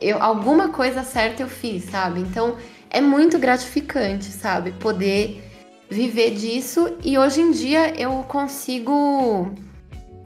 eu, 0.00 0.22
alguma 0.22 0.70
coisa 0.70 1.02
certa 1.02 1.42
eu 1.42 1.48
fiz, 1.48 1.84
sabe? 1.84 2.20
Então, 2.20 2.56
é 2.88 3.00
muito 3.00 3.38
gratificante, 3.38 4.26
sabe? 4.26 4.72
Poder 4.72 5.43
viver 5.88 6.32
disso 6.32 6.96
e 7.02 7.18
hoje 7.18 7.40
em 7.40 7.50
dia 7.50 7.98
eu 8.00 8.24
consigo 8.28 9.52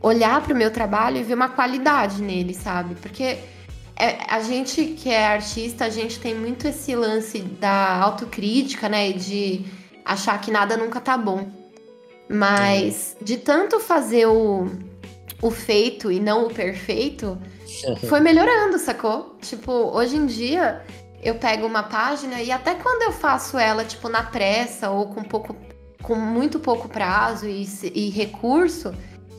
olhar 0.02 0.42
para 0.42 0.54
o 0.54 0.56
meu 0.56 0.70
trabalho 0.70 1.18
e 1.18 1.22
ver 1.22 1.34
uma 1.34 1.48
qualidade 1.48 2.22
nele, 2.22 2.54
sabe? 2.54 2.94
Porque 2.96 3.38
é, 3.96 4.18
a 4.28 4.40
gente 4.40 4.84
que 4.84 5.10
é 5.10 5.26
artista, 5.26 5.84
a 5.84 5.90
gente 5.90 6.20
tem 6.20 6.34
muito 6.34 6.68
esse 6.68 6.94
lance 6.94 7.40
da 7.40 7.96
autocrítica, 8.00 8.88
né? 8.88 9.10
E 9.10 9.14
de 9.14 9.64
achar 10.04 10.40
que 10.40 10.50
nada 10.50 10.76
nunca 10.76 11.00
tá 11.00 11.18
bom. 11.18 11.50
Mas 12.28 13.16
de 13.20 13.38
tanto 13.38 13.80
fazer 13.80 14.26
o, 14.26 14.66
o 15.42 15.50
feito 15.50 16.12
e 16.12 16.20
não 16.20 16.46
o 16.46 16.54
perfeito, 16.54 17.36
foi 18.08 18.20
melhorando, 18.20 18.78
sacou? 18.78 19.36
Tipo, 19.40 19.72
hoje 19.72 20.16
em 20.16 20.26
dia 20.26 20.80
eu 21.22 21.34
pego 21.34 21.66
uma 21.66 21.82
página 21.82 22.40
e 22.42 22.50
até 22.50 22.74
quando 22.74 23.02
eu 23.02 23.12
faço 23.12 23.58
ela, 23.58 23.84
tipo, 23.84 24.08
na 24.08 24.22
pressa 24.22 24.90
ou 24.90 25.06
com 25.08 25.22
pouco 25.22 25.56
com 26.02 26.14
muito 26.14 26.60
pouco 26.60 26.88
prazo 26.88 27.46
e, 27.46 27.68
e 27.92 28.08
recurso, 28.08 28.94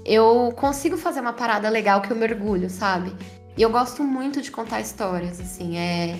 eu 0.05 0.53
consigo 0.55 0.97
fazer 0.97 1.19
uma 1.19 1.34
parada 1.34 1.69
legal 1.69 2.01
que 2.01 2.11
eu 2.11 2.17
mergulho, 2.17 2.69
sabe? 2.69 3.15
E 3.57 3.61
eu 3.61 3.69
gosto 3.69 4.03
muito 4.03 4.41
de 4.41 4.51
contar 4.51 4.82
histórias, 4.82 5.39
assim, 5.39 5.77
é. 5.77 6.19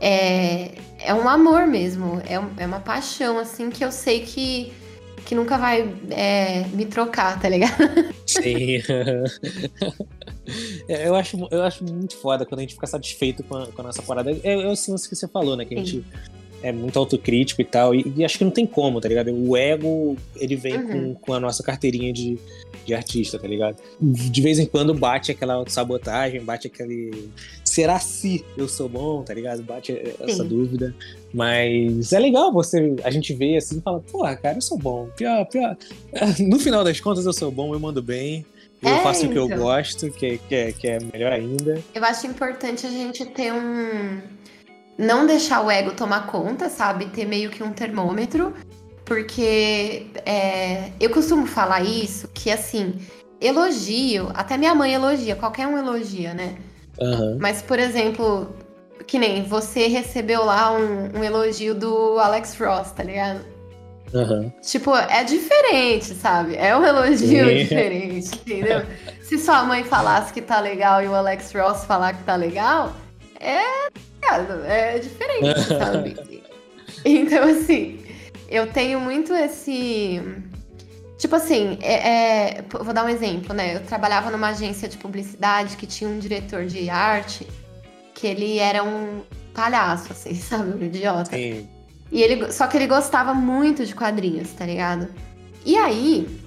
É, 0.00 0.74
é 1.00 1.12
um 1.12 1.28
amor 1.28 1.66
mesmo, 1.66 2.22
é, 2.24 2.34
é 2.62 2.66
uma 2.66 2.78
paixão, 2.78 3.36
assim, 3.36 3.68
que 3.68 3.84
eu 3.84 3.90
sei 3.90 4.20
que, 4.20 4.72
que 5.28 5.34
nunca 5.34 5.58
vai 5.58 5.94
é, 6.10 6.64
me 6.68 6.86
trocar, 6.86 7.38
tá 7.38 7.50
ligado? 7.50 7.76
Sim. 8.24 8.80
eu, 10.88 11.14
acho, 11.14 11.46
eu 11.50 11.62
acho 11.62 11.84
muito 11.84 12.16
foda 12.16 12.46
quando 12.46 12.60
a 12.60 12.62
gente 12.62 12.72
fica 12.72 12.86
satisfeito 12.86 13.42
com 13.42 13.54
a, 13.54 13.66
com 13.66 13.82
a 13.82 13.84
nossa 13.84 14.00
parada. 14.00 14.30
É, 14.42 14.54
é 14.54 14.66
o 14.66 14.72
que 14.72 15.14
você 15.14 15.28
falou, 15.28 15.54
né? 15.54 15.66
Que 15.66 15.74
a 15.74 15.84
gente 15.84 16.02
é 16.62 16.72
muito 16.72 16.98
autocrítico 16.98 17.60
e 17.60 17.64
tal. 17.66 17.94
E, 17.94 18.10
e, 18.16 18.24
acho 18.24 18.38
que 18.38 18.44
não 18.44 18.50
tem 18.50 18.66
como, 18.66 19.02
tá 19.02 19.08
ligado? 19.08 19.30
O 19.30 19.54
ego, 19.54 20.16
ele 20.36 20.56
vem 20.56 20.78
uhum. 20.78 20.88
com, 20.88 21.14
com 21.16 21.32
a 21.34 21.40
nossa 21.40 21.62
carteirinha 21.62 22.10
de, 22.10 22.38
de 22.88 22.94
artista, 22.94 23.38
tá 23.38 23.46
ligado? 23.46 23.76
De 24.00 24.40
vez 24.40 24.58
em 24.58 24.66
quando 24.66 24.94
bate 24.94 25.30
aquela 25.30 25.62
sabotagem, 25.68 26.42
bate 26.42 26.66
aquele. 26.66 27.30
Será 27.62 27.98
se 28.00 28.44
eu 28.56 28.66
sou 28.66 28.88
bom, 28.88 29.22
tá 29.22 29.34
ligado? 29.34 29.62
Bate 29.62 29.92
essa 30.20 30.42
Sim. 30.42 30.48
dúvida. 30.48 30.94
Mas 31.32 32.12
é 32.14 32.18
legal 32.18 32.50
você 32.50 32.96
a 33.04 33.10
gente 33.10 33.34
vê 33.34 33.56
assim 33.56 33.78
e 33.78 33.82
fala, 33.82 34.00
porra, 34.00 34.34
cara, 34.36 34.56
eu 34.56 34.62
sou 34.62 34.78
bom. 34.78 35.08
Pior, 35.16 35.44
pior. 35.46 35.76
No 36.40 36.58
final 36.58 36.82
das 36.82 36.98
contas, 36.98 37.26
eu 37.26 37.32
sou 37.32 37.50
bom, 37.50 37.74
eu 37.74 37.80
mando 37.80 38.02
bem. 38.02 38.46
Eu 38.80 38.88
é, 38.88 39.02
faço 39.02 39.26
então. 39.26 39.44
o 39.44 39.48
que 39.48 39.54
eu 39.54 39.58
gosto, 39.58 40.10
que, 40.10 40.38
que, 40.38 40.54
é, 40.54 40.72
que 40.72 40.88
é 40.88 40.98
melhor 41.00 41.32
ainda. 41.32 41.82
Eu 41.94 42.04
acho 42.04 42.26
importante 42.26 42.86
a 42.86 42.90
gente 42.90 43.24
ter 43.26 43.52
um 43.52 44.20
não 44.96 45.26
deixar 45.26 45.64
o 45.64 45.70
ego 45.70 45.92
tomar 45.92 46.26
conta, 46.26 46.68
sabe? 46.68 47.06
Ter 47.06 47.24
meio 47.24 47.50
que 47.50 47.62
um 47.62 47.72
termômetro. 47.72 48.54
Porque 49.08 50.06
é, 50.26 50.90
eu 51.00 51.08
costumo 51.08 51.46
falar 51.46 51.80
isso, 51.82 52.28
que 52.28 52.50
assim, 52.50 52.94
elogio, 53.40 54.30
até 54.34 54.58
minha 54.58 54.74
mãe 54.74 54.92
elogia, 54.92 55.34
qualquer 55.34 55.66
um 55.66 55.78
elogia, 55.78 56.34
né? 56.34 56.56
Uhum. 57.00 57.38
Mas, 57.40 57.62
por 57.62 57.78
exemplo, 57.78 58.54
que 59.06 59.18
nem 59.18 59.42
você 59.44 59.86
recebeu 59.86 60.44
lá 60.44 60.72
um, 60.72 61.18
um 61.18 61.24
elogio 61.24 61.74
do 61.74 62.18
Alex 62.18 62.54
Frost, 62.54 62.94
tá 62.94 63.02
ligado? 63.02 63.40
Uhum. 64.12 64.52
Tipo, 64.60 64.94
é 64.94 65.24
diferente, 65.24 66.14
sabe? 66.14 66.56
É 66.56 66.76
um 66.76 66.84
elogio 66.84 67.48
Sim. 67.48 67.56
diferente, 67.56 68.34
entendeu? 68.34 68.82
Se 69.22 69.38
sua 69.38 69.64
mãe 69.64 69.84
falasse 69.84 70.34
que 70.34 70.42
tá 70.42 70.60
legal 70.60 71.02
e 71.02 71.08
o 71.08 71.14
Alex 71.14 71.50
Ross 71.54 71.84
falar 71.86 72.12
que 72.12 72.24
tá 72.24 72.36
legal, 72.36 72.92
é 73.40 73.88
é 74.66 74.98
diferente, 74.98 75.62
sabe? 75.62 76.16
então, 77.04 77.44
assim, 77.44 78.00
eu 78.48 78.72
tenho 78.72 79.00
muito 79.00 79.34
esse. 79.34 80.20
Tipo 81.18 81.34
assim, 81.36 81.78
é, 81.82 82.58
é, 82.58 82.64
vou 82.70 82.94
dar 82.94 83.04
um 83.04 83.08
exemplo, 83.08 83.52
né? 83.52 83.76
Eu 83.76 83.80
trabalhava 83.80 84.30
numa 84.30 84.48
agência 84.48 84.88
de 84.88 84.96
publicidade 84.96 85.76
que 85.76 85.86
tinha 85.86 86.08
um 86.08 86.18
diretor 86.18 86.64
de 86.64 86.88
arte 86.88 87.46
que 88.14 88.26
ele 88.26 88.58
era 88.58 88.82
um 88.82 89.22
palhaço, 89.54 90.12
assim, 90.12 90.34
sabe? 90.40 90.82
Um 90.82 90.86
idiota. 90.86 91.36
Sim. 91.36 91.68
E 92.10 92.22
ele, 92.22 92.50
só 92.52 92.66
que 92.66 92.76
ele 92.76 92.86
gostava 92.86 93.34
muito 93.34 93.84
de 93.84 93.94
quadrinhos, 93.94 94.52
tá 94.52 94.64
ligado? 94.64 95.08
E 95.64 95.76
aí, 95.76 96.40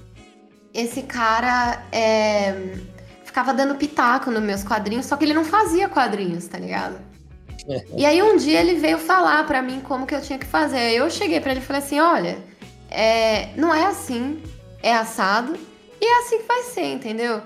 esse 0.74 1.02
cara 1.02 1.84
é, 1.92 2.74
ficava 3.24 3.54
dando 3.54 3.76
pitaco 3.76 4.30
nos 4.30 4.42
meus 4.42 4.64
quadrinhos, 4.64 5.06
só 5.06 5.16
que 5.16 5.24
ele 5.24 5.34
não 5.34 5.44
fazia 5.44 5.88
quadrinhos, 5.88 6.48
tá 6.48 6.58
ligado? 6.58 6.98
E 7.96 8.04
aí 8.04 8.22
um 8.22 8.36
dia 8.36 8.60
ele 8.60 8.74
veio 8.74 8.98
falar 8.98 9.46
para 9.46 9.62
mim 9.62 9.80
como 9.80 10.06
que 10.06 10.14
eu 10.14 10.20
tinha 10.20 10.38
que 10.38 10.46
fazer. 10.46 10.78
Aí 10.78 10.96
eu 10.96 11.08
cheguei 11.10 11.40
para 11.40 11.52
ele 11.52 11.60
e 11.60 11.64
falei 11.64 11.82
assim, 11.82 12.00
olha, 12.00 12.38
é, 12.90 13.50
não 13.56 13.74
é 13.74 13.86
assim, 13.86 14.42
é 14.82 14.94
assado 14.94 15.56
e 16.00 16.04
é 16.04 16.18
assim 16.20 16.38
que 16.38 16.46
vai 16.46 16.62
ser, 16.64 16.92
entendeu? 16.92 17.40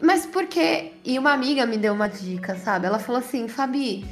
Mas 0.00 0.26
porque 0.26 0.92
e 1.04 1.18
uma 1.18 1.32
amiga 1.32 1.64
me 1.66 1.76
deu 1.76 1.92
uma 1.92 2.08
dica, 2.08 2.56
sabe? 2.56 2.86
Ela 2.86 2.98
falou 2.98 3.20
assim, 3.20 3.46
Fabi, 3.46 4.04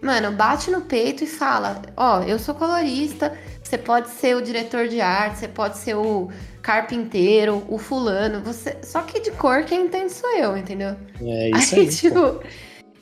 mano, 0.00 0.32
bate 0.32 0.70
no 0.70 0.82
peito 0.82 1.24
e 1.24 1.26
fala, 1.26 1.82
ó, 1.96 2.20
oh, 2.20 2.22
eu 2.22 2.38
sou 2.38 2.54
colorista, 2.54 3.36
você 3.62 3.76
pode 3.76 4.08
ser 4.08 4.36
o 4.36 4.42
diretor 4.42 4.88
de 4.88 5.00
arte, 5.00 5.40
você 5.40 5.48
pode 5.48 5.76
ser 5.78 5.96
o 5.96 6.30
carpinteiro, 6.62 7.62
o 7.68 7.76
fulano, 7.76 8.40
você, 8.40 8.78
só 8.82 9.02
que 9.02 9.20
de 9.20 9.30
cor 9.32 9.64
quem 9.64 9.86
entende 9.86 10.12
sou 10.12 10.30
eu, 10.30 10.56
entendeu? 10.56 10.96
É 11.20 11.50
isso 11.58 11.74
aí. 11.74 11.80
aí 11.82 11.88
tipo, 11.88 12.42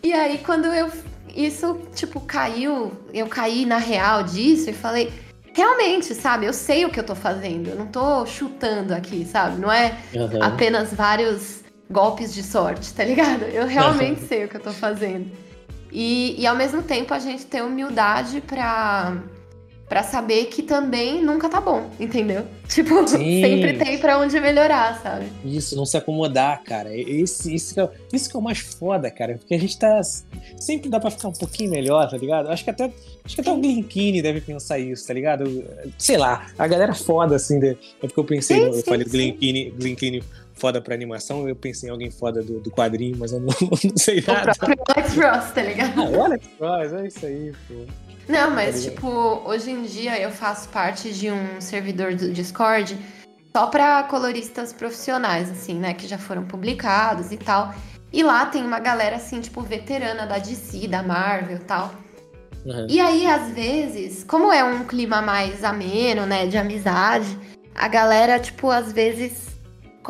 e 0.03 0.13
aí 0.13 0.39
quando 0.39 0.67
eu 0.67 0.91
isso, 1.35 1.81
tipo, 1.95 2.21
caiu. 2.21 2.93
Eu 3.13 3.27
caí 3.27 3.65
na 3.65 3.79
real 3.79 4.23
disso 4.23 4.71
e 4.71 4.73
falei. 4.73 5.13
Realmente, 5.55 6.15
sabe? 6.15 6.47
Eu 6.47 6.53
sei 6.53 6.87
o 6.87 6.91
que 6.91 6.99
eu 6.99 7.05
tô 7.05 7.15
fazendo. 7.15 7.69
Eu 7.69 7.77
não 7.77 7.87
tô 7.87 8.25
chutando 8.25 8.95
aqui, 8.95 9.25
sabe? 9.27 9.61
Não 9.61 9.71
é 9.71 9.99
uhum. 10.15 10.43
apenas 10.43 10.95
vários 10.95 11.63
golpes 11.91 12.33
de 12.33 12.43
sorte, 12.43 12.93
tá 12.95 13.05
ligado? 13.05 13.43
Eu 13.45 13.67
realmente 13.67 14.23
sei 14.23 14.45
o 14.45 14.49
que 14.49 14.57
eu 14.57 14.63
tô 14.63 14.73
fazendo. 14.73 15.31
E, 15.93 16.41
e 16.41 16.47
ao 16.47 16.57
mesmo 16.57 16.83
tempo 16.83 17.13
a 17.13 17.19
gente 17.19 17.45
tem 17.45 17.61
humildade 17.61 18.41
pra 18.41 19.15
para 19.93 20.03
saber 20.03 20.47
que 20.47 20.63
também 20.63 21.23
nunca 21.23 21.51
tá 21.51 21.61
bom, 21.61 21.91
entendeu? 22.01 22.47
Tipo, 22.67 23.07
Sim. 23.07 23.43
sempre 23.43 23.75
tem 23.75 23.99
para 23.99 24.19
onde 24.19 24.41
melhorar, 24.41 24.99
sabe? 25.03 25.27
Isso, 25.45 25.77
não 25.77 25.85
se 25.85 25.95
acomodar, 25.99 26.63
cara. 26.65 26.89
Esse, 26.97 27.55
isso, 27.55 27.75
que 27.75 27.81
é, 27.81 27.91
isso 28.11 28.31
que 28.31 28.35
é 28.35 28.41
o 28.41 28.43
mais 28.43 28.61
foda, 28.61 29.11
cara, 29.11 29.37
porque 29.37 29.53
a 29.53 29.59
gente 29.59 29.79
tá 29.79 30.01
sempre 30.59 30.89
dá 30.89 30.99
para 30.99 31.11
ficar 31.11 31.29
um 31.29 31.35
pouquinho 31.35 31.71
melhor, 31.71 32.09
tá 32.09 32.17
ligado? 32.17 32.49
Acho 32.49 32.65
que 32.65 32.71
até 32.71 32.91
acho 33.23 33.35
que 33.35 33.43
até 33.43 33.53
o 33.53 33.59
Glinkini 33.59 34.23
deve 34.23 34.41
pensar 34.41 34.79
isso, 34.79 35.07
tá 35.07 35.13
ligado? 35.13 35.63
Sei 35.99 36.17
lá, 36.17 36.47
a 36.59 36.67
galera 36.67 36.95
foda 36.95 37.37
assim, 37.37 37.61
de, 37.61 37.73
é 37.73 37.77
porque 38.01 38.19
eu 38.19 38.25
pensei, 38.25 38.57
sim, 38.57 38.65
eu 38.65 38.73
sim, 38.73 38.83
falei 38.85 39.05
do 39.05 39.11
Glinkini, 39.11 39.71
Glinkini 39.73 40.25
foda 40.55 40.81
pra 40.81 40.95
animação, 40.95 41.47
eu 41.47 41.55
pensei 41.55 41.91
em 41.91 41.93
alguém 41.93 42.11
foda 42.11 42.43
do, 42.43 42.59
do 42.59 42.71
quadrinho, 42.71 43.19
mas 43.19 43.33
eu 43.33 43.41
não, 43.41 43.49
não 43.85 43.97
sei 43.99 44.25
nada. 44.27 44.53
O 44.63 44.93
Alex 44.97 45.15
Ross, 45.15 45.53
tá 45.53 45.63
ligado? 45.63 46.01
Ah, 46.01 46.09
o 46.09 46.25
Alex 46.25 46.49
Ross, 46.59 46.93
é 46.95 47.07
isso 47.07 47.27
aí, 47.27 47.53
pô. 47.69 48.12
Não, 48.33 48.51
mas 48.51 48.83
tipo, 48.83 49.07
hoje 49.45 49.71
em 49.71 49.83
dia 49.83 50.19
eu 50.19 50.31
faço 50.31 50.67
parte 50.71 51.13
de 51.13 51.31
um 51.31 51.61
servidor 51.61 52.15
do 52.15 52.33
Discord 52.33 52.99
só 53.55 53.67
para 53.67 54.03
coloristas 54.05 54.73
profissionais, 54.73 55.51
assim, 55.51 55.75
né? 55.75 55.93
Que 55.93 56.09
já 56.09 56.17
foram 56.17 56.43
publicados 56.43 57.31
e 57.31 57.37
tal. 57.37 57.75
E 58.11 58.23
lá 58.23 58.47
tem 58.47 58.65
uma 58.65 58.79
galera, 58.79 59.17
assim, 59.17 59.39
tipo, 59.43 59.61
veterana 59.61 60.27
da 60.27 60.39
DC, 60.39 60.89
da 60.89 61.03
Marvel 61.03 61.57
e 61.57 61.61
tal. 61.61 61.93
Uhum. 62.65 62.87
E 62.89 62.99
aí, 62.99 63.27
às 63.27 63.51
vezes, 63.51 64.25
como 64.25 64.51
é 64.51 64.65
um 64.65 64.87
clima 64.87 65.21
mais 65.21 65.63
ameno, 65.63 66.25
né? 66.25 66.47
De 66.47 66.57
amizade, 66.57 67.39
a 67.75 67.87
galera, 67.87 68.41
tipo, 68.41 68.71
às 68.71 68.91
vezes 68.95 69.49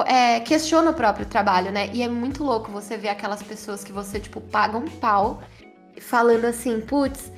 é, 0.07 0.39
questiona 0.39 0.93
o 0.93 0.95
próprio 0.95 1.27
trabalho, 1.27 1.73
né? 1.73 1.91
E 1.93 2.05
é 2.05 2.09
muito 2.09 2.45
louco 2.45 2.71
você 2.71 2.97
ver 2.97 3.09
aquelas 3.09 3.43
pessoas 3.43 3.83
que 3.83 3.91
você, 3.91 4.21
tipo, 4.21 4.41
paga 4.41 4.79
um 4.79 4.87
pau 4.87 5.43
falando 6.01 6.45
assim, 6.45 6.81
putz, 6.81 7.33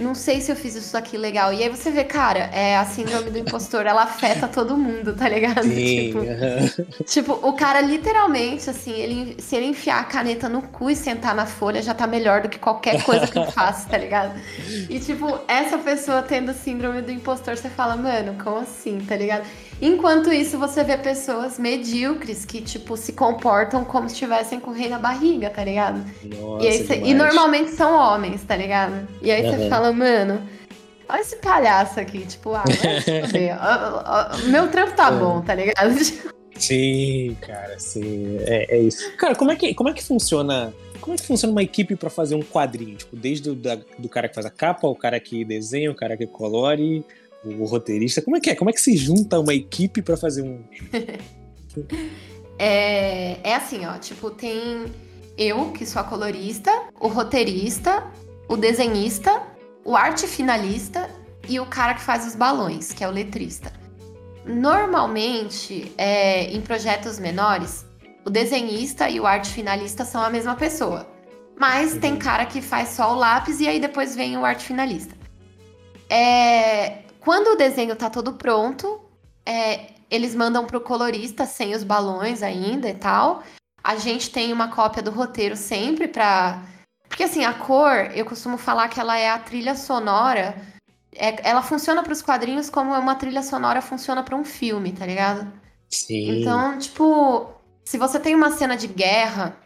não 0.00 0.14
sei 0.14 0.40
se 0.40 0.50
eu 0.50 0.56
fiz 0.56 0.74
isso 0.74 0.96
aqui 0.96 1.16
legal. 1.16 1.52
E 1.52 1.62
aí 1.62 1.68
você 1.68 1.90
vê, 1.90 2.04
cara, 2.04 2.50
é 2.52 2.76
a 2.76 2.84
síndrome 2.84 3.30
do 3.30 3.38
impostor, 3.38 3.86
ela 3.86 4.02
afeta 4.02 4.48
todo 4.48 4.76
mundo, 4.76 5.14
tá 5.14 5.28
ligado? 5.28 5.62
Sim. 5.62 6.12
Tipo, 6.12 7.04
tipo, 7.04 7.32
o 7.46 7.52
cara 7.52 7.80
literalmente, 7.80 8.68
assim, 8.68 8.92
ele, 8.92 9.36
se 9.40 9.54
ele 9.56 9.66
enfiar 9.66 10.00
a 10.00 10.04
caneta 10.04 10.48
no 10.48 10.62
cu 10.62 10.90
e 10.90 10.96
sentar 10.96 11.34
na 11.34 11.46
folha, 11.46 11.82
já 11.82 11.94
tá 11.94 12.06
melhor 12.06 12.42
do 12.42 12.48
que 12.48 12.58
qualquer 12.58 13.02
coisa 13.02 13.26
que 13.26 13.38
ele 13.38 13.50
faça, 13.52 13.88
tá 13.88 13.98
ligado? 13.98 14.40
E, 14.88 14.98
tipo, 14.98 15.38
essa 15.46 15.78
pessoa 15.78 16.22
tendo 16.22 16.52
síndrome 16.52 17.02
do 17.02 17.12
impostor, 17.12 17.56
você 17.56 17.68
fala, 17.68 17.96
mano, 17.96 18.36
como 18.42 18.58
assim, 18.58 18.98
tá 19.00 19.16
ligado? 19.16 19.44
Enquanto 19.80 20.30
isso, 20.30 20.58
você 20.58 20.84
vê 20.84 20.98
pessoas 20.98 21.58
medíocres 21.58 22.44
que, 22.44 22.60
tipo, 22.60 22.96
se 22.96 23.14
comportam 23.14 23.84
como 23.84 24.08
se 24.08 24.14
estivessem 24.14 24.60
com 24.60 24.70
o 24.70 24.74
rei 24.74 24.88
na 24.88 24.98
barriga, 24.98 25.48
tá 25.48 25.64
ligado? 25.64 26.04
Nossa, 26.22 26.66
e, 26.66 26.86
cê, 26.86 27.02
e, 27.02 27.14
normalmente 27.14 27.70
são 27.70 27.94
homens, 27.94 28.42
tá 28.42 28.56
ligado? 28.56 29.08
E 29.22 29.30
aí 29.30 29.42
uhum. 29.42 29.56
você 29.56 29.68
fala, 29.70 29.90
mano, 29.92 30.42
olha 31.08 31.20
esse 31.20 31.36
palhaço 31.36 31.98
aqui, 31.98 32.26
tipo, 32.26 32.54
ah, 32.54 32.64
vai 33.32 34.42
meu 34.50 34.68
trampo 34.68 34.94
tá 34.94 35.08
é. 35.08 35.12
bom, 35.12 35.40
tá 35.40 35.54
ligado? 35.54 35.94
Sim, 36.60 37.36
cara, 37.40 37.78
sim. 37.78 38.36
É, 38.40 38.76
é, 38.76 38.82
isso. 38.82 39.16
Cara, 39.16 39.34
como 39.34 39.50
é 39.50 39.56
que, 39.56 39.72
como 39.72 39.88
é 39.88 39.94
que 39.94 40.04
funciona. 40.04 40.74
Como 41.00 41.14
é 41.14 41.18
que 41.18 41.26
funciona 41.26 41.50
uma 41.50 41.62
equipe 41.62 41.96
para 41.96 42.10
fazer 42.10 42.34
um 42.34 42.42
quadrinho? 42.42 42.96
Tipo, 42.96 43.16
desde 43.16 43.48
o 43.48 43.54
da, 43.54 43.78
do 43.98 44.10
cara 44.10 44.28
que 44.28 44.34
faz 44.34 44.44
a 44.44 44.50
capa, 44.50 44.86
o 44.86 44.94
cara 44.94 45.18
que 45.18 45.42
desenha, 45.42 45.90
o 45.90 45.94
cara 45.94 46.18
que 46.18 46.26
colore, 46.26 47.02
o 47.44 47.64
roteirista. 47.64 48.22
Como 48.22 48.36
é 48.36 48.40
que 48.40 48.50
é? 48.50 48.54
Como 48.54 48.70
é 48.70 48.72
que 48.72 48.80
se 48.80 48.96
junta 48.96 49.38
uma 49.38 49.54
equipe 49.54 50.02
para 50.02 50.16
fazer 50.16 50.42
um. 50.42 50.62
é, 52.58 53.38
é 53.42 53.54
assim, 53.54 53.86
ó. 53.86 53.98
Tipo, 53.98 54.30
tem 54.30 54.84
eu, 55.36 55.70
que 55.72 55.86
sou 55.86 56.00
a 56.00 56.04
colorista, 56.04 56.70
o 57.00 57.08
roteirista, 57.08 58.04
o 58.48 58.56
desenhista, 58.56 59.42
o 59.84 59.96
arte 59.96 60.26
finalista 60.26 61.10
e 61.48 61.58
o 61.58 61.66
cara 61.66 61.94
que 61.94 62.02
faz 62.02 62.26
os 62.26 62.34
balões, 62.34 62.92
que 62.92 63.02
é 63.02 63.08
o 63.08 63.10
letrista. 63.10 63.72
Normalmente, 64.44 65.92
é, 65.96 66.44
em 66.44 66.60
projetos 66.60 67.18
menores, 67.18 67.86
o 68.24 68.30
desenhista 68.30 69.08
e 69.08 69.18
o 69.18 69.26
arte 69.26 69.48
finalista 69.50 70.04
são 70.04 70.22
a 70.22 70.30
mesma 70.30 70.54
pessoa. 70.54 71.06
Mas 71.58 71.94
uhum. 71.94 72.00
tem 72.00 72.16
cara 72.16 72.46
que 72.46 72.60
faz 72.60 72.90
só 72.90 73.12
o 73.12 73.16
lápis 73.16 73.60
e 73.60 73.68
aí 73.68 73.80
depois 73.80 74.16
vem 74.16 74.36
o 74.36 74.44
arte 74.44 74.64
finalista. 74.64 75.14
É, 76.08 76.98
quando 77.20 77.48
o 77.48 77.56
desenho 77.56 77.94
tá 77.94 78.08
todo 78.10 78.32
pronto, 78.34 79.00
é, 79.44 79.88
eles 80.10 80.34
mandam 80.34 80.66
pro 80.66 80.80
colorista 80.80 81.46
sem 81.46 81.74
os 81.74 81.84
balões 81.84 82.42
ainda 82.42 82.88
e 82.88 82.94
tal. 82.94 83.42
A 83.82 83.96
gente 83.96 84.30
tem 84.30 84.52
uma 84.52 84.68
cópia 84.68 85.02
do 85.02 85.10
roteiro 85.10 85.56
sempre 85.56 86.08
pra. 86.08 86.62
Porque 87.08 87.24
assim, 87.24 87.44
a 87.44 87.52
cor, 87.52 88.10
eu 88.14 88.24
costumo 88.24 88.56
falar 88.56 88.88
que 88.88 89.00
ela 89.00 89.18
é 89.18 89.30
a 89.30 89.38
trilha 89.38 89.74
sonora. 89.74 90.56
É, 91.12 91.48
ela 91.48 91.62
funciona 91.62 92.02
para 92.02 92.12
os 92.12 92.22
quadrinhos 92.22 92.70
como 92.70 92.92
uma 92.92 93.14
trilha 93.14 93.42
sonora 93.42 93.82
funciona 93.82 94.22
para 94.22 94.36
um 94.36 94.44
filme, 94.44 94.92
tá 94.92 95.04
ligado? 95.04 95.52
Sim. 95.88 96.40
Então, 96.40 96.78
tipo, 96.78 97.50
se 97.84 97.98
você 97.98 98.20
tem 98.20 98.34
uma 98.34 98.52
cena 98.52 98.76
de 98.76 98.86
guerra, 98.86 99.56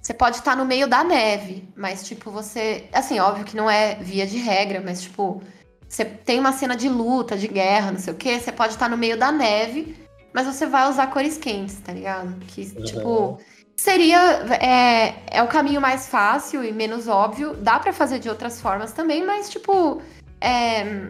você 0.00 0.12
pode 0.12 0.36
estar 0.36 0.56
no 0.56 0.66
meio 0.66 0.86
da 0.86 1.02
neve, 1.02 1.68
mas, 1.74 2.06
tipo, 2.06 2.30
você. 2.30 2.88
Assim, 2.92 3.18
óbvio 3.18 3.44
que 3.44 3.56
não 3.56 3.70
é 3.70 3.94
via 3.96 4.26
de 4.26 4.38
regra, 4.38 4.82
mas, 4.84 5.02
tipo, 5.02 5.42
você 5.88 6.04
tem 6.04 6.38
uma 6.38 6.52
cena 6.52 6.76
de 6.76 6.88
luta, 6.88 7.36
de 7.36 7.48
guerra, 7.48 7.92
não 7.92 7.98
sei 7.98 8.12
o 8.12 8.16
quê, 8.16 8.38
você 8.38 8.52
pode 8.52 8.74
estar 8.74 8.88
no 8.88 8.96
meio 8.96 9.16
da 9.18 9.32
neve, 9.32 9.96
mas 10.32 10.46
você 10.46 10.66
vai 10.66 10.88
usar 10.88 11.06
cores 11.08 11.38
quentes, 11.38 11.76
tá 11.76 11.92
ligado? 11.92 12.38
Que, 12.46 12.60
uhum. 12.76 12.84
tipo. 12.84 13.38
Seria. 13.76 14.18
É, 14.60 15.14
é 15.38 15.42
o 15.42 15.48
caminho 15.48 15.80
mais 15.80 16.08
fácil 16.08 16.62
e 16.64 16.72
menos 16.72 17.08
óbvio. 17.08 17.54
Dá 17.54 17.78
para 17.78 17.92
fazer 17.92 18.18
de 18.18 18.28
outras 18.28 18.60
formas 18.60 18.92
também, 18.92 19.24
mas, 19.24 19.48
tipo. 19.48 20.02
É, 20.40 21.08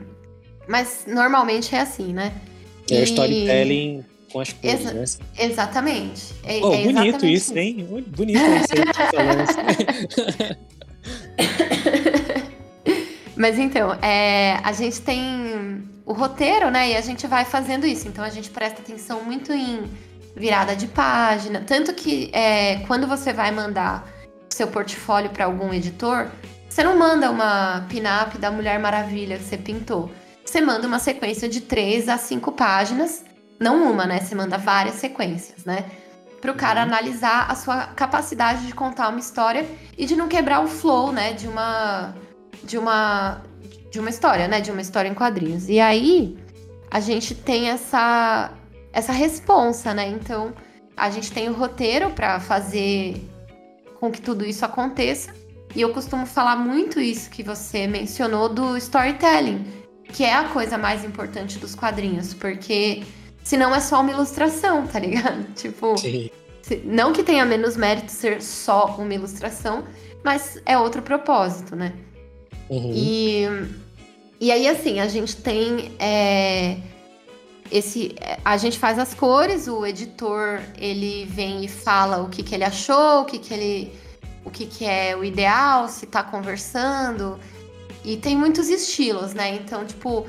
mas 0.69 1.05
normalmente 1.07 1.75
é 1.75 1.81
assim, 1.81 2.13
né? 2.13 2.33
É 2.91 3.01
e... 3.01 3.05
storytelling 3.05 4.05
com 4.31 4.41
as 4.41 4.53
cores, 4.53 4.81
Exa 4.81 4.95
né? 4.95 5.05
Exatamente. 5.39 6.35
É, 6.45 6.61
oh, 6.63 6.73
é 6.73 6.83
bonito 6.85 6.89
exatamente 6.89 7.33
isso, 7.35 7.51
isso, 7.51 7.59
hein? 7.59 8.05
Bonito 8.07 8.39
isso 8.39 8.73
aí 9.17 10.59
Mas 13.39 13.59
então, 13.59 13.95
é, 14.03 14.59
a 14.65 14.73
gente 14.73 15.01
tem 15.01 15.89
o 16.05 16.13
roteiro, 16.13 16.71
né? 16.71 16.91
E 16.91 16.97
a 16.97 17.01
gente 17.01 17.27
vai 17.27 17.45
fazendo 17.45 17.87
isso. 17.87 18.09
Então 18.09 18.25
a 18.25 18.31
gente 18.31 18.51
presta 18.51 18.83
atenção 18.83 19.23
muito 19.23 19.53
em 19.53 19.89
virada 20.37 20.75
de 20.75 20.89
página. 20.89 21.63
Tanto 21.67 21.95
que 21.95 22.31
é, 22.35 22.81
quando 22.87 23.07
você 23.07 23.33
vai 23.33 23.51
mandar 23.51 24.07
seu 24.51 24.67
portfólio 24.67 25.31
para 25.31 25.45
algum 25.45 25.73
editor, 25.73 26.29
você 26.69 26.83
não 26.83 26.99
manda 26.99 27.31
uma 27.31 27.87
pin-up 27.89 28.37
da 28.39 28.51
Mulher 28.51 28.79
Maravilha 28.79 29.39
que 29.39 29.45
você 29.45 29.57
pintou. 29.57 30.11
Você 30.45 30.61
manda 30.61 30.87
uma 30.87 30.99
sequência 30.99 31.49
de 31.49 31.61
três 31.61 32.09
a 32.09 32.19
cinco 32.19 32.53
páginas 32.53 33.25
não 33.59 33.91
uma, 33.91 34.07
né? 34.07 34.21
Você 34.21 34.35
manda 34.35 34.57
várias 34.57 34.97
sequências, 34.97 35.65
né? 35.65 35.85
Para 36.41 36.53
o 36.53 36.55
cara 36.55 36.81
uhum. 36.81 36.87
analisar 36.87 37.51
a 37.51 37.55
sua 37.55 37.89
capacidade 37.89 38.67
de 38.67 38.73
contar 38.73 39.09
uma 39.09 39.19
história 39.19 39.67
e 39.97 40.07
de 40.07 40.15
não 40.15 40.29
quebrar 40.29 40.61
o 40.61 40.69
flow, 40.69 41.11
né? 41.11 41.33
De 41.33 41.49
uma, 41.49 42.15
de 42.63 42.79
uma, 42.79 43.43
de 43.91 43.99
uma 44.01 44.11
história, 44.11 44.49
né? 44.49 44.61
De 44.61 44.71
uma 44.71 44.81
história 44.81 45.09
em 45.09 45.15
quadrinhos. 45.15 45.69
E 45.69 45.81
aí 45.81 46.37
a 46.91 47.01
gente 47.01 47.35
tem 47.35 47.69
essa, 47.69 48.53
essa 48.93 49.13
responsa, 49.13 49.95
né? 49.95 50.09
Então 50.09 50.53
a 50.97 51.11
gente 51.11 51.31
tem 51.33 51.49
o 51.49 51.53
roteiro 51.53 52.11
para 52.11 52.41
fazer 52.41 53.23
com 54.01 54.11
que 54.11 54.21
tudo 54.21 54.45
isso 54.45 54.65
aconteça. 54.65 55.35
E 55.75 55.81
eu 55.81 55.93
costumo 55.93 56.27
falar 56.27 56.57
muito 56.57 56.99
isso 56.99 57.29
que 57.31 57.43
você 57.43 57.87
mencionou 57.87 58.49
do 58.49 58.77
storytelling, 58.77 59.65
que 60.13 60.25
é 60.25 60.35
a 60.35 60.45
coisa 60.45 60.79
mais 60.79 61.05
importante 61.05 61.59
dos 61.59 61.75
quadrinhos, 61.75 62.33
porque 62.33 63.03
Senão 63.49 63.75
é 63.75 63.81
só 63.81 64.03
uma 64.03 64.11
ilustração, 64.11 64.87
tá 64.87 64.99
ligado? 64.99 65.43
Tipo. 65.57 65.97
Sim. 65.97 66.31
Não 66.85 67.15
que 67.15 67.23
tenha 67.23 67.47
menos 67.47 67.79
mérito 67.79 68.13
ser 68.13 68.43
só 68.43 68.95
uma 68.99 69.15
ilustração, 69.15 69.85
mas 70.23 70.61
é 70.67 70.77
outro 70.77 71.01
propósito, 71.01 71.75
né? 71.75 71.95
Uhum. 72.71 72.93
E, 72.95 73.47
e 74.41 74.53
aí, 74.53 74.69
assim, 74.69 75.01
a 75.01 75.09
gente 75.09 75.37
tem. 75.37 75.93
É, 75.99 76.77
esse, 77.71 78.15
a 78.45 78.57
gente 78.57 78.79
faz 78.79 78.99
as 78.99 79.13
cores, 79.13 79.69
o 79.69 79.85
editor 79.85 80.61
ele 80.79 81.27
vem 81.27 81.65
e 81.65 81.69
fala 81.69 82.23
o 82.23 82.29
que, 82.29 82.43
que 82.43 82.55
ele 82.55 82.65
achou, 82.65 83.23
o 83.23 83.25
que, 83.25 83.39
que 83.39 83.53
ele. 83.53 83.93
o 84.45 84.51
que, 84.51 84.67
que 84.67 84.85
é 84.85 85.17
o 85.17 85.25
ideal, 85.25 85.89
se 85.89 86.07
tá 86.07 86.23
conversando. 86.23 87.39
E 88.05 88.17
tem 88.17 88.37
muitos 88.37 88.69
estilos, 88.69 89.35
né? 89.35 89.55
Então, 89.55 89.85
tipo, 89.85 90.27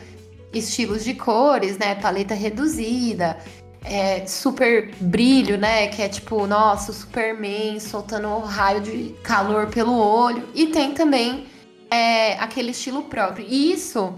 estilos 0.54 1.04
de 1.04 1.14
cores, 1.14 1.78
né? 1.78 1.96
Paleta 1.96 2.34
reduzida, 2.34 3.38
é, 3.84 4.26
super 4.26 4.92
brilho, 5.00 5.58
né? 5.58 5.88
Que 5.88 6.02
é 6.02 6.10
tipo, 6.10 6.46
nossa, 6.48 6.92
o 6.92 6.94
Superman 6.94 7.80
soltando 7.80 8.28
um 8.28 8.40
raio 8.40 8.82
de 8.82 9.16
calor 9.24 9.68
pelo 9.68 9.98
olho. 9.98 10.48
E 10.54 10.68
tem 10.68 10.94
também 10.94 11.48
é, 11.90 12.34
aquele 12.34 12.72
estilo 12.72 13.04
próprio. 13.04 13.46
E 13.48 13.72
isso 13.72 14.14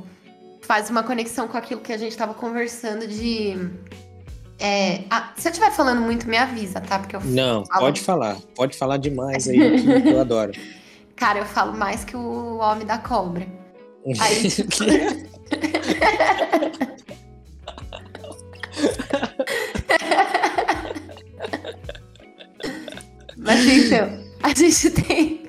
faz 0.62 0.90
uma 0.90 1.04
conexão 1.04 1.48
com 1.48 1.58
aquilo 1.58 1.82
que 1.82 1.94
a 1.94 1.98
gente 1.98 2.12
estava 2.12 2.34
conversando 2.34 3.08
de. 3.08 3.58
É, 4.60 5.04
ah, 5.10 5.34
se 5.36 5.48
eu 5.48 5.52
estiver 5.52 5.72
falando 5.72 6.02
muito, 6.02 6.28
me 6.28 6.38
avisa, 6.38 6.80
tá? 6.80 7.00
Porque 7.00 7.16
eu 7.16 7.22
Não, 7.22 7.66
falo... 7.66 7.80
pode 7.80 8.02
falar. 8.02 8.38
Pode 8.56 8.78
falar 8.78 8.98
demais 8.98 9.48
aí, 9.48 10.02
que 10.02 10.10
eu 10.10 10.22
adoro. 10.22 10.52
Cara, 11.16 11.40
eu 11.40 11.46
falo 11.46 11.78
mais 11.78 12.04
que 12.04 12.16
o 12.16 12.58
Homem 12.58 12.86
da 12.86 12.98
Cobra. 12.98 13.48
Aí, 14.20 14.50
tipo... 14.50 14.76
Mas 23.38 23.66
então, 23.66 24.24
a 24.44 24.54
gente 24.54 24.90
tem. 24.92 25.41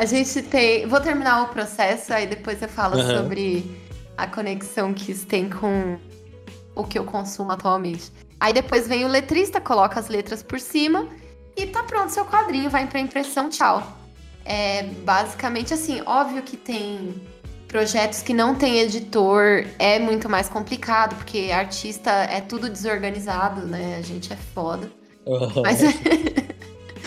A 0.00 0.06
gente 0.06 0.40
tem. 0.40 0.86
Vou 0.86 0.98
terminar 0.98 1.42
o 1.42 1.48
processo, 1.48 2.10
aí 2.10 2.26
depois 2.26 2.62
eu 2.62 2.68
falo 2.68 2.96
uhum. 2.96 3.18
sobre 3.18 3.70
a 4.16 4.26
conexão 4.26 4.94
que 4.94 5.12
isso 5.12 5.26
tem 5.26 5.50
com 5.50 5.98
o 6.74 6.84
que 6.84 6.98
eu 6.98 7.04
consumo 7.04 7.52
atualmente. 7.52 8.10
Aí 8.40 8.50
depois 8.54 8.88
vem 8.88 9.04
o 9.04 9.08
letrista, 9.08 9.60
coloca 9.60 10.00
as 10.00 10.08
letras 10.08 10.42
por 10.42 10.58
cima 10.58 11.06
e 11.54 11.66
tá 11.66 11.82
pronto 11.82 12.10
seu 12.10 12.24
quadrinho, 12.24 12.70
vai 12.70 12.86
pra 12.86 12.98
impressão, 12.98 13.50
tchau. 13.50 13.86
É 14.42 14.84
basicamente 15.04 15.74
assim, 15.74 16.00
óbvio 16.06 16.42
que 16.44 16.56
tem 16.56 17.20
projetos 17.68 18.22
que 18.22 18.32
não 18.32 18.54
tem 18.54 18.78
editor 18.78 19.66
é 19.78 19.98
muito 19.98 20.30
mais 20.30 20.48
complicado, 20.48 21.14
porque 21.16 21.50
artista 21.52 22.10
é 22.10 22.40
tudo 22.40 22.70
desorganizado, 22.70 23.66
né? 23.66 23.96
A 23.98 24.02
gente 24.02 24.32
é 24.32 24.36
foda. 24.54 24.90
Uhum. 25.26 25.60
Mas 25.62 25.80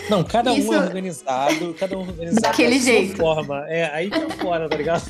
Não, 0.08 0.22
cada 0.22 0.52
Isso... 0.52 0.70
um 0.70 0.74
é 0.74 0.78
organizado, 0.78 1.74
cada 1.74 1.96
um 1.96 2.02
é 2.02 2.08
organizado 2.08 2.42
daquele 2.42 2.78
jeito. 2.78 3.16
forma. 3.16 3.64
É, 3.68 3.90
aí 3.94 4.10
que 4.10 4.18
é 4.18 4.30
fora, 4.30 4.68
tá 4.68 4.76
ligado? 4.76 5.04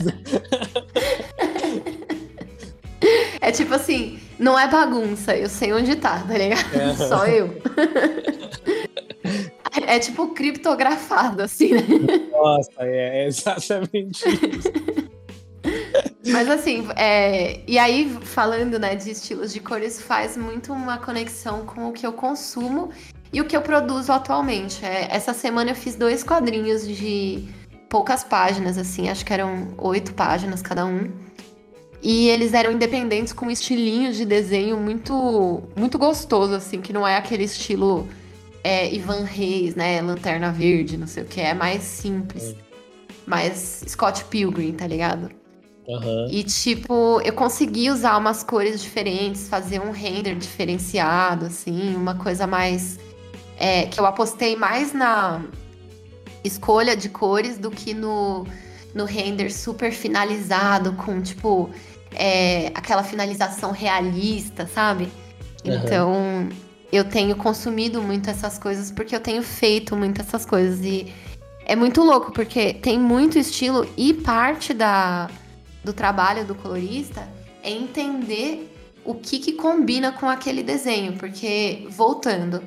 É 3.40 3.52
tipo 3.52 3.74
assim, 3.74 4.18
não 4.38 4.58
é 4.58 4.66
bagunça, 4.66 5.36
eu 5.36 5.48
sei 5.50 5.72
onde 5.72 5.96
tá, 5.96 6.20
tá 6.20 6.38
ligado? 6.38 6.74
É. 6.74 6.94
Só 7.08 7.26
eu. 7.26 7.54
É 9.88 9.98
tipo 9.98 10.28
criptografado, 10.28 11.42
assim, 11.42 11.72
né? 11.74 11.82
Nossa, 12.30 12.70
é, 12.78 13.24
é 13.24 13.26
exatamente 13.26 14.22
isso. 14.28 14.70
Mas 16.26 16.48
assim, 16.48 16.86
é... 16.96 17.60
e 17.66 17.76
aí 17.76 18.08
falando 18.22 18.78
né, 18.78 18.94
de 18.94 19.10
estilos 19.10 19.52
de 19.52 19.58
cores, 19.58 20.00
faz 20.00 20.36
muito 20.36 20.72
uma 20.72 20.98
conexão 20.98 21.66
com 21.66 21.88
o 21.88 21.92
que 21.92 22.06
eu 22.06 22.12
consumo 22.12 22.92
e 23.34 23.40
o 23.40 23.44
que 23.44 23.56
eu 23.56 23.60
produzo 23.60 24.12
atualmente. 24.12 24.84
É, 24.84 25.08
essa 25.10 25.34
semana 25.34 25.72
eu 25.72 25.74
fiz 25.74 25.96
dois 25.96 26.22
quadrinhos 26.22 26.86
de 26.86 27.44
poucas 27.88 28.24
páginas, 28.24 28.78
assim, 28.78 29.08
acho 29.08 29.24
que 29.24 29.32
eram 29.32 29.68
oito 29.76 30.14
páginas 30.14 30.62
cada 30.62 30.86
um. 30.86 31.10
E 32.00 32.28
eles 32.28 32.54
eram 32.54 32.72
independentes 32.72 33.32
com 33.32 33.50
estilinhos 33.50 34.16
de 34.16 34.24
desenho 34.24 34.76
muito 34.76 35.62
muito 35.74 35.98
gostoso, 35.98 36.54
assim, 36.54 36.80
que 36.80 36.92
não 36.92 37.06
é 37.06 37.16
aquele 37.16 37.44
estilo 37.44 38.06
é, 38.62 38.94
Ivan 38.94 39.24
Reis, 39.24 39.74
né? 39.74 40.00
Lanterna 40.00 40.50
Verde, 40.52 40.96
não 40.96 41.06
sei 41.06 41.24
o 41.24 41.26
que, 41.26 41.40
é 41.40 41.52
mais 41.54 41.82
simples. 41.82 42.50
É. 42.50 42.54
Mais 43.26 43.84
Scott 43.88 44.24
Pilgrim, 44.26 44.72
tá 44.72 44.86
ligado? 44.86 45.30
Uhum. 45.86 46.28
E, 46.30 46.42
tipo, 46.44 47.20
eu 47.22 47.32
consegui 47.32 47.90
usar 47.90 48.16
umas 48.16 48.42
cores 48.42 48.80
diferentes, 48.80 49.48
fazer 49.48 49.80
um 49.80 49.90
render 49.90 50.34
diferenciado, 50.34 51.46
assim, 51.46 51.94
uma 51.94 52.14
coisa 52.14 52.46
mais. 52.46 52.98
É, 53.64 53.86
que 53.86 53.98
eu 53.98 54.04
apostei 54.04 54.56
mais 54.56 54.92
na 54.92 55.42
escolha 56.44 56.94
de 56.94 57.08
cores 57.08 57.56
do 57.56 57.70
que 57.70 57.94
no, 57.94 58.46
no 58.94 59.06
render 59.06 59.50
super 59.50 59.90
finalizado, 59.90 60.92
com, 60.92 61.22
tipo, 61.22 61.70
é, 62.14 62.66
aquela 62.74 63.02
finalização 63.02 63.70
realista, 63.72 64.66
sabe? 64.66 65.04
Uhum. 65.64 65.74
Então, 65.74 66.48
eu 66.92 67.04
tenho 67.04 67.34
consumido 67.36 68.02
muito 68.02 68.28
essas 68.28 68.58
coisas 68.58 68.90
porque 68.90 69.16
eu 69.16 69.20
tenho 69.20 69.42
feito 69.42 69.96
muito 69.96 70.20
essas 70.20 70.44
coisas. 70.44 70.84
E 70.84 71.10
é 71.64 71.74
muito 71.74 72.02
louco, 72.02 72.32
porque 72.32 72.74
tem 72.74 72.98
muito 72.98 73.38
estilo 73.38 73.88
e 73.96 74.12
parte 74.12 74.74
da, 74.74 75.30
do 75.82 75.94
trabalho 75.94 76.44
do 76.44 76.54
colorista 76.54 77.26
é 77.62 77.70
entender 77.70 78.70
o 79.04 79.14
que, 79.14 79.38
que 79.38 79.54
combina 79.54 80.12
com 80.12 80.28
aquele 80.28 80.62
desenho. 80.62 81.14
Porque, 81.14 81.86
voltando, 81.88 82.62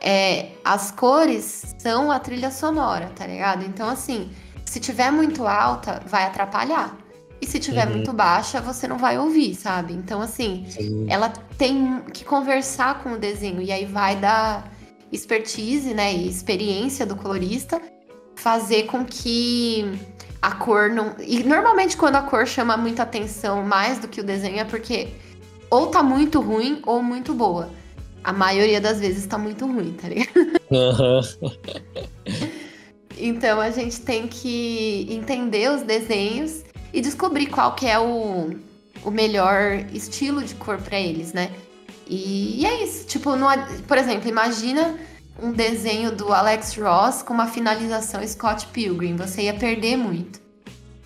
é, 0.00 0.50
as 0.64 0.90
cores 0.90 1.74
são 1.78 2.10
a 2.10 2.18
trilha 2.18 2.50
sonora, 2.50 3.10
tá 3.14 3.26
ligado? 3.26 3.64
Então, 3.64 3.88
assim, 3.88 4.30
se 4.64 4.80
tiver 4.80 5.10
muito 5.10 5.46
alta, 5.46 6.02
vai 6.06 6.24
atrapalhar. 6.24 6.96
E 7.40 7.46
se 7.46 7.58
tiver 7.58 7.86
uhum. 7.86 7.94
muito 7.94 8.12
baixa, 8.12 8.60
você 8.60 8.88
não 8.88 8.98
vai 8.98 9.18
ouvir, 9.18 9.54
sabe? 9.54 9.92
Então, 9.92 10.20
assim, 10.20 10.66
Sim. 10.68 11.06
ela 11.08 11.28
tem 11.56 12.02
que 12.12 12.24
conversar 12.24 13.02
com 13.02 13.12
o 13.12 13.18
desenho. 13.18 13.62
E 13.62 13.70
aí 13.70 13.84
vai 13.84 14.16
dar 14.16 14.70
expertise, 15.12 15.94
né? 15.94 16.12
E 16.12 16.28
experiência 16.28 17.06
do 17.06 17.14
colorista 17.14 17.80
fazer 18.34 18.84
com 18.84 19.04
que 19.04 19.98
a 20.42 20.52
cor 20.52 20.90
não. 20.90 21.14
E 21.20 21.42
normalmente, 21.44 21.96
quando 21.96 22.16
a 22.16 22.22
cor 22.22 22.46
chama 22.46 22.76
muita 22.76 23.04
atenção 23.04 23.62
mais 23.62 23.98
do 23.98 24.08
que 24.08 24.20
o 24.20 24.24
desenho, 24.24 24.58
é 24.58 24.64
porque 24.64 25.08
ou 25.70 25.88
tá 25.88 26.02
muito 26.02 26.40
ruim 26.40 26.82
ou 26.86 27.02
muito 27.02 27.34
boa. 27.34 27.70
A 28.22 28.32
maioria 28.32 28.80
das 28.80 29.00
vezes 29.00 29.26
tá 29.26 29.38
muito 29.38 29.66
ruim, 29.66 29.92
tá 29.92 30.08
ligado? 30.08 30.58
Uhum. 30.70 31.20
então 33.16 33.60
a 33.60 33.70
gente 33.70 34.00
tem 34.00 34.26
que 34.26 35.06
entender 35.10 35.70
os 35.70 35.82
desenhos 35.82 36.64
e 36.92 37.00
descobrir 37.00 37.46
qual 37.46 37.74
que 37.74 37.86
é 37.86 37.98
o, 37.98 38.54
o 39.04 39.10
melhor 39.10 39.84
estilo 39.92 40.42
de 40.42 40.54
cor 40.54 40.78
para 40.78 40.98
eles, 40.98 41.32
né? 41.32 41.50
E, 42.06 42.62
e, 42.62 42.66
é 42.66 42.82
isso. 42.82 43.06
Tipo, 43.06 43.36
no, 43.36 43.46
por 43.86 43.98
exemplo, 43.98 44.28
imagina 44.28 44.98
um 45.40 45.52
desenho 45.52 46.10
do 46.10 46.32
Alex 46.32 46.76
Ross 46.76 47.22
com 47.22 47.34
uma 47.34 47.46
finalização 47.46 48.26
Scott 48.26 48.66
Pilgrim. 48.68 49.16
Você 49.16 49.42
ia 49.42 49.54
perder 49.54 49.96
muito. 49.96 50.40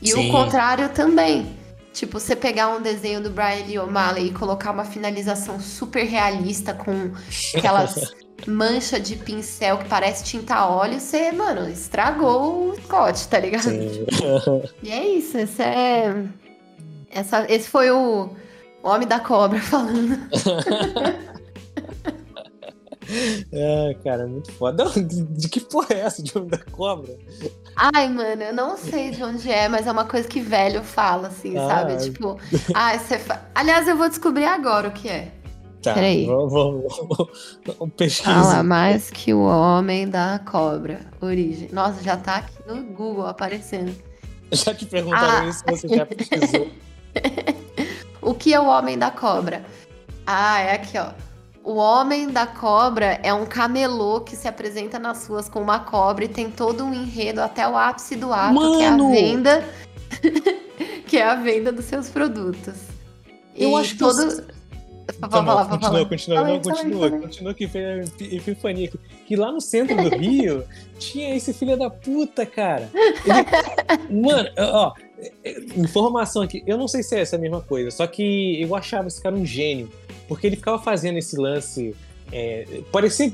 E 0.01 0.13
Sim. 0.13 0.29
o 0.29 0.33
contrário 0.33 0.89
também. 0.91 1.62
Tipo, 1.93 2.19
você 2.19 2.35
pegar 2.35 2.69
um 2.69 2.81
desenho 2.81 3.23
do 3.23 3.31
Brian 3.31 3.67
Lee 3.67 3.79
O'Malley 3.79 4.29
e 4.29 4.33
colocar 4.33 4.71
uma 4.71 4.85
finalização 4.85 5.61
super 5.61 6.05
realista 6.05 6.73
com 6.73 7.13
aquelas 7.55 8.15
mancha 8.47 8.99
de 8.99 9.17
pincel 9.17 9.79
que 9.79 9.85
parece 9.85 10.25
tinta 10.25 10.67
óleo, 10.67 10.99
você, 10.99 11.31
mano, 11.33 11.69
estragou 11.69 12.71
o 12.71 12.77
Scott, 12.77 13.29
tá 13.29 13.39
ligado? 13.39 13.71
E 14.83 14.91
é 14.91 15.07
isso, 15.07 15.39
esse 15.39 15.63
é. 15.63 16.25
Essa, 17.11 17.47
esse 17.53 17.69
foi 17.69 17.91
o 17.91 18.31
Homem 18.83 19.07
da 19.07 19.21
Cobra 19.21 19.61
falando. 19.63 20.19
É, 23.53 23.97
cara, 24.03 24.27
muito 24.27 24.53
foda. 24.53 24.85
De 24.95 25.49
que 25.49 25.61
porra 25.61 25.89
é 25.91 26.01
essa 26.01 26.23
de 26.23 26.37
Homem 26.37 26.51
da 26.51 26.59
Cobra? 26.59 27.17
Ai, 27.77 28.09
mano, 28.09 28.43
eu 28.43 28.55
não 28.55 28.77
sei 28.77 29.11
de 29.11 29.23
onde 29.23 29.51
é, 29.51 29.69
mas 29.69 29.87
é 29.87 29.93
uma 29.93 30.05
coisa 30.05 30.27
que 30.27 30.41
velho 30.41 30.83
fala, 30.83 31.29
assim, 31.29 31.57
ah. 31.57 31.69
sabe? 31.69 31.97
Tipo, 31.99 32.39
ah, 32.75 32.99
você 32.99 33.19
fa... 33.19 33.43
Aliás, 33.55 33.87
eu 33.89 33.97
vou 33.97 34.09
descobrir 34.09 34.45
agora 34.45 34.89
o 34.89 34.93
que 34.93 35.09
é. 35.09 35.33
Tá, 35.83 35.95
Peraí. 35.95 36.27
Vamos, 36.27 36.53
vamos, 36.53 37.59
vamos 37.79 37.95
pesquisar. 37.97 38.43
Fala 38.43 38.63
mais 38.63 39.11
que 39.11 39.35
o 39.35 39.43
homem 39.43 40.09
da 40.09 40.39
cobra. 40.39 41.01
Origem. 41.21 41.69
Nossa, 41.73 42.01
já 42.03 42.17
tá 42.17 42.37
aqui 42.37 42.55
no 42.69 42.83
Google 42.85 43.27
aparecendo. 43.27 43.93
Já 44.53 44.75
te 44.75 44.87
perguntaram 44.87 45.47
ah. 45.47 45.49
isso, 45.49 45.63
você 45.67 45.89
já 45.89 46.07
pesquisou. 46.07 46.69
o 48.23 48.33
que 48.33 48.55
é 48.55 48.61
o 48.61 48.67
homem 48.67 48.97
da 48.97 49.11
cobra? 49.11 49.65
Ah, 50.25 50.61
é 50.61 50.75
aqui, 50.75 50.97
ó. 50.99 51.11
O 51.65 51.75
homem 51.75 52.29
da 52.29 52.47
cobra 52.47 53.21
é 53.23 53.33
um 53.33 53.47
camelô 53.47 54.21
que 54.21 54.35
se 54.35 54.49
apresenta 54.49 54.99
nas 54.99 55.27
ruas 55.29 55.49
com 55.49 55.61
uma 55.61 55.79
cobra 55.79 56.25
e 56.25 56.29
tem 56.29 56.51
todo 56.51 56.85
um 56.85 56.93
enredo 56.93 57.41
até 57.41 57.67
o 57.69 57.77
ápice 57.77 58.17
do 58.17 58.33
ato, 58.33 58.55
Mano! 58.55 58.79
que 58.79 58.83
é 58.83 58.89
a 58.89 58.97
venda. 58.97 59.69
que 61.07 61.17
é 61.19 61.25
a 61.25 61.35
venda 61.37 61.71
dos 61.71 61.85
seus 61.85 62.09
produtos. 62.09 62.75
Eu 63.55 63.71
e 63.71 63.75
acho 63.77 63.97
todo... 63.97 64.17
que. 64.17 64.63
Vamos 65.19 65.37
tá 65.37 65.45
falar, 65.45 65.65
continua, 65.67 65.91
falar. 65.91 66.07
continua, 66.07 66.45
não, 66.45 66.61
continua, 66.61 67.11
continua 67.11 67.55
que 67.55 67.69
foi 67.69 67.83
epifania. 68.21 68.91
Que 69.27 69.37
lá 69.37 69.53
no 69.53 69.61
centro 69.61 69.97
do 69.97 70.17
Rio 70.17 70.65
tinha 70.99 71.35
esse 71.35 71.53
filho 71.53 71.77
da 71.77 71.91
puta, 71.91 72.47
cara. 72.47 72.89
Ele, 72.95 74.23
mano, 74.23 74.49
ó, 74.59 74.93
informação 75.77 76.43
aqui, 76.43 76.63
eu 76.67 76.77
não 76.77 76.89
sei 76.89 77.03
se 77.03 77.15
é 77.17 77.21
essa 77.21 77.37
a 77.37 77.39
mesma 77.39 77.61
coisa, 77.61 77.91
só 77.91 78.07
que 78.07 78.61
eu 78.61 78.75
achava 78.75 79.09
esse 79.09 79.23
cara 79.23 79.35
um 79.35 79.47
gênio, 79.47 79.91
porque 80.29 80.47
ele 80.47 80.57
ficava 80.57 80.79
fazendo 80.79 81.19
esse 81.19 81.37
lance 81.37 81.95
é, 82.33 82.65
parecia. 82.91 83.31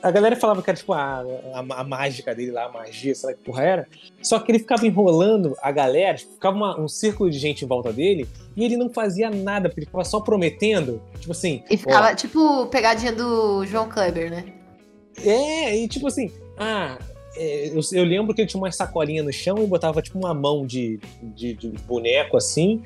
A 0.00 0.12
galera 0.12 0.36
falava 0.36 0.62
que 0.62 0.70
era 0.70 0.78
tipo 0.78 0.92
a, 0.92 1.24
a, 1.54 1.58
a, 1.58 1.84
mágica 1.84 2.32
dele 2.32 2.52
lá, 2.52 2.66
a 2.66 2.72
magia, 2.72 3.12
sei 3.12 3.30
lá 3.30 3.34
que 3.34 3.42
porra 3.42 3.64
era. 3.64 3.88
Só 4.22 4.38
que 4.38 4.52
ele 4.52 4.60
ficava 4.60 4.86
enrolando 4.86 5.56
a 5.60 5.72
galera, 5.72 6.16
ficava 6.16 6.56
uma, 6.56 6.80
um 6.80 6.86
círculo 6.86 7.28
de 7.28 7.36
gente 7.36 7.64
em 7.64 7.68
volta 7.68 7.92
dele 7.92 8.28
e 8.56 8.64
ele 8.64 8.76
não 8.76 8.88
fazia 8.88 9.28
nada, 9.28 9.68
porque 9.68 9.80
ele 9.80 9.86
ficava 9.86 10.04
só 10.04 10.20
prometendo. 10.20 11.02
Tipo 11.18 11.32
assim. 11.32 11.64
E 11.68 11.76
ficava, 11.76 12.12
ó, 12.12 12.14
tipo, 12.14 12.66
pegadinha 12.66 13.12
do 13.12 13.66
João 13.66 13.88
Kleber, 13.88 14.30
né? 14.30 14.44
É, 15.24 15.76
e 15.76 15.88
tipo 15.88 16.06
assim, 16.06 16.30
ah. 16.56 16.96
É, 17.38 17.68
eu, 17.68 17.80
eu, 17.92 18.04
lembro 18.04 18.34
que 18.34 18.40
ele 18.40 18.48
tinha 18.48 18.60
uma 18.60 18.70
sacolinha 18.72 19.22
no 19.22 19.32
chão 19.32 19.62
e 19.62 19.66
botava 19.66 20.02
tipo 20.02 20.18
uma 20.18 20.34
mão 20.34 20.66
de, 20.66 20.98
de, 21.22 21.54
de 21.54 21.68
boneco 21.86 22.36
assim, 22.36 22.82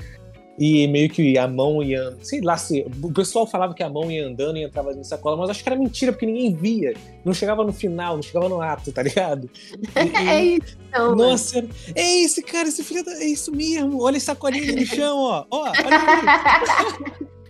e 0.59 0.86
meio 0.86 1.09
que 1.09 1.38
a 1.38 1.48
mão 1.48 1.82
ia. 1.82 2.16
Sei 2.22 2.40
lá 2.40 2.57
se. 2.57 2.86
O 3.03 3.12
pessoal 3.12 3.46
falava 3.46 3.74
que 3.74 3.82
a 3.82 3.88
mão 3.88 4.11
ia 4.11 4.26
andando 4.26 4.59
e 4.59 4.62
entrava 4.62 4.92
na 4.92 5.03
sacola, 5.03 5.36
mas 5.36 5.50
acho 5.50 5.62
que 5.62 5.68
era 5.68 5.78
mentira, 5.78 6.12
porque 6.12 6.26
ninguém 6.26 6.55
via. 6.55 6.94
Não 7.24 7.32
chegava 7.32 7.64
no 7.64 7.72
final, 7.72 8.16
não 8.16 8.22
chegava 8.22 8.48
no 8.48 8.61
ato, 8.61 8.92
tá 8.92 9.03
ligado? 9.03 9.48
E, 9.96 10.16
é 10.28 10.44
isso. 10.44 10.76
Não, 10.92 11.16
nossa, 11.16 11.64
é 11.94 12.22
esse 12.22 12.42
cara, 12.42 12.68
esse 12.68 12.84
filho 12.84 13.05
da. 13.05 13.12
É 13.12 13.24
isso 13.24 13.50
mesmo. 13.50 14.03
Olha 14.03 14.16
essa 14.16 14.26
sacolinha 14.26 14.72
no 14.72 14.86
chão, 14.86 15.18
ó. 15.18 15.46
Ó, 15.50 15.62
olha. 15.68 17.32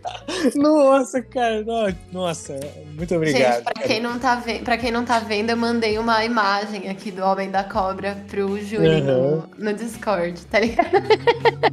Nossa, 0.55 1.23
cara, 1.23 1.65
nossa, 2.11 2.59
muito 2.97 3.15
obrigado. 3.15 3.55
Gente, 3.55 3.65
pra 3.65 3.83
quem, 3.83 4.01
não 4.01 4.19
tá 4.19 4.35
ve 4.37 4.59
pra 4.61 4.77
quem 4.77 4.91
não 4.91 5.05
tá 5.05 5.19
vendo, 5.19 5.51
eu 5.51 5.57
mandei 5.57 5.99
uma 5.99 6.25
imagem 6.25 6.89
aqui 6.89 7.11
do 7.11 7.23
Homem 7.23 7.51
da 7.51 7.65
Cobra 7.65 8.17
pro 8.29 8.61
Júlio 8.61 9.05
uhum. 9.05 9.43
no, 9.59 9.71
no, 9.71 9.75
Discord, 9.75 10.45
tá 10.47 10.61
ligado? 10.61 10.91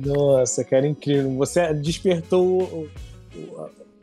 Nossa, 0.05 0.63
cara, 0.63 0.88
incrível. 0.88 1.36
Você 1.38 1.73
despertou 1.73 2.88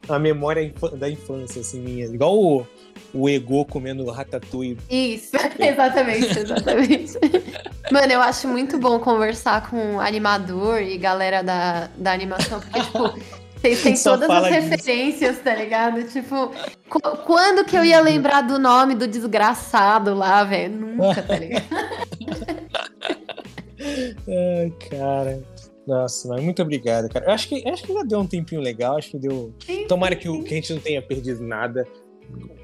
a 0.09 0.19
memória 0.19 0.73
da 0.95 1.09
infância, 1.09 1.61
assim, 1.61 1.81
minha. 1.81 2.07
Igual 2.07 2.39
o, 2.39 2.67
o 3.13 3.29
Ego 3.29 3.65
comendo 3.65 4.09
ratatouille. 4.11 4.79
Isso, 4.91 5.37
exatamente, 5.59 6.39
exatamente. 6.39 7.13
Mano, 7.91 8.13
eu 8.13 8.21
acho 8.21 8.49
muito 8.49 8.79
bom 8.79 8.99
conversar 8.99 9.71
com 9.71 10.01
animador 10.01 10.83
e 10.83 10.99
galera 10.99 11.43
da, 11.43 11.89
da 11.97 12.13
animação, 12.13 12.61
porque, 12.61 12.81
tipo 12.81 13.46
vocês 13.75 13.83
têm 13.83 14.13
todas 14.13 14.31
as 14.31 14.47
referências, 14.49 15.31
disso. 15.33 15.43
tá 15.43 15.55
ligado? 15.55 16.05
Tipo, 16.05 16.53
quando 17.25 17.65
que 17.65 17.77
eu 17.77 17.85
ia 17.85 18.01
lembrar 18.01 18.43
do 18.43 18.59
nome 18.59 18.95
do 18.95 19.07
desgraçado 19.07 20.15
lá, 20.15 20.45
velho? 20.45 20.75
Nunca, 20.75 21.23
tá 21.23 21.37
ligado? 21.37 21.65
Ai, 24.29 24.73
cara. 24.91 25.43
Nossa, 25.87 26.29
mas 26.29 26.43
muito 26.43 26.61
obrigado, 26.63 27.09
cara. 27.09 27.27
Eu 27.27 27.33
acho 27.33 27.49
que, 27.49 27.69
acho 27.69 27.85
que 27.85 27.93
já 27.93 28.03
deu 28.03 28.19
um 28.19 28.27
tempinho 28.27 28.61
legal, 28.61 28.97
acho 28.97 29.11
que 29.11 29.19
deu. 29.19 29.55
Sim, 29.65 29.87
Tomara 29.87 30.17
que, 30.17 30.29
que 30.43 30.53
a 30.53 30.57
gente 30.57 30.73
não 30.73 30.81
tenha 30.81 31.01
perdido 31.01 31.43
nada 31.45 31.87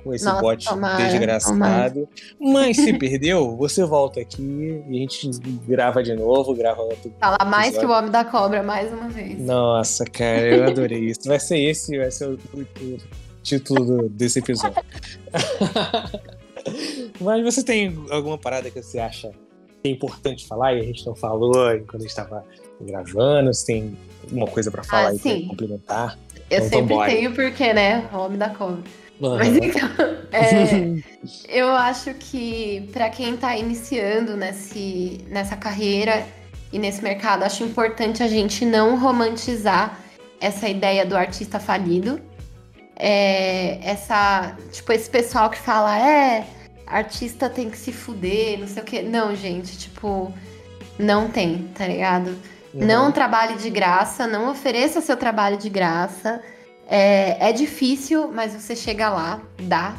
com 0.02 0.12
esse 0.12 0.24
Nossa, 0.24 0.40
bot 0.40 0.64
tomara, 0.64 1.04
desgraçado. 1.04 1.54
Tomara. 1.54 2.08
Mas 2.40 2.76
se 2.76 2.92
perdeu, 2.98 3.56
você 3.56 3.84
volta 3.84 4.20
aqui 4.20 4.82
e 4.88 4.96
a 4.96 5.00
gente 5.00 5.30
grava 5.66 6.02
de 6.02 6.14
novo, 6.14 6.54
grava 6.54 6.82
outro. 6.82 7.12
Fala 7.20 7.44
mais 7.46 7.76
que 7.76 7.86
o 7.86 7.90
Homem 7.90 8.10
da 8.10 8.24
Cobra, 8.24 8.62
mais 8.62 8.92
uma 8.92 9.08
vez. 9.08 9.38
Nossa, 9.40 10.04
cara, 10.04 10.48
eu 10.48 10.64
adorei 10.64 11.00
isso. 11.00 11.20
Vai 11.26 11.40
ser 11.40 11.58
esse, 11.58 11.96
vai 11.96 12.10
ser 12.10 12.28
o, 12.28 12.34
o 12.34 12.98
título 13.42 14.08
desse 14.08 14.40
episódio. 14.40 14.82
Mas 17.20 17.42
você 17.42 17.62
tem 17.62 17.96
alguma 18.10 18.38
parada 18.38 18.70
que 18.70 18.82
você 18.82 18.98
acha 18.98 19.30
que 19.82 19.88
é 19.88 19.90
importante 19.90 20.46
falar 20.46 20.74
e 20.74 20.80
a 20.80 20.84
gente 20.84 21.04
não 21.06 21.14
falou 21.14 21.52
quando 21.52 21.96
a 21.96 21.98
gente 21.98 22.10
estava 22.10 22.44
gravando? 22.80 23.52
Você 23.52 23.66
tem 23.66 23.96
alguma 24.24 24.46
coisa 24.46 24.70
para 24.70 24.84
falar 24.84 25.08
ah, 25.08 25.14
e 25.14 25.46
complementar? 25.46 26.18
Eu 26.50 26.58
então, 26.58 26.68
sempre 26.68 26.94
vambora. 26.94 27.10
tenho, 27.10 27.34
porque, 27.34 27.72
né? 27.72 28.08
Homem 28.12 28.38
da 28.38 28.50
Cobra. 28.50 28.82
Uhum. 29.20 29.38
Mas 29.38 29.56
então, 29.56 29.88
é, 30.32 31.02
eu 31.48 31.68
acho 31.70 32.12
que 32.14 32.88
para 32.92 33.08
quem 33.10 33.34
está 33.34 33.56
iniciando 33.56 34.36
nesse, 34.36 35.18
nessa 35.28 35.56
carreira 35.56 36.26
e 36.72 36.78
nesse 36.78 37.02
mercado, 37.02 37.44
acho 37.44 37.62
importante 37.62 38.22
a 38.22 38.28
gente 38.28 38.64
não 38.64 38.98
romantizar 38.98 39.98
essa 40.40 40.68
ideia 40.68 41.06
do 41.06 41.16
artista 41.16 41.60
falido. 41.60 42.20
É, 42.96 43.78
essa, 43.82 44.56
tipo, 44.70 44.92
esse 44.92 45.08
pessoal 45.08 45.50
que 45.50 45.58
fala, 45.58 45.98
é, 45.98 46.46
artista 46.86 47.48
tem 47.48 47.70
que 47.70 47.76
se 47.76 47.92
fuder, 47.92 48.58
não 48.58 48.66
sei 48.66 48.82
o 48.82 48.86
quê. 48.86 49.02
Não, 49.02 49.34
gente, 49.36 49.78
tipo, 49.78 50.32
não 50.98 51.28
tem, 51.28 51.70
tá 51.74 51.86
ligado? 51.86 52.36
Uhum. 52.74 52.86
Não 52.86 53.12
trabalhe 53.12 53.56
de 53.56 53.70
graça, 53.70 54.26
não 54.26 54.50
ofereça 54.50 55.00
seu 55.00 55.16
trabalho 55.16 55.56
de 55.56 55.68
graça. 55.68 56.42
É, 56.94 57.48
é 57.48 57.52
difícil, 57.52 58.30
mas 58.30 58.52
você 58.52 58.76
chega 58.76 59.08
lá, 59.08 59.40
dá. 59.62 59.96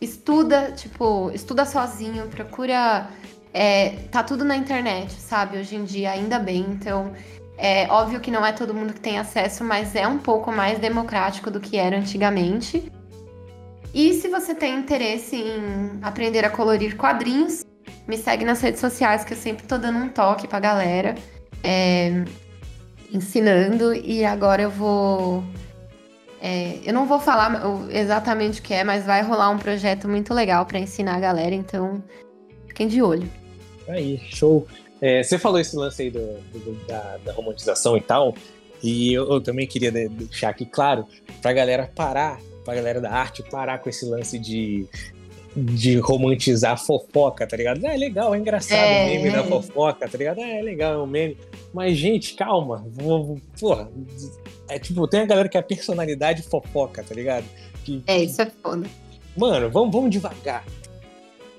Estuda, 0.00 0.72
tipo, 0.72 1.30
estuda 1.32 1.64
sozinho, 1.64 2.26
procura. 2.26 3.08
É, 3.54 3.90
tá 4.10 4.24
tudo 4.24 4.44
na 4.44 4.56
internet, 4.56 5.12
sabe? 5.12 5.58
Hoje 5.58 5.76
em 5.76 5.84
dia, 5.84 6.10
ainda 6.10 6.40
bem. 6.40 6.66
Então, 6.70 7.12
é 7.56 7.86
óbvio 7.88 8.18
que 8.18 8.32
não 8.32 8.44
é 8.44 8.50
todo 8.50 8.74
mundo 8.74 8.94
que 8.94 8.98
tem 9.00 9.16
acesso, 9.16 9.62
mas 9.62 9.94
é 9.94 10.08
um 10.08 10.18
pouco 10.18 10.50
mais 10.50 10.80
democrático 10.80 11.52
do 11.52 11.60
que 11.60 11.76
era 11.76 11.96
antigamente. 11.96 12.90
E 13.94 14.12
se 14.14 14.26
você 14.26 14.56
tem 14.56 14.74
interesse 14.74 15.36
em 15.36 16.00
aprender 16.02 16.44
a 16.44 16.50
colorir 16.50 16.96
quadrinhos, 16.96 17.64
me 18.08 18.16
segue 18.16 18.44
nas 18.44 18.60
redes 18.60 18.80
sociais 18.80 19.22
que 19.22 19.34
eu 19.34 19.38
sempre 19.38 19.68
tô 19.68 19.78
dando 19.78 20.00
um 20.00 20.08
toque 20.08 20.48
pra 20.48 20.58
galera, 20.58 21.14
é, 21.62 22.24
ensinando. 23.12 23.94
E 23.94 24.24
agora 24.24 24.62
eu 24.62 24.70
vou. 24.70 25.44
É, 26.40 26.78
eu 26.84 26.94
não 26.94 27.06
vou 27.06 27.18
falar 27.18 27.60
exatamente 27.90 28.60
o 28.60 28.62
que 28.62 28.72
é, 28.72 28.84
mas 28.84 29.04
vai 29.04 29.22
rolar 29.22 29.50
um 29.50 29.58
projeto 29.58 30.08
muito 30.08 30.32
legal 30.32 30.64
para 30.66 30.78
ensinar 30.78 31.16
a 31.16 31.20
galera, 31.20 31.54
então 31.54 32.02
fiquem 32.68 32.86
de 32.86 33.02
olho. 33.02 33.28
Aí, 33.88 34.20
show. 34.30 34.66
É, 35.00 35.22
você 35.22 35.38
falou 35.38 35.60
esse 35.60 35.76
lance 35.76 36.02
aí 36.02 36.10
do, 36.10 36.40
do, 36.52 36.86
da, 36.86 37.16
da, 37.24 37.32
romantização 37.32 37.96
e 37.96 38.00
tal, 38.00 38.34
e 38.82 39.12
eu, 39.12 39.30
eu, 39.32 39.40
também 39.40 39.66
queria 39.66 39.90
deixar 39.90 40.50
aqui 40.50 40.66
claro 40.66 41.06
pra 41.40 41.52
galera 41.52 41.90
parar 41.94 42.40
pra 42.68 42.74
galera 42.74 43.00
da 43.00 43.10
arte 43.10 43.42
parar 43.42 43.78
com 43.78 43.88
esse 43.88 44.04
lance 44.04 44.38
de, 44.38 44.86
de 45.56 45.98
romantizar 45.98 46.72
a 46.72 46.76
fofoca, 46.76 47.46
tá 47.46 47.56
ligado? 47.56 47.84
Ah, 47.84 47.94
é 47.94 47.96
legal, 47.96 48.34
é 48.34 48.38
engraçado 48.38 48.78
é, 48.78 49.04
o 49.04 49.06
meme 49.06 49.30
da 49.30 49.44
fofoca, 49.44 50.08
tá 50.08 50.18
ligado? 50.18 50.40
Ah, 50.40 50.48
é 50.48 50.62
legal, 50.62 50.94
é 50.94 50.98
um 50.98 51.06
meme. 51.06 51.36
Mas, 51.72 51.96
gente, 51.96 52.34
calma. 52.34 52.86
Porra, 53.58 53.90
é 54.68 54.78
tipo, 54.78 55.06
tem 55.08 55.20
a 55.20 55.26
galera 55.26 55.48
que 55.48 55.56
é 55.56 55.60
a 55.60 55.62
personalidade 55.62 56.42
fofoca, 56.42 57.02
tá 57.02 57.14
ligado? 57.14 57.44
Que, 57.84 58.02
é, 58.06 58.22
isso 58.22 58.40
é 58.42 58.50
foda. 58.62 58.86
Mano, 59.36 59.70
vamos, 59.70 59.92
vamos 59.92 60.10
devagar, 60.10 60.64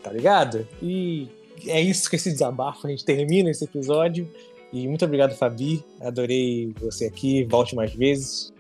tá 0.03 0.11
ligado? 0.11 0.67
E 0.81 1.27
é 1.67 1.81
isso 1.81 2.09
com 2.09 2.15
esse 2.15 2.31
desabafo. 2.31 2.87
A 2.87 2.89
gente 2.89 3.05
termina 3.05 3.49
esse 3.49 3.63
episódio. 3.63 4.29
E 4.71 4.87
muito 4.87 5.03
obrigado, 5.03 5.35
Fabi. 5.35 5.83
Adorei 6.01 6.73
você 6.79 7.05
aqui. 7.05 7.43
Volte 7.45 7.75
mais 7.75 7.93
vezes. 7.93 8.53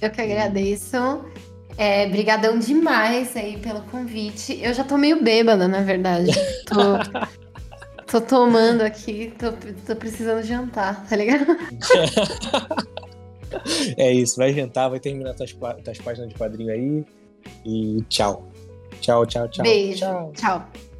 Eu 0.00 0.10
que 0.10 0.20
agradeço. 0.20 0.96
É, 1.76 2.08
brigadão 2.08 2.58
demais 2.58 3.36
aí 3.36 3.56
pelo 3.58 3.82
convite. 3.82 4.58
Eu 4.62 4.72
já 4.74 4.84
tô 4.84 4.96
meio 4.96 5.22
bêbada, 5.22 5.66
na 5.66 5.80
verdade. 5.80 6.30
Tô, 6.66 6.98
tô 8.06 8.20
tomando 8.20 8.82
aqui, 8.82 9.32
tô, 9.38 9.52
tô 9.86 9.96
precisando 9.96 10.42
jantar, 10.42 11.06
tá 11.08 11.16
ligado? 11.16 11.46
é 13.96 14.12
isso, 14.12 14.36
vai 14.36 14.52
jantar, 14.52 14.88
vai 14.88 15.00
terminar 15.00 15.34
tuas, 15.34 15.52
tuas 15.52 15.98
páginas 15.98 16.28
de 16.28 16.34
quadrinho 16.34 16.72
aí. 16.72 17.04
E 17.64 18.02
tchau. 18.08 18.48
Tchau, 19.00 19.26
tchau, 19.26 19.48
tchau. 19.48 19.64
Beijo. 19.64 20.00
tchau. 20.00 20.32
tchau. 20.36 20.91